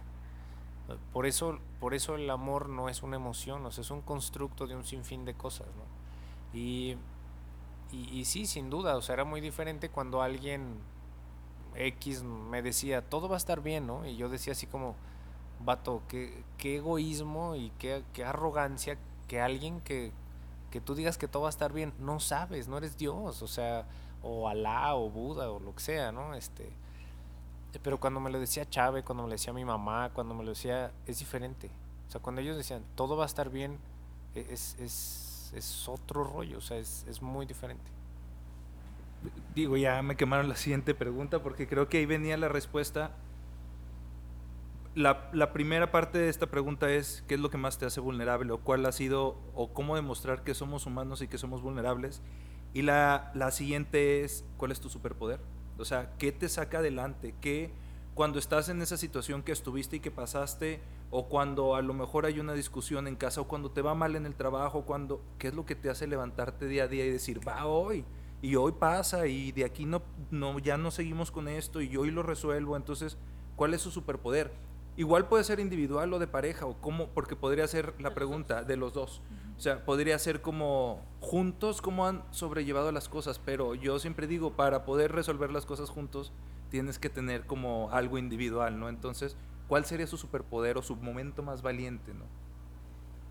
Por 1.13 1.25
eso, 1.25 1.59
por 1.79 1.93
eso 1.93 2.15
el 2.15 2.29
amor 2.29 2.69
no 2.69 2.89
es 2.89 3.03
una 3.03 3.15
emoción, 3.15 3.65
o 3.65 3.71
sea, 3.71 3.81
es 3.81 3.91
un 3.91 4.01
constructo 4.01 4.67
de 4.67 4.75
un 4.75 4.83
sinfín 4.83 5.25
de 5.25 5.33
cosas, 5.33 5.67
¿no? 5.67 6.57
Y, 6.57 6.97
y, 7.91 8.25
sí, 8.25 8.45
sin 8.45 8.69
duda, 8.69 8.97
o 8.97 9.01
sea, 9.01 9.13
era 9.13 9.23
muy 9.23 9.41
diferente 9.41 9.89
cuando 9.89 10.21
alguien 10.21 10.77
X 11.75 12.23
me 12.23 12.61
decía, 12.61 13.01
todo 13.01 13.29
va 13.29 13.35
a 13.35 13.37
estar 13.37 13.61
bien, 13.61 13.87
¿no? 13.87 14.05
Y 14.05 14.17
yo 14.17 14.29
decía 14.29 14.53
así 14.53 14.67
como, 14.67 14.95
vato, 15.63 16.01
qué, 16.07 16.43
qué 16.57 16.77
egoísmo 16.77 17.55
y 17.55 17.71
qué, 17.79 18.03
qué 18.13 18.25
arrogancia 18.25 18.97
que 19.27 19.41
alguien 19.41 19.81
que, 19.81 20.11
que 20.71 20.81
tú 20.81 20.95
digas 20.95 21.17
que 21.17 21.27
todo 21.27 21.43
va 21.43 21.49
a 21.49 21.51
estar 21.51 21.71
bien, 21.73 21.93
no 21.99 22.19
sabes, 22.19 22.67
no 22.67 22.77
eres 22.77 22.97
Dios, 22.97 23.41
o 23.41 23.47
sea, 23.47 23.85
o 24.23 24.47
Alá 24.47 24.95
o 24.95 25.09
Buda 25.09 25.49
o 25.51 25.59
lo 25.59 25.73
que 25.75 25.81
sea, 25.81 26.11
¿no? 26.11 26.33
Este, 26.33 26.71
pero 27.79 27.99
cuando 27.99 28.19
me 28.19 28.29
lo 28.29 28.39
decía 28.39 28.69
Chávez, 28.69 29.03
cuando 29.03 29.23
me 29.23 29.29
lo 29.29 29.33
decía 29.33 29.53
mi 29.53 29.63
mamá, 29.63 30.11
cuando 30.13 30.33
me 30.33 30.43
lo 30.43 30.49
decía, 30.49 30.91
es 31.05 31.19
diferente. 31.19 31.69
O 32.07 32.11
sea, 32.11 32.21
cuando 32.21 32.41
ellos 32.41 32.57
decían, 32.57 32.83
todo 32.95 33.15
va 33.15 33.23
a 33.23 33.27
estar 33.27 33.49
bien, 33.49 33.77
e, 34.35 34.45
es, 34.49 34.77
es, 34.79 35.53
es 35.55 35.87
otro 35.87 36.23
rollo, 36.23 36.57
o 36.57 36.61
sea, 36.61 36.77
es, 36.77 37.21
muy 37.21 37.45
diferente. 37.45 37.89
Digo, 39.55 39.77
ya 39.77 40.01
me 40.01 40.15
quemaron 40.15 40.49
la 40.49 40.55
siguiente 40.55 40.93
pregunta 40.93 41.41
porque 41.41 41.67
creo 41.67 41.87
que 41.87 41.99
ahí 41.99 42.05
venía 42.05 42.35
la 42.37 42.49
respuesta. 42.49 43.11
La, 44.93 45.53
primera 45.53 45.91
parte 45.91 46.17
de 46.17 46.27
esta 46.27 46.47
pregunta 46.47 46.89
es, 46.91 47.23
¿qué 47.27 47.35
es 47.35 47.39
lo 47.39 47.49
que 47.49 47.57
más 47.57 47.77
te 47.77 47.85
hace 47.85 48.01
vulnerable? 48.01 48.51
¿O 48.51 48.57
cuál 48.57 48.85
ha 48.85 48.91
sido, 48.91 49.37
o 49.53 49.71
cómo 49.73 49.95
demostrar 49.95 50.43
que 50.43 50.53
somos 50.53 50.85
humanos 50.85 51.21
y 51.21 51.29
que 51.29 51.37
somos 51.37 51.61
vulnerables? 51.61 52.21
Y 52.73 52.81
la 52.81 53.51
siguiente 53.51 54.23
es, 54.23 54.43
¿cuál 54.57 54.73
es 54.73 54.81
tu 54.81 54.89
superpoder? 54.89 55.39
O 55.81 55.85
sea, 55.85 56.11
¿qué 56.17 56.31
te 56.31 56.47
saca 56.47 56.79
adelante? 56.79 57.35
¿Qué 57.41 57.71
cuando 58.13 58.39
estás 58.39 58.69
en 58.69 58.81
esa 58.81 58.97
situación 58.97 59.41
que 59.41 59.51
estuviste 59.51 59.97
y 59.97 59.99
que 59.99 60.11
pasaste, 60.11 60.81
o 61.09 61.27
cuando 61.27 61.75
a 61.75 61.81
lo 61.81 61.93
mejor 61.93 62.25
hay 62.25 62.39
una 62.39 62.53
discusión 62.53 63.07
en 63.07 63.15
casa, 63.15 63.41
o 63.41 63.47
cuando 63.47 63.71
te 63.71 63.81
va 63.81 63.95
mal 63.95 64.15
en 64.15 64.25
el 64.25 64.35
trabajo, 64.35 64.83
cuando, 64.83 65.21
¿qué 65.37 65.47
es 65.47 65.53
lo 65.53 65.65
que 65.65 65.75
te 65.75 65.89
hace 65.89 66.07
levantarte 66.07 66.67
día 66.67 66.83
a 66.83 66.87
día 66.87 67.05
y 67.05 67.09
decir, 67.09 67.45
va 67.47 67.65
hoy? 67.65 68.03
Y 68.41 68.55
hoy 68.55 68.73
pasa, 68.73 69.27
y 69.27 69.51
de 69.51 69.65
aquí 69.65 69.85
no, 69.85 70.01
no, 70.29 70.59
ya 70.59 70.77
no 70.77 70.91
seguimos 70.91 71.31
con 71.31 71.47
esto, 71.47 71.81
y 71.81 71.95
hoy 71.95 72.11
lo 72.11 72.23
resuelvo. 72.23 72.75
Entonces, 72.75 73.17
¿cuál 73.55 73.73
es 73.73 73.81
su 73.81 73.91
superpoder? 73.91 74.51
Igual 74.97 75.27
puede 75.27 75.43
ser 75.43 75.59
individual 75.59 76.13
o 76.13 76.19
de 76.19 76.27
pareja, 76.27 76.65
o 76.65 76.81
cómo, 76.81 77.07
porque 77.09 77.35
podría 77.35 77.67
ser 77.67 77.93
la 77.99 78.13
pregunta 78.13 78.63
de 78.63 78.75
los 78.75 78.93
dos. 78.93 79.21
O 79.61 79.63
sea, 79.63 79.85
podría 79.85 80.17
ser 80.17 80.41
como 80.41 81.05
juntos 81.19 81.83
cómo 81.83 82.07
han 82.07 82.23
sobrellevado 82.31 82.91
las 82.91 83.07
cosas, 83.07 83.37
pero 83.37 83.75
yo 83.75 83.99
siempre 83.99 84.25
digo, 84.25 84.53
para 84.53 84.85
poder 84.85 85.11
resolver 85.11 85.51
las 85.51 85.67
cosas 85.67 85.91
juntos, 85.91 86.33
tienes 86.71 86.97
que 86.97 87.11
tener 87.11 87.45
como 87.45 87.91
algo 87.91 88.17
individual, 88.17 88.79
¿no? 88.79 88.89
Entonces, 88.89 89.37
¿cuál 89.67 89.85
sería 89.85 90.07
su 90.07 90.17
superpoder 90.17 90.79
o 90.79 90.81
su 90.81 90.95
momento 90.95 91.43
más 91.43 91.61
valiente, 91.61 92.11
¿no? 92.11 92.25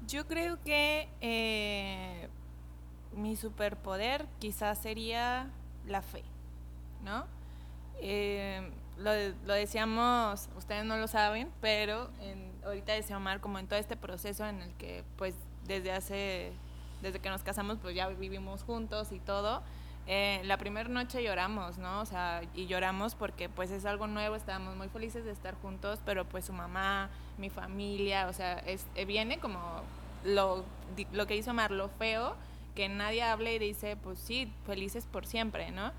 Yo 0.07 0.29
creo 0.29 0.63
que 0.63 1.09
eh, 1.21 2.29
mi 3.13 3.35
superpoder 3.35 4.29
quizás 4.39 4.81
sería 4.81 5.51
la 5.85 6.01
fe, 6.01 6.23
¿no? 7.05 7.27
Eh, 8.01 8.71
lo, 8.99 9.11
lo, 9.49 9.55
decíamos, 9.55 10.49
ustedes 10.57 10.85
no 10.85 10.97
lo 10.97 11.09
saben, 11.09 11.51
pero 11.61 12.09
ahorita 12.65 12.93
decía 12.93 13.17
Omar, 13.17 13.41
como 13.41 13.59
en 13.59 13.67
todo 13.67 13.81
este 13.81 13.97
proceso 13.97 14.47
en 14.47 14.63
el 14.63 14.73
que 14.75 15.03
pues 15.17 15.35
desde 15.71 15.93
hace, 15.93 16.53
desde 17.01 17.21
que 17.21 17.31
nos 17.31 17.43
casamos, 17.43 17.79
pues 17.81 17.95
ya 17.95 18.09
vivimos 18.09 18.63
juntos 18.65 19.13
y 19.13 19.21
todo. 19.21 19.63
Eh, 20.07 20.41
la 20.45 20.59
primera 20.59 20.89
noche 20.89 21.23
lloramos, 21.23 21.79
¿no? 21.79 22.01
O 22.01 22.07
sea, 22.07 22.43
y 22.55 22.67
lloramos 22.67 23.15
porque 23.15 23.49
pues 23.49 23.71
es 23.71 23.85
algo 23.85 24.09
nuevo, 24.09 24.35
estábamos 24.35 24.77
muy 24.77 24.89
felices 24.89 25.25
de 25.25 25.31
estar 25.31 25.55
juntos, 25.63 26.01
pero 26.05 26.25
pues 26.25 26.47
su 26.47 26.53
mamá, 26.53 27.09
mi 27.39 27.51
familia, 27.51 28.27
o 28.29 28.33
sea, 28.33 28.59
es, 28.59 28.87
eh, 28.97 29.05
viene 29.05 29.39
como 29.39 29.61
lo, 30.25 30.65
lo 31.13 31.27
que 31.27 31.37
hizo 31.37 31.55
Mar, 31.55 31.71
lo 31.71 31.89
feo, 31.89 32.35
que 32.75 32.89
nadie 32.89 33.23
hable 33.23 33.55
y 33.55 33.59
dice, 33.61 33.97
pues 33.97 34.19
sí, 34.19 34.53
felices 34.67 35.07
por 35.07 35.27
siempre, 35.27 35.71
¿no? 35.71 35.93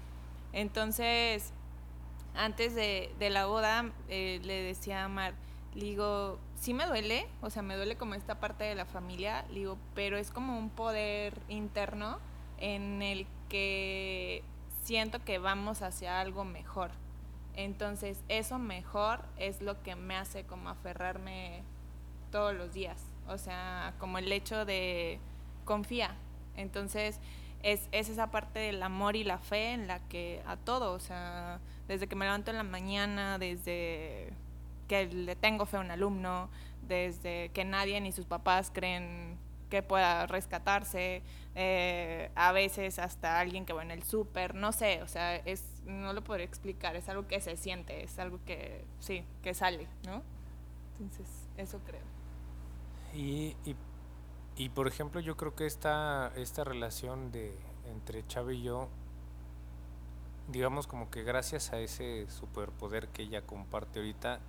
Entonces, 0.52 1.54
antes 2.36 2.76
de, 2.76 3.14
de 3.18 3.30
la 3.30 3.46
boda, 3.46 3.92
eh, 4.10 4.42
le 4.44 4.62
decía 4.62 5.06
a 5.06 5.08
Mar, 5.08 5.34
le 5.74 5.86
digo, 5.86 6.38
sí 6.62 6.76
me 6.76 6.86
duele, 6.86 7.28
o 7.42 7.50
sea, 7.50 7.64
me 7.64 7.76
duele 7.76 7.98
como 7.98 8.14
esta 8.14 8.40
parte 8.40 8.64
de 8.64 8.76
la 8.76 8.86
familia, 8.86 9.46
digo, 9.52 9.80
pero 9.96 10.18
es 10.18 10.30
como 10.30 10.60
un 10.60 10.70
poder 10.70 11.34
interno 11.50 12.20
en 12.60 13.02
el 13.02 13.26
que 13.50 14.44
siento 14.84 15.26
que 15.26 15.40
vamos 15.40 15.82
hacia 15.82 16.22
algo 16.22 16.46
mejor. 16.46 16.92
Entonces, 17.56 18.24
eso 18.30 18.60
mejor 18.60 19.26
es 19.38 19.60
lo 19.62 19.82
que 19.82 19.96
me 19.96 20.16
hace 20.16 20.44
como 20.44 20.70
aferrarme 20.70 21.64
todos 22.32 22.54
los 22.54 22.72
días. 22.74 23.02
O 23.28 23.40
sea, 23.40 23.96
como 23.98 24.20
el 24.20 24.32
hecho 24.32 24.64
de 24.64 25.20
confía. 25.66 26.16
Entonces, 26.56 27.20
es, 27.64 27.90
es, 27.92 28.08
esa 28.10 28.30
parte 28.30 28.60
del 28.60 28.84
amor 28.84 29.16
y 29.16 29.24
la 29.24 29.40
fe 29.40 29.72
en 29.72 29.88
la 29.88 30.00
que 30.10 30.44
a 30.46 30.58
todo, 30.58 30.94
o 30.94 31.00
sea, 31.00 31.60
desde 31.88 32.06
que 32.08 32.16
me 32.16 32.26
levanto 32.26 32.52
en 32.52 32.58
la 32.58 32.64
mañana, 32.64 33.40
desde 33.40 34.32
que 34.92 35.06
le 35.06 35.38
tengo 35.38 35.66
fe 35.66 35.78
a 35.78 35.80
un 35.80 35.90
alumno, 35.90 36.50
desde 36.86 37.50
que 37.54 37.64
nadie 37.64 38.02
ni 38.02 38.12
sus 38.12 38.26
papás 38.26 38.72
creen 38.74 39.38
que 39.70 39.82
pueda 39.82 40.28
rescatarse, 40.28 41.24
eh, 41.56 42.30
a 42.36 42.52
veces 42.52 43.00
hasta 43.00 43.40
alguien 43.40 43.66
que 43.66 43.72
va 43.72 43.84
en 43.84 43.92
el 43.92 44.04
súper, 44.04 44.54
no 44.54 44.74
sé, 44.74 45.02
o 45.02 45.08
sea, 45.08 45.38
es, 45.38 45.64
no 45.86 46.12
lo 46.12 46.26
podría 46.26 46.46
explicar, 46.46 46.98
es 46.98 47.08
algo 47.08 47.26
que 47.26 47.40
se 47.40 47.56
siente, 47.56 48.04
es 48.04 48.20
algo 48.20 48.42
que, 48.46 48.84
sí, 49.00 49.24
que 49.42 49.54
sale, 49.54 49.88
¿no? 50.06 50.24
Entonces, 51.00 51.48
eso 51.56 51.80
creo. 51.86 52.04
Y, 53.14 53.56
y, 53.64 53.78
y 54.58 54.68
por 54.68 54.90
ejemplo, 54.90 55.22
yo 55.22 55.38
creo 55.38 55.56
que 55.56 55.68
esta, 55.68 56.34
esta 56.36 56.66
relación 56.66 57.32
de, 57.32 57.58
entre 57.86 58.28
Chávez 58.28 58.58
y 58.58 58.64
yo, 58.64 58.90
digamos 60.50 60.86
como 60.86 61.10
que 61.10 61.24
gracias 61.24 61.72
a 61.72 61.80
ese 61.80 62.30
superpoder 62.30 63.08
que 63.08 63.22
ella 63.22 63.44
comparte 63.44 64.00
ahorita, 64.00 64.42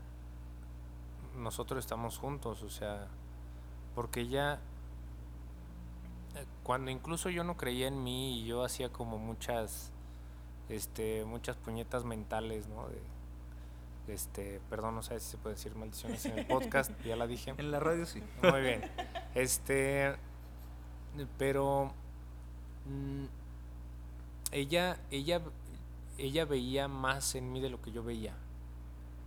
nosotros 1.36 1.78
estamos 1.78 2.18
juntos, 2.18 2.62
o 2.62 2.70
sea, 2.70 3.06
porque 3.94 4.20
ella, 4.20 4.60
cuando 6.62 6.90
incluso 6.90 7.30
yo 7.30 7.44
no 7.44 7.56
creía 7.56 7.88
en 7.88 8.02
mí 8.02 8.40
y 8.40 8.46
yo 8.46 8.64
hacía 8.64 8.90
como 8.90 9.18
muchas, 9.18 9.90
este, 10.68 11.24
muchas 11.24 11.56
puñetas 11.56 12.04
mentales, 12.04 12.66
¿no? 12.68 12.88
De, 12.88 13.00
Este, 14.08 14.60
perdón, 14.68 14.96
no 14.96 15.02
sé 15.02 15.20
si 15.20 15.30
se 15.30 15.36
puede 15.38 15.54
decir 15.54 15.74
maldiciones 15.76 16.24
en 16.26 16.38
el 16.38 16.46
podcast, 16.46 16.90
ya 17.04 17.16
la 17.16 17.26
dije. 17.26 17.54
En 17.56 17.70
la 17.70 17.80
radio 17.80 18.04
sí. 18.06 18.22
Muy 18.42 18.60
bien. 18.60 18.82
Este, 19.34 20.14
pero 21.38 21.92
mm, 22.86 23.24
ella, 24.52 24.98
ella, 25.10 25.40
ella 26.18 26.44
veía 26.44 26.88
más 26.88 27.34
en 27.34 27.52
mí 27.52 27.60
de 27.60 27.70
lo 27.70 27.80
que 27.80 27.92
yo 27.92 28.02
veía. 28.02 28.34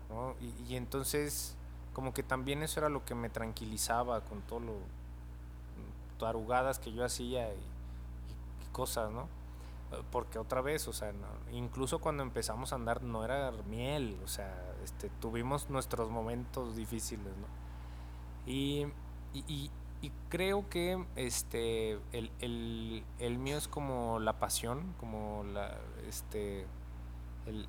¿no? 0.09 0.35
Y, 0.41 0.73
y 0.73 0.75
entonces, 0.75 1.54
como 1.95 2.13
que 2.13 2.21
también 2.21 2.61
eso 2.61 2.79
era 2.79 2.89
lo 2.89 3.03
que 3.05 3.15
me 3.15 3.29
tranquilizaba 3.31 4.21
con 4.21 4.41
todo 4.43 4.59
lo 4.59 4.73
tarugadas 6.19 6.79
que 6.79 6.91
yo 6.93 7.03
hacía 7.03 7.53
y, 7.53 7.57
cosas, 8.71 9.11
¿no? 9.11 9.27
Porque 10.11 10.37
otra 10.39 10.61
vez, 10.61 10.87
o 10.89 10.93
sea, 10.93 11.13
no- 11.13 11.27
incluso 11.57 11.99
cuando 11.99 12.23
empezamos 12.23 12.73
a 12.73 12.75
andar 12.75 13.01
no 13.03 13.23
era 13.23 13.51
miel, 13.69 14.17
o 14.23 14.27
sea, 14.27 14.53
este, 14.83 15.09
tuvimos 15.21 15.69
nuestros 15.69 16.09
momentos 16.09 16.75
difíciles, 16.75 17.25
¿no? 17.25 17.47
Y, 18.51 18.87
y, 19.33 19.43
y- 19.47 19.71
y 20.01 20.11
creo 20.29 20.67
que 20.69 21.03
este, 21.15 21.93
el, 22.11 22.31
el- 22.41 23.03
el 23.19 23.37
mío 23.37 23.57
es 23.57 23.67
como 23.69 24.19
la 24.19 24.39
pasión, 24.39 24.93
como 24.99 25.43
la, 25.53 25.77
este, 26.07 26.67
el, 27.45 27.67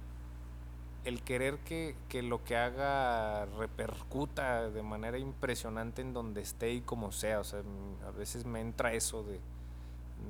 el 1.07 1.23
querer 1.23 1.59
que, 1.61 1.97
que 2.11 2.23
lo 2.23 2.45
que 2.45 2.57
haga 2.57 3.47
repercuta 3.59 4.71
de 4.71 4.83
manera 4.83 5.19
impresionante 5.19 6.03
en 6.03 6.15
donde 6.15 6.43
esté 6.43 6.73
y 6.75 6.83
como 6.83 7.13
sea. 7.13 7.41
O 7.41 7.45
sea, 7.45 7.63
a 8.07 8.13
veces 8.13 8.47
me 8.47 8.61
entra 8.61 8.93
eso 8.95 9.25
de, 9.25 9.41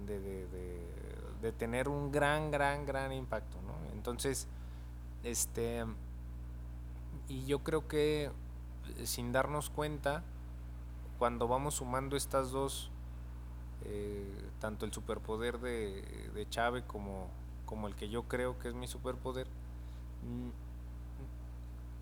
de, 0.06 0.46
de- 1.42 1.52
tener 1.52 1.88
un 1.88 2.10
gran, 2.12 2.50
gran, 2.50 2.84
gran 2.86 3.12
impacto, 3.12 3.56
¿no? 3.62 3.74
Entonces, 3.94 4.48
este, 5.24 5.84
y 7.28 7.44
yo 7.46 7.60
creo 7.60 7.88
que 7.88 8.30
sin 9.04 9.32
darnos 9.32 9.70
cuenta, 9.70 10.22
cuando 11.18 11.48
vamos 11.48 11.76
sumando 11.76 12.16
estas 12.16 12.50
dos, 12.50 12.90
eh, 13.84 14.26
tanto 14.60 14.86
el 14.86 14.92
superpoder 14.92 15.58
de, 15.60 16.02
de 16.34 16.48
Chave 16.50 16.84
como, 16.84 17.28
como 17.66 17.88
el 17.88 17.96
que 17.96 18.08
yo 18.08 18.24
creo 18.24 18.58
que 18.58 18.68
es 18.68 18.74
mi 18.74 18.88
superpoder, 18.88 19.48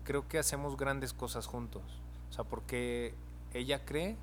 creo 0.05 0.27
que 0.29 0.39
hacemos 0.39 0.77
grandes 0.77 1.13
cosas 1.13 1.47
juntos. 1.47 1.83
O 2.29 2.33
sea, 2.33 2.45
porque 2.45 3.13
ella 3.53 3.83
cree 3.83 4.15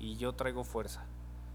y 0.00 0.16
yo 0.16 0.34
traigo 0.34 0.64
fuerza. 0.64 1.04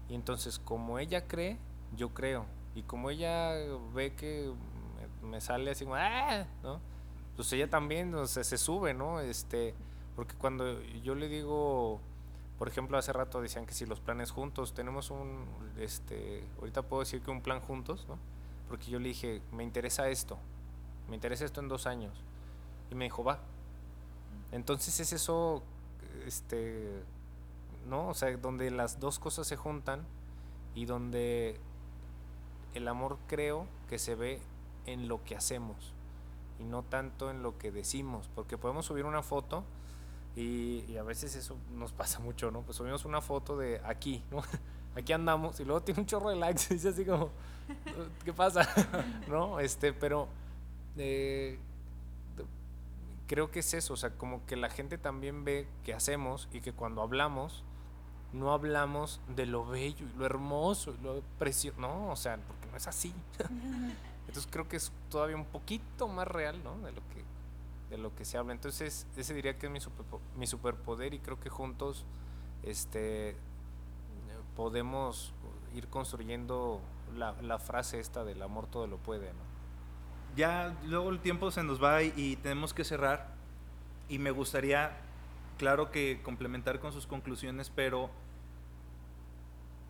Y 0.08 0.14
entonces, 0.14 0.58
como 0.58 0.98
ella 0.98 1.26
cree, 1.26 1.58
yo 1.96 2.14
creo. 2.14 2.46
Y 2.74 2.82
como 2.82 3.10
ella 3.10 3.52
ve 3.94 4.14
que 4.14 4.50
me, 5.22 5.40
sale 5.40 5.70
así 5.70 5.84
como, 5.84 5.96
"Ah", 5.96 6.46
¿no? 6.62 6.80
Pues 7.36 7.52
ella 7.52 7.68
también 7.68 8.14
o 8.14 8.26
se 8.26 8.58
sube, 8.58 8.94
¿no? 8.94 9.20
Este, 9.20 9.74
porque 10.16 10.34
cuando 10.36 10.80
yo 11.02 11.14
le 11.14 11.28
digo, 11.28 12.00
por 12.58 12.68
ejemplo, 12.68 12.96
hace 12.96 13.12
rato 13.12 13.40
decían 13.40 13.66
que 13.66 13.74
si 13.74 13.84
los 13.86 14.00
planes 14.00 14.30
juntos, 14.30 14.74
tenemos 14.74 15.10
un, 15.10 15.44
este, 15.78 16.44
ahorita 16.60 16.82
puedo 16.82 17.00
decir 17.00 17.20
que 17.20 17.30
un 17.30 17.42
plan 17.42 17.60
juntos, 17.60 18.06
¿no? 18.08 18.18
Porque 18.68 18.90
yo 18.90 18.98
le 19.00 19.08
dije, 19.08 19.42
me 19.52 19.64
interesa 19.64 20.08
esto, 20.08 20.38
me 21.08 21.16
interesa 21.16 21.44
esto 21.44 21.60
en 21.60 21.68
dos 21.68 21.86
años. 21.86 22.12
Y 22.90 22.94
me 22.94 23.04
dijo, 23.04 23.24
va. 23.24 23.40
Entonces 24.54 25.00
es 25.00 25.12
eso, 25.12 25.64
este, 26.26 27.02
¿no? 27.88 28.08
O 28.08 28.14
sea, 28.14 28.36
donde 28.36 28.70
las 28.70 29.00
dos 29.00 29.18
cosas 29.18 29.48
se 29.48 29.56
juntan 29.56 30.06
y 30.76 30.86
donde 30.86 31.58
el 32.74 32.86
amor 32.86 33.18
creo 33.26 33.66
que 33.88 33.98
se 33.98 34.14
ve 34.14 34.40
en 34.86 35.08
lo 35.08 35.24
que 35.24 35.34
hacemos 35.34 35.92
y 36.60 36.62
no 36.62 36.84
tanto 36.84 37.32
en 37.32 37.42
lo 37.42 37.58
que 37.58 37.72
decimos, 37.72 38.30
porque 38.32 38.56
podemos 38.56 38.86
subir 38.86 39.04
una 39.06 39.24
foto 39.24 39.64
y, 40.36 40.96
a 40.98 41.02
veces 41.02 41.34
eso 41.34 41.56
nos 41.72 41.92
pasa 41.92 42.20
mucho, 42.20 42.52
¿no? 42.52 42.62
Pues 42.62 42.76
subimos 42.76 43.04
una 43.04 43.20
foto 43.20 43.56
de 43.58 43.80
aquí, 43.84 44.22
¿no? 44.30 44.40
Aquí 44.94 45.12
andamos 45.12 45.58
y 45.58 45.64
luego 45.64 45.82
tiene 45.82 46.02
un 46.02 46.06
chorro 46.06 46.30
de 46.30 46.36
likes 46.36 46.62
y 46.70 46.74
dice 46.74 46.90
así 46.90 47.04
como, 47.04 47.30
¿qué 48.24 48.32
pasa? 48.32 48.68
¿No? 49.26 49.58
Este, 49.58 49.92
pero 49.92 50.28
eh, 50.96 51.58
creo 53.26 53.50
que 53.50 53.60
es 53.60 53.74
eso, 53.74 53.94
o 53.94 53.96
sea, 53.96 54.10
como 54.10 54.44
que 54.46 54.56
la 54.56 54.68
gente 54.70 54.98
también 54.98 55.44
ve 55.44 55.66
que 55.84 55.94
hacemos 55.94 56.48
y 56.52 56.60
que 56.60 56.72
cuando 56.72 57.02
hablamos, 57.02 57.62
no 58.32 58.52
hablamos 58.52 59.20
de 59.36 59.46
lo 59.46 59.64
bello 59.66 60.06
y 60.06 60.18
lo 60.18 60.26
hermoso 60.26 60.94
y 60.98 61.02
lo 61.04 61.22
precioso, 61.38 61.80
no, 61.80 62.10
o 62.10 62.16
sea, 62.16 62.36
porque 62.38 62.66
no 62.70 62.76
es 62.76 62.86
así. 62.86 63.14
Entonces 64.26 64.48
creo 64.50 64.68
que 64.68 64.76
es 64.76 64.90
todavía 65.10 65.36
un 65.36 65.44
poquito 65.44 66.08
más 66.08 66.26
real, 66.26 66.62
¿no? 66.64 66.76
De 66.78 66.90
lo 66.92 67.00
que, 67.10 67.22
de 67.90 67.98
lo 67.98 68.14
que 68.16 68.24
se 68.24 68.36
habla. 68.38 68.52
Entonces, 68.52 69.06
ese 69.16 69.34
diría 69.34 69.56
que 69.58 69.66
es 69.66 69.72
mi, 69.72 69.78
superpo- 69.78 70.18
mi 70.36 70.46
superpoder 70.46 71.14
y 71.14 71.20
creo 71.20 71.38
que 71.38 71.50
juntos 71.50 72.04
este, 72.64 73.36
podemos 74.56 75.32
ir 75.74 75.88
construyendo 75.88 76.80
la, 77.16 77.32
la 77.42 77.58
frase 77.58 78.00
esta 78.00 78.24
del 78.24 78.42
amor 78.42 78.66
todo 78.66 78.86
lo 78.86 78.96
puede, 78.98 79.32
¿no? 79.32 79.53
Ya 80.36 80.76
luego 80.84 81.10
el 81.10 81.20
tiempo 81.20 81.50
se 81.50 81.62
nos 81.62 81.82
va 81.82 82.02
y, 82.02 82.36
tenemos 82.42 82.74
que 82.74 82.84
cerrar. 82.84 83.28
Y 84.08 84.18
me 84.18 84.30
gustaría, 84.30 84.96
claro 85.58 85.90
que 85.90 86.20
complementar 86.22 86.80
con 86.80 86.92
sus 86.92 87.06
conclusiones, 87.06 87.70
pero 87.70 88.10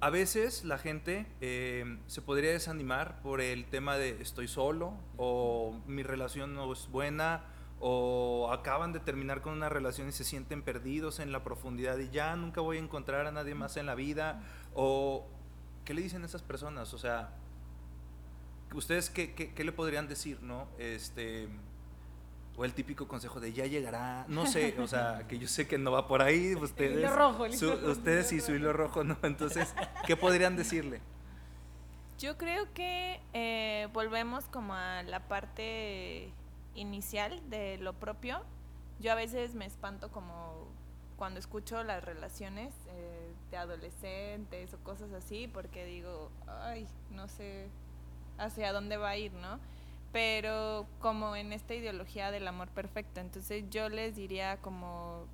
a 0.00 0.10
veces 0.10 0.64
la 0.64 0.78
gente 0.78 1.26
eh, 1.40 1.98
se 2.06 2.20
podría 2.20 2.50
desanimar 2.50 3.22
por 3.22 3.40
el 3.40 3.64
tema 3.64 3.96
de 3.96 4.20
estoy 4.20 4.48
solo 4.48 4.92
o 5.16 5.80
mi 5.86 6.02
relación 6.02 6.54
no 6.54 6.70
es 6.72 6.88
buena 6.88 7.44
o 7.80 8.50
acaban 8.52 8.92
de 8.92 9.00
terminar 9.00 9.40
con 9.40 9.54
una 9.54 9.68
relación 9.70 10.08
y 10.08 10.12
se 10.12 10.24
sienten 10.24 10.62
perdidos 10.62 11.20
en 11.20 11.32
la 11.32 11.42
profundidad 11.42 11.98
y 11.98 12.10
ya 12.10 12.36
nunca 12.36 12.60
voy 12.60 12.76
a 12.76 12.80
encontrar 12.80 13.26
a 13.26 13.32
nadie 13.32 13.54
más 13.54 13.76
en 13.78 13.86
la 13.86 13.94
vida 13.94 14.42
o 14.74 15.26
¿qué 15.84 15.94
le 15.94 16.02
dicen 16.02 16.22
a 16.22 16.26
esas 16.26 16.42
personas? 16.42 16.92
O 16.92 16.98
sea, 16.98 17.30
¿Ustedes 18.74 19.10
qué, 19.10 19.34
qué- 19.34 19.52
qué 19.54 19.64
le 19.64 19.72
podrían 19.72 20.08
decir, 20.08 20.42
no? 20.42 20.66
Este, 20.78 21.48
o 22.56 22.64
el 22.64 22.72
típico 22.74 23.08
consejo 23.08 23.40
de 23.40 23.52
ya 23.52 23.66
llegará, 23.66 24.24
no 24.28 24.46
sé, 24.46 24.76
o 24.80 24.86
sea, 24.86 25.24
que 25.28 25.38
yo 25.38 25.48
sé 25.48 25.66
que 25.66 25.78
no 25.78 25.90
va 25.92 26.06
por 26.06 26.22
ahí, 26.22 26.54
ustedes, 26.54 26.98
hilo 26.98 27.14
rojo, 27.14 27.46
el 27.46 27.56
su- 27.56 27.66
hilo 27.66 27.76
rojo, 27.76 27.90
ustedes 27.92 28.32
y 28.32 28.40
su 28.40 28.52
hilo 28.54 28.72
rojo, 28.72 29.02
¿no? 29.04 29.16
Entonces, 29.22 29.74
¿qué 30.06 30.16
podrían 30.16 30.56
decirle? 30.56 31.00
Yo 32.18 32.36
creo 32.38 32.72
que 32.72 33.20
eh, 33.32 33.88
volvemos 33.92 34.44
como 34.46 34.74
a 34.74 35.02
la 35.02 35.20
parte 35.26 36.30
inicial 36.76 37.40
de 37.50 37.76
lo 37.78 37.92
propio. 37.94 38.42
Yo 39.00 39.10
a 39.12 39.16
veces 39.16 39.54
me 39.54 39.66
espanto 39.66 40.10
como 40.12 40.68
cuando 41.16 41.40
escucho 41.40 41.82
las 41.82 42.04
relaciones 42.04 42.72
eh, 42.88 43.32
de 43.50 43.56
adolescentes 43.56 44.72
o 44.74 44.78
cosas 44.78 45.12
así, 45.12 45.48
porque 45.52 45.84
digo, 45.84 46.30
ay, 46.46 46.86
no 47.10 47.26
sé 47.28 47.68
hacia 48.38 48.72
dónde 48.72 48.96
va 48.96 49.10
a 49.10 49.16
ir, 49.16 49.32
¿no? 49.32 49.58
Pero 50.12 50.86
como 51.00 51.34
en 51.34 51.52
esta 51.52 51.74
ideología 51.74 52.30
del 52.30 52.46
amor 52.46 52.68
perfecto, 52.68 53.20
entonces 53.20 53.64
yo 53.70 53.88
les 53.88 54.14
diría 54.14 54.58
como 54.58 55.26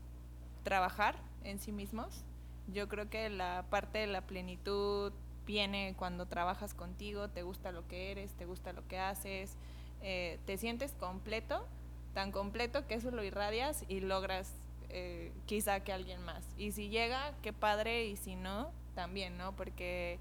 trabajar 0.62 1.16
en 1.44 1.58
sí 1.58 1.72
mismos. 1.72 2.24
Yo 2.72 2.88
creo 2.88 3.10
que 3.10 3.28
la 3.28 3.64
parte 3.68 3.98
de 3.98 4.06
la 4.06 4.22
plenitud 4.22 5.12
viene 5.46 5.94
cuando 5.98 6.26
trabajas 6.26 6.74
contigo, 6.74 7.28
te 7.28 7.42
gusta 7.42 7.72
lo 7.72 7.86
que 7.88 8.10
eres, 8.10 8.32
te 8.34 8.46
gusta 8.46 8.72
lo 8.72 8.86
que 8.86 8.98
haces, 8.98 9.56
eh, 10.02 10.38
te 10.46 10.56
sientes 10.56 10.92
completo, 10.92 11.66
tan 12.14 12.32
completo 12.32 12.86
que 12.86 12.94
eso 12.94 13.10
lo 13.10 13.24
irradias 13.24 13.84
y 13.88 14.00
logras 14.00 14.54
eh, 14.88 15.32
quizá 15.46 15.80
que 15.80 15.92
alguien 15.92 16.22
más. 16.22 16.44
Y 16.56 16.72
si 16.72 16.88
llega, 16.88 17.34
qué 17.42 17.52
padre, 17.52 18.06
y 18.06 18.16
si 18.16 18.36
no, 18.36 18.70
también, 18.94 19.36
¿no? 19.36 19.54
Porque... 19.56 20.18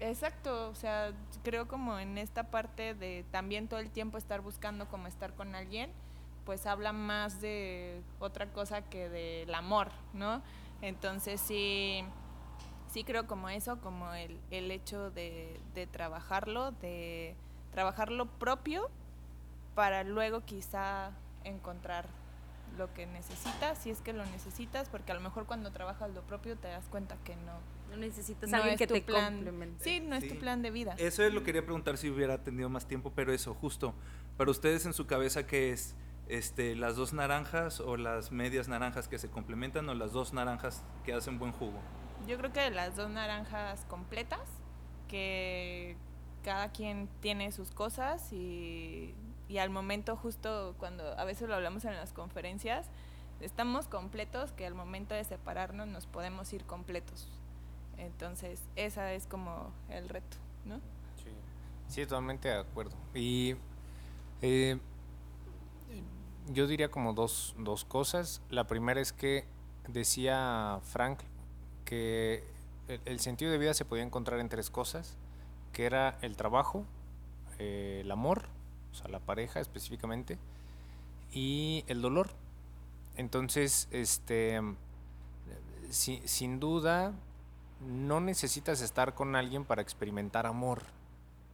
Exacto, 0.00 0.70
o 0.70 0.74
sea, 0.74 1.12
creo 1.44 1.68
como 1.68 1.98
en 1.98 2.16
esta 2.16 2.44
parte 2.44 2.94
de 2.94 3.24
también 3.30 3.68
todo 3.68 3.80
el 3.80 3.90
tiempo 3.90 4.16
estar 4.16 4.40
buscando 4.40 4.88
como 4.88 5.06
estar 5.06 5.34
con 5.34 5.54
alguien, 5.54 5.90
pues 6.46 6.66
habla 6.66 6.92
más 6.92 7.42
de 7.42 8.00
otra 8.18 8.46
cosa 8.46 8.80
que 8.80 9.10
del 9.10 9.54
amor, 9.54 9.88
¿no? 10.14 10.42
Entonces 10.80 11.38
sí, 11.38 12.02
sí 12.90 13.04
creo 13.04 13.26
como 13.26 13.50
eso, 13.50 13.78
como 13.80 14.14
el, 14.14 14.40
el 14.50 14.70
hecho 14.70 15.10
de, 15.10 15.60
de 15.74 15.86
trabajarlo, 15.86 16.72
de 16.72 17.36
trabajar 17.70 18.10
lo 18.10 18.24
propio 18.24 18.88
para 19.74 20.02
luego 20.02 20.40
quizá 20.40 21.10
encontrar 21.44 22.06
lo 22.78 22.92
que 22.94 23.04
necesitas, 23.06 23.76
si 23.76 23.90
es 23.90 24.00
que 24.00 24.14
lo 24.14 24.24
necesitas, 24.26 24.88
porque 24.88 25.12
a 25.12 25.14
lo 25.14 25.20
mejor 25.20 25.44
cuando 25.44 25.70
trabajas 25.70 26.10
lo 26.14 26.22
propio 26.22 26.56
te 26.56 26.68
das 26.68 26.86
cuenta 26.88 27.16
que 27.24 27.36
no. 27.36 27.79
No 27.90 27.96
necesitas 27.96 28.48
no 28.48 28.56
alguien 28.56 28.74
es 28.74 28.78
que 28.78 28.86
tu 28.86 28.94
te 28.94 29.02
plan. 29.02 29.34
complemente. 29.34 29.84
Sí, 29.84 30.00
no 30.00 30.16
es 30.16 30.28
tu 30.28 30.38
plan 30.38 30.62
de 30.62 30.70
vida. 30.70 30.94
Eso 30.98 31.28
lo 31.28 31.42
quería 31.42 31.62
preguntar 31.62 31.96
si 31.98 32.08
hubiera 32.08 32.42
tenido 32.42 32.68
más 32.68 32.86
tiempo, 32.86 33.12
pero 33.14 33.32
eso, 33.32 33.54
justo. 33.54 33.94
Para 34.36 34.50
ustedes 34.50 34.86
en 34.86 34.92
su 34.92 35.06
cabeza, 35.06 35.46
¿qué 35.46 35.72
es? 35.72 35.96
Este, 36.28 36.76
¿Las 36.76 36.94
dos 36.94 37.12
naranjas 37.12 37.80
o 37.80 37.96
las 37.96 38.30
medias 38.30 38.68
naranjas 38.68 39.08
que 39.08 39.18
se 39.18 39.28
complementan 39.28 39.88
o 39.88 39.94
las 39.94 40.12
dos 40.12 40.32
naranjas 40.32 40.84
que 41.04 41.12
hacen 41.12 41.38
buen 41.40 41.50
jugo? 41.52 41.80
Yo 42.28 42.38
creo 42.38 42.52
que 42.52 42.70
las 42.70 42.94
dos 42.94 43.10
naranjas 43.10 43.84
completas, 43.86 44.48
que 45.08 45.96
cada 46.44 46.70
quien 46.70 47.08
tiene 47.20 47.50
sus 47.50 47.72
cosas 47.72 48.32
y, 48.32 49.14
y 49.48 49.58
al 49.58 49.70
momento 49.70 50.14
justo 50.16 50.76
cuando 50.78 51.18
a 51.18 51.24
veces 51.24 51.48
lo 51.48 51.56
hablamos 51.56 51.84
en 51.84 51.94
las 51.94 52.12
conferencias, 52.12 52.86
estamos 53.40 53.88
completos 53.88 54.52
que 54.52 54.66
al 54.66 54.74
momento 54.74 55.14
de 55.14 55.24
separarnos 55.24 55.88
nos 55.88 56.06
podemos 56.06 56.52
ir 56.52 56.64
completos. 56.64 57.28
Entonces, 58.00 58.60
esa 58.76 59.12
es 59.12 59.26
como 59.26 59.70
el 59.90 60.08
reto, 60.08 60.36
¿no? 60.64 60.76
Sí, 61.22 61.30
sí 61.88 62.02
totalmente 62.06 62.48
de 62.48 62.58
acuerdo. 62.58 62.96
Y 63.14 63.56
eh, 64.42 64.78
yo 66.48 66.66
diría 66.66 66.90
como 66.90 67.12
dos, 67.12 67.54
dos 67.58 67.84
cosas. 67.84 68.40
La 68.50 68.66
primera 68.66 69.00
es 69.00 69.12
que 69.12 69.44
decía 69.86 70.80
Frank 70.84 71.20
que 71.84 72.42
el, 72.88 73.00
el 73.04 73.20
sentido 73.20 73.50
de 73.52 73.58
vida 73.58 73.74
se 73.74 73.84
podía 73.84 74.02
encontrar 74.02 74.40
en 74.40 74.48
tres 74.48 74.70
cosas, 74.70 75.16
que 75.72 75.84
era 75.84 76.18
el 76.22 76.36
trabajo, 76.36 76.84
eh, 77.58 78.00
el 78.02 78.10
amor, 78.10 78.46
o 78.92 78.94
sea, 78.94 79.08
la 79.08 79.20
pareja 79.20 79.60
específicamente, 79.60 80.38
y 81.32 81.84
el 81.86 82.00
dolor. 82.00 82.30
Entonces, 83.16 83.88
este, 83.90 84.60
si- 85.90 86.22
sin 86.26 86.58
duda, 86.60 87.12
no 87.80 88.20
necesitas 88.20 88.80
estar 88.80 89.14
con 89.14 89.36
alguien 89.36 89.64
para 89.64 89.82
experimentar 89.82 90.46
amor, 90.46 90.82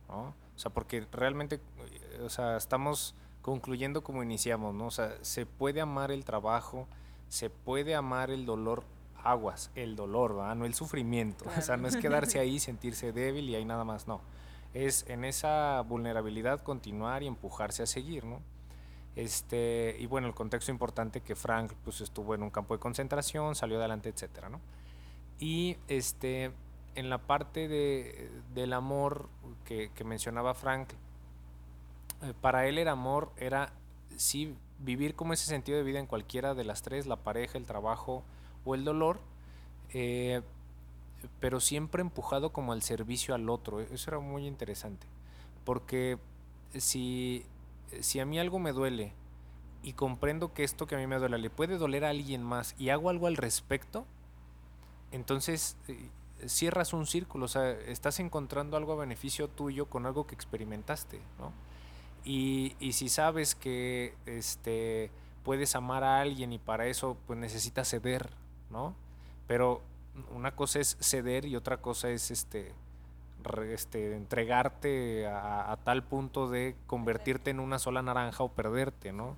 ¿no? 0.09 0.35
O 0.55 0.59
sea, 0.59 0.70
porque 0.72 1.07
realmente, 1.12 1.57
eh, 1.57 2.20
o 2.22 2.29
sea, 2.29 2.57
estamos 2.57 3.14
concluyendo 3.43 4.03
como 4.03 4.22
iniciamos, 4.22 4.74
¿no? 4.74 4.87
O 4.87 4.91
sea, 4.91 5.14
se 5.22 5.47
puede 5.47 5.81
amar 5.81 6.11
el 6.11 6.24
trabajo, 6.24 6.89
se 7.29 7.51
puede 7.51 7.95
amar 7.95 8.31
el 8.31 8.47
dolor, 8.47 8.85
aguas, 9.22 9.70
el 9.74 9.97
dolor, 9.97 10.37
¿verdad? 10.37 10.57
No 10.57 10.66
el 10.66 10.74
sufrimiento. 10.74 11.45
O 11.57 11.61
sea, 11.61 11.77
no 11.77 11.89
es 11.89 11.97
quedarse 11.97 12.39
ahí, 12.39 12.59
sentirse 12.61 13.12
débil 13.12 13.49
y 13.49 13.55
ahí 13.55 13.64
nada 13.64 13.85
más, 13.85 14.09
no. 14.09 14.20
Es 14.74 15.05
en 15.09 15.24
esa 15.24 15.81
vulnerabilidad 15.83 16.62
continuar 16.62 17.22
y 17.22 17.27
empujarse 17.27 17.83
a 17.83 17.87
seguir, 17.87 18.24
¿no? 18.24 18.41
Este, 19.14 19.97
y 19.99 20.07
bueno, 20.07 20.27
el 20.27 20.35
contexto 20.35 20.70
importante 20.70 21.22
que 21.22 21.35
Frank 21.35 21.72
pues 21.85 22.03
estuvo 22.03 22.35
en 22.35 22.43
un 22.43 22.51
campo 22.51 22.74
de 22.74 22.81
concentración, 22.81 23.55
salió 23.55 23.79
adelante, 23.79 24.11
etcétera, 24.11 24.51
¿no? 24.51 24.61
Y 25.39 25.76
este, 25.89 26.53
en 26.95 27.11
la 27.11 27.18
parte 27.18 27.68
de, 27.68 28.30
del 28.55 28.72
amor 28.72 29.28
que, 29.64 29.91
que 29.95 30.05
mencionaba 30.05 30.55
Frank, 30.55 30.91
eh, 32.22 32.32
para 32.41 32.66
él 32.66 32.78
el 32.78 32.89
amor 32.89 33.32
era 33.37 33.72
sí 34.16 34.55
vivir 34.78 35.14
como 35.14 35.32
ese 35.32 35.47
sentido 35.47 35.78
de 35.78 35.84
vida 35.84 35.99
en 35.99 36.07
cualquiera 36.07 36.55
de 36.55 36.64
las 36.64 36.82
tres, 36.82 37.07
la 37.07 37.16
pareja, 37.16 37.59
el 37.59 37.66
trabajo 37.66 38.24
o 38.64 38.74
el 38.74 38.84
dolor, 38.84 39.20
eh, 39.93 40.43
pero 41.41 41.61
siempre 41.61 42.01
empujado 42.03 42.53
como 42.53 42.72
al 42.72 42.82
servicio 42.82 43.34
al 43.34 43.49
otro. 43.51 43.80
e-, 43.80 43.89
Eso 43.93 44.11
era 44.11 44.20
muy 44.20 44.47
interesante, 44.47 45.07
porque 45.64 46.18
si, 46.74 47.45
si 48.01 48.20
a 48.20 48.26
mí 48.26 48.39
algo 48.39 48.59
me 48.59 48.72
duele 48.72 49.12
y 49.82 49.93
comprendo 49.95 50.53
que 50.53 50.64
esto 50.64 50.87
que 50.87 50.97
a 50.97 50.99
mí 50.99 51.07
me 51.07 51.18
duele 51.18 51.39
le 51.39 51.51
puede 51.51 51.78
doler 51.78 52.05
a 52.05 52.11
alguien 52.11 52.43
más 52.43 52.74
y 52.78 52.91
hago 52.91 53.11
algo 53.11 53.26
al 53.26 53.37
respecto, 53.37 54.07
entonces 55.13 55.77
eh, 55.89 56.11
cierras 56.47 56.93
un 56.93 57.07
círculo, 57.07 57.47
o 57.47 57.49
sea, 57.49 57.71
estás 57.71 58.21
encontrando 58.21 58.77
algo 58.77 58.93
a 58.93 58.97
beneficio 58.97 59.49
tuyo 59.49 59.87
con 59.87 60.07
algo 60.07 60.27
que 60.27 60.35
experimentaste, 60.35 61.21
¿no? 61.39 61.53
Y, 62.25 62.75
y 62.81 62.93
si 62.93 63.09
sabes 63.09 63.55
que 63.55 64.15
este, 64.27 65.11
puedes 65.45 65.77
amar 65.77 66.03
a 66.05 66.21
alguien 66.21 66.53
y 66.53 66.59
para 66.59 66.87
eso 66.87 67.17
pues 67.27 67.39
necesitas 67.39 67.89
ceder, 67.89 68.31
¿no? 68.71 68.95
Pero 69.47 69.81
una 70.35 70.57
cosa 70.57 70.81
es 70.81 70.97
ceder 71.01 71.45
y 71.45 71.57
otra 71.57 71.77
cosa 71.81 72.11
es 72.11 72.31
este, 72.31 72.73
re- 73.45 73.75
este 73.75 74.17
entregarte 74.17 75.27
a, 75.27 75.71
a 75.71 75.77
tal 75.77 76.03
punto 76.03 76.49
de 76.49 76.75
convertirte 76.87 77.51
en 77.51 77.61
una 77.61 77.79
sola 77.79 78.03
naranja 78.03 78.43
o 78.43 78.51
perderte, 78.51 79.13
¿no? 79.13 79.37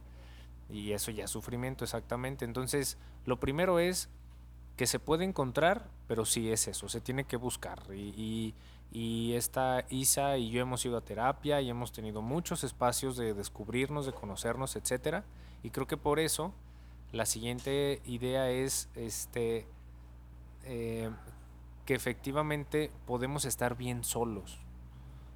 Y 0.71 0.93
eso 0.93 1.11
ya 1.11 1.25
es 1.25 1.31
sufrimiento, 1.31 1.85
exactamente. 1.85 2.45
Entonces, 2.45 2.97
lo 3.27 3.39
primero 3.39 3.79
es 3.79 4.09
que 4.79 4.87
se 4.87 5.01
puede 5.01 5.25
encontrar, 5.25 5.91
pero 6.07 6.25
sí 6.25 6.51
es 6.51 6.69
eso, 6.69 6.89
se 6.89 7.01
tiene 7.01 7.25
que 7.25 7.37
buscar. 7.37 7.83
Y, 7.91 8.15
y, 8.17 8.55
y 8.93 9.35
esta 9.35 9.85
Isa 9.91 10.39
y 10.39 10.51
yo 10.51 10.63
hemos 10.63 10.85
ido 10.87 10.97
a 10.97 11.01
terapia 11.01 11.61
y 11.61 11.69
hemos 11.69 11.91
tenido 11.93 12.23
muchos 12.23 12.63
espacios 12.63 13.17
de 13.17 13.35
descubrirnos, 13.35 14.07
de 14.07 14.13
conocernos, 14.13 14.77
etcétera. 14.77 15.25
Y 15.65 15.71
creo 15.71 15.89
que 15.89 15.97
por 15.97 16.21
eso 16.21 16.55
la 17.11 17.27
siguiente 17.27 18.01
idea 18.07 18.51
es 18.51 18.89
este 18.95 19.67
eh, 20.65 21.11
que 21.85 21.95
efectivamente 21.95 22.93
podemos 23.05 23.47
estar 23.47 23.77
bien 23.77 24.05
solos. 24.05 24.59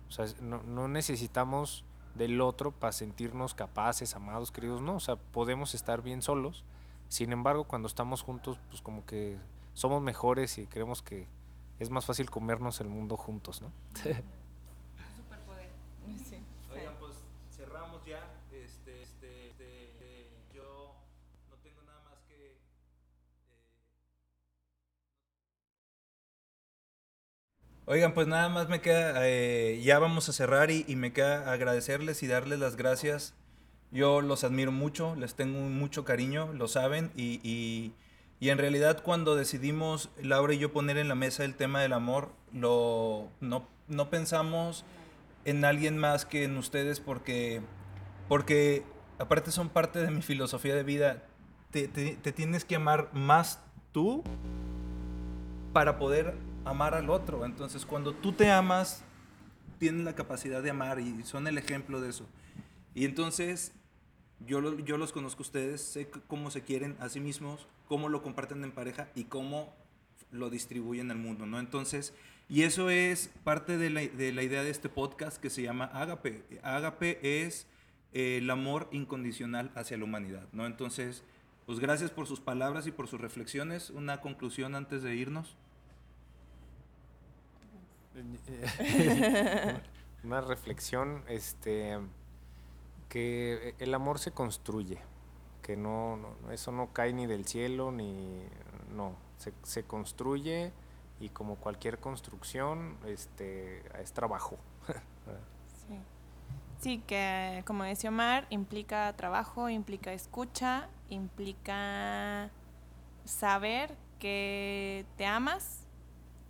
O 0.08 0.12
sea, 0.12 0.26
no 0.40 0.86
necesitamos 0.86 1.84
del 2.14 2.40
otro 2.40 2.70
para 2.70 2.92
sentirnos 2.92 3.54
capaces, 3.54 4.14
amados, 4.14 4.52
queridos, 4.52 4.82
no. 4.82 4.94
O 4.94 5.00
sea, 5.00 5.16
podemos 5.16 5.74
estar 5.74 6.00
bien 6.00 6.22
solos. 6.22 6.64
Sin 7.12 7.30
embargo, 7.32 7.64
cuando 7.64 7.88
estamos 7.88 8.22
juntos, 8.22 8.58
pues 8.70 8.80
como 8.80 9.04
que 9.04 9.38
somos 9.74 10.02
mejores 10.02 10.56
y 10.58 10.66
creemos 10.66 11.02
que 11.02 11.28
es 11.78 11.90
más 11.90 12.06
fácil 12.06 12.30
comernos 12.30 12.80
el 12.80 12.88
mundo 12.88 13.16
juntos, 13.18 13.60
¿no? 13.60 13.70
Sí. 16.28 16.36
Oigan, 16.72 16.94
pues 16.98 17.12
cerramos 17.56 18.04
ya. 18.04 18.20
Este, 18.52 19.02
este, 19.02 19.46
este, 19.48 19.84
este, 19.84 20.30
yo 20.54 20.94
no 21.50 21.56
tengo 21.62 21.82
nada 21.82 22.00
más 22.04 22.18
que. 22.28 22.34
eh, 22.34 22.56
Oigan, 27.86 28.14
pues 28.14 28.26
nada 28.28 28.48
más 28.48 28.68
me 28.68 28.80
queda, 28.80 29.28
eh, 29.28 29.80
ya 29.84 29.98
vamos 29.98 30.28
a 30.28 30.32
cerrar 30.32 30.70
y, 30.70 30.84
y 30.88 30.96
me 30.96 31.12
queda 31.12 31.52
agradecerles 31.52 32.22
y 32.22 32.26
darles 32.28 32.58
las 32.58 32.76
gracias. 32.76 33.34
Yo 33.92 34.22
los 34.22 34.42
admiro 34.44 34.72
mucho, 34.72 35.14
les 35.16 35.34
tengo 35.34 35.60
mucho 35.60 36.04
cariño, 36.04 36.52
lo 36.54 36.66
saben, 36.68 37.10
y, 37.16 37.40
y- 37.48 37.92
y 38.40 38.48
en 38.50 38.58
realidad 38.58 39.02
cuando 39.04 39.36
decidimos, 39.36 40.10
Laura 40.20 40.54
y 40.54 40.58
yo, 40.58 40.72
poner 40.72 40.96
en 40.98 41.06
la 41.08 41.14
mesa 41.14 41.44
el 41.44 41.54
tema 41.54 41.80
del 41.80 41.92
amor, 41.92 42.32
lo, 42.52 43.28
no, 43.40 43.68
no 43.86 44.10
pensamos 44.10 44.84
en 45.44 45.64
alguien 45.64 45.96
más 45.98 46.24
que 46.24 46.42
en 46.44 46.56
ustedes 46.56 46.98
porque, 46.98 47.60
porque 48.28 48.82
aparte 49.20 49.52
son 49.52 49.68
parte 49.68 50.00
de 50.00 50.10
mi 50.10 50.22
filosofía 50.22 50.74
de 50.74 50.82
vida. 50.82 51.22
Te, 51.70 51.86
te- 51.86 52.16
te 52.16 52.32
tienes 52.32 52.64
que 52.64 52.74
amar 52.76 53.10
más 53.12 53.60
tú 53.92 54.24
para 55.72 55.98
poder 55.98 56.34
amar 56.64 56.94
al 56.94 57.10
otro. 57.10 57.44
Entonces, 57.44 57.86
cuando 57.86 58.12
tú 58.12 58.32
te 58.32 58.50
amas, 58.50 59.04
tienes 59.78 60.04
la 60.04 60.14
capacidad 60.14 60.62
de 60.62 60.70
amar 60.70 60.98
y 61.00 61.22
son 61.24 61.46
el 61.46 61.58
ejemplo 61.58 62.00
de 62.00 62.10
eso. 62.10 62.26
Y 62.94 63.04
entonces, 63.04 63.72
yo, 64.46 64.60
lo- 64.60 64.78
yo 64.80 64.96
los 64.98 65.12
conozco 65.12 65.40
a 65.42 65.46
ustedes, 65.46 65.80
sé 65.82 66.08
cómo 66.28 66.50
se 66.50 66.62
quieren 66.62 66.96
a 67.00 67.08
sí 67.08 67.20
mismos, 67.20 67.66
cómo 67.88 68.08
lo 68.08 68.22
comparten 68.22 68.62
en 68.64 68.72
pareja 68.72 69.08
y 69.14 69.24
cómo 69.24 69.72
lo 70.30 70.50
distribuyen 70.50 71.10
al 71.10 71.18
mundo, 71.18 71.46
¿no? 71.46 71.58
Entonces, 71.58 72.14
y 72.48 72.62
eso 72.62 72.90
es 72.90 73.30
parte 73.44 73.76
de 73.78 73.90
la, 73.90 74.00
de 74.02 74.32
la 74.32 74.42
idea 74.42 74.62
de 74.62 74.70
este 74.70 74.88
podcast 74.88 75.40
que 75.40 75.50
se 75.50 75.62
llama 75.62 75.84
Ágape. 75.92 76.42
Ágape 76.62 77.44
es 77.44 77.66
eh, 78.12 78.38
el 78.38 78.50
amor 78.50 78.88
incondicional 78.92 79.70
hacia 79.74 79.96
la 79.98 80.04
humanidad, 80.04 80.48
¿no? 80.52 80.66
Entonces, 80.66 81.22
pues 81.66 81.78
gracias 81.78 82.10
por 82.10 82.26
sus 82.26 82.40
palabras 82.40 82.86
y 82.86 82.92
por 82.92 83.08
sus 83.08 83.20
reflexiones. 83.20 83.90
Una 83.90 84.20
conclusión 84.20 84.74
antes 84.74 85.02
de 85.02 85.14
irnos. 85.16 85.56
Una 90.24 90.40
reflexión, 90.40 91.22
este, 91.28 91.98
que 93.12 93.74
el 93.78 93.92
amor 93.92 94.18
se 94.18 94.30
construye, 94.32 94.98
que 95.62 95.76
no, 95.76 96.16
no- 96.16 96.50
eso 96.50 96.72
no 96.72 96.94
cae 96.94 97.12
ni 97.12 97.26
del 97.26 97.44
cielo 97.46 97.92
ni 97.92 98.42
no, 98.96 99.14
se, 99.36 99.52
se 99.62 99.84
construye 99.84 100.72
y 101.20 101.28
como 101.28 101.56
cualquier 101.56 101.98
construcción, 101.98 102.96
este, 103.06 103.82
es 104.00 104.12
trabajo. 104.14 104.56
Sí. 105.86 105.98
Sí, 106.80 106.98
que 107.06 107.62
como 107.66 107.84
decía 107.84 108.08
Omar, 108.08 108.46
implica 108.48 109.12
trabajo, 109.14 109.68
implica 109.68 110.14
escucha, 110.14 110.88
implica 111.10 112.48
saber 113.26 113.94
que 114.18 115.04
te 115.18 115.26
amas, 115.26 115.80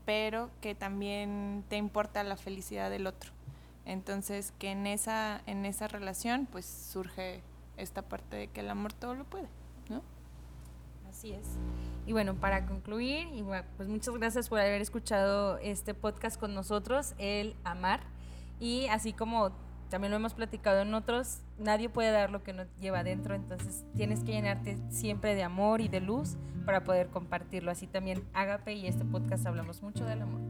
pero 0.06 0.48
que 0.60 0.74
también 0.76 1.64
te 1.68 1.76
importa 1.76 2.22
la 2.22 2.36
felicidad 2.36 2.88
del 2.88 3.08
otro. 3.08 3.32
Entonces, 3.84 4.52
que 4.58 4.70
en 4.70 4.86
esa, 4.86 5.42
en 5.46 5.66
esa 5.66 5.88
relación, 5.88 6.46
pues 6.50 6.66
surge 6.66 7.42
esta 7.76 8.02
parte 8.02 8.36
de 8.36 8.48
que 8.48 8.60
el 8.60 8.70
amor 8.70 8.92
todo 8.92 9.14
lo 9.14 9.24
puede, 9.24 9.48
¿no? 9.88 10.02
Así 11.08 11.32
es. 11.32 11.46
Y 12.06 12.12
bueno, 12.12 12.34
para 12.34 12.66
concluir, 12.66 13.28
igual, 13.34 13.64
pues 13.76 13.88
muchas 13.88 14.14
gracias 14.14 14.48
por 14.48 14.60
haber 14.60 14.80
escuchado 14.80 15.58
este 15.58 15.94
podcast 15.94 16.38
con 16.38 16.54
nosotros, 16.54 17.14
El 17.18 17.56
Amar. 17.64 18.00
Y 18.60 18.86
así 18.86 19.12
como 19.12 19.50
también 19.92 20.10
lo 20.10 20.16
hemos 20.16 20.32
platicado 20.32 20.80
en 20.80 20.94
otros, 20.94 21.42
nadie 21.58 21.90
puede 21.90 22.10
dar 22.12 22.30
lo 22.30 22.42
que 22.42 22.54
no 22.54 22.64
lleva 22.80 23.00
adentro, 23.00 23.34
entonces 23.34 23.84
tienes 23.94 24.24
que 24.24 24.32
llenarte 24.32 24.78
siempre 24.88 25.34
de 25.34 25.42
amor 25.42 25.82
y 25.82 25.88
de 25.88 26.00
luz 26.00 26.36
para 26.64 26.82
poder 26.82 27.08
compartirlo. 27.08 27.70
Así 27.70 27.86
también 27.86 28.24
Ágape 28.32 28.72
y 28.72 28.86
este 28.86 29.04
podcast 29.04 29.44
hablamos 29.46 29.82
mucho 29.82 30.06
del 30.06 30.22
amor. 30.22 30.40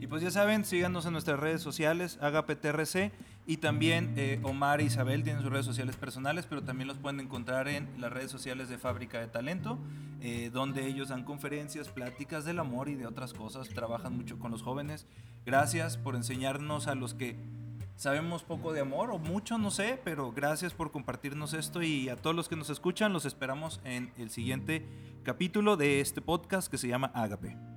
Y 0.00 0.08
pues 0.08 0.22
ya 0.22 0.30
saben, 0.30 0.64
síganos 0.64 1.06
en 1.06 1.12
nuestras 1.12 1.40
redes 1.40 1.62
sociales, 1.62 2.18
AgapeTRC, 2.20 3.12
y 3.46 3.58
también 3.58 4.12
eh, 4.16 4.40
Omar 4.42 4.80
e 4.80 4.84
Isabel 4.84 5.22
tienen 5.22 5.42
sus 5.42 5.50
redes 5.50 5.64
sociales 5.64 5.96
personales, 5.96 6.46
pero 6.46 6.62
también 6.62 6.88
los 6.88 6.98
pueden 6.98 7.20
encontrar 7.20 7.68
en 7.68 7.88
las 7.98 8.12
redes 8.12 8.30
sociales 8.30 8.68
de 8.68 8.76
Fábrica 8.76 9.20
de 9.20 9.28
Talento, 9.28 9.78
eh, 10.20 10.50
donde 10.52 10.86
ellos 10.86 11.08
dan 11.08 11.24
conferencias, 11.24 11.88
pláticas 11.88 12.44
del 12.44 12.58
amor 12.58 12.88
y 12.88 12.94
de 12.94 13.06
otras 13.06 13.32
cosas, 13.32 13.68
trabajan 13.68 14.16
mucho 14.16 14.38
con 14.38 14.50
los 14.50 14.62
jóvenes. 14.62 15.06
Gracias 15.46 15.96
por 15.96 16.16
enseñarnos 16.16 16.88
a 16.88 16.94
los 16.94 17.14
que 17.14 17.36
sabemos 17.96 18.42
poco 18.42 18.72
de 18.72 18.80
amor 18.80 19.10
o 19.10 19.18
mucho, 19.18 19.56
no 19.56 19.70
sé, 19.70 19.98
pero 20.04 20.32
gracias 20.32 20.74
por 20.74 20.90
compartirnos 20.90 21.54
esto 21.54 21.82
y 21.82 22.08
a 22.10 22.16
todos 22.16 22.36
los 22.36 22.48
que 22.48 22.56
nos 22.56 22.68
escuchan, 22.68 23.12
los 23.12 23.24
esperamos 23.24 23.80
en 23.84 24.12
el 24.18 24.30
siguiente 24.30 24.86
capítulo 25.22 25.76
de 25.76 26.00
este 26.00 26.20
podcast 26.20 26.70
que 26.70 26.78
se 26.78 26.88
llama 26.88 27.12
luego. 27.14 27.75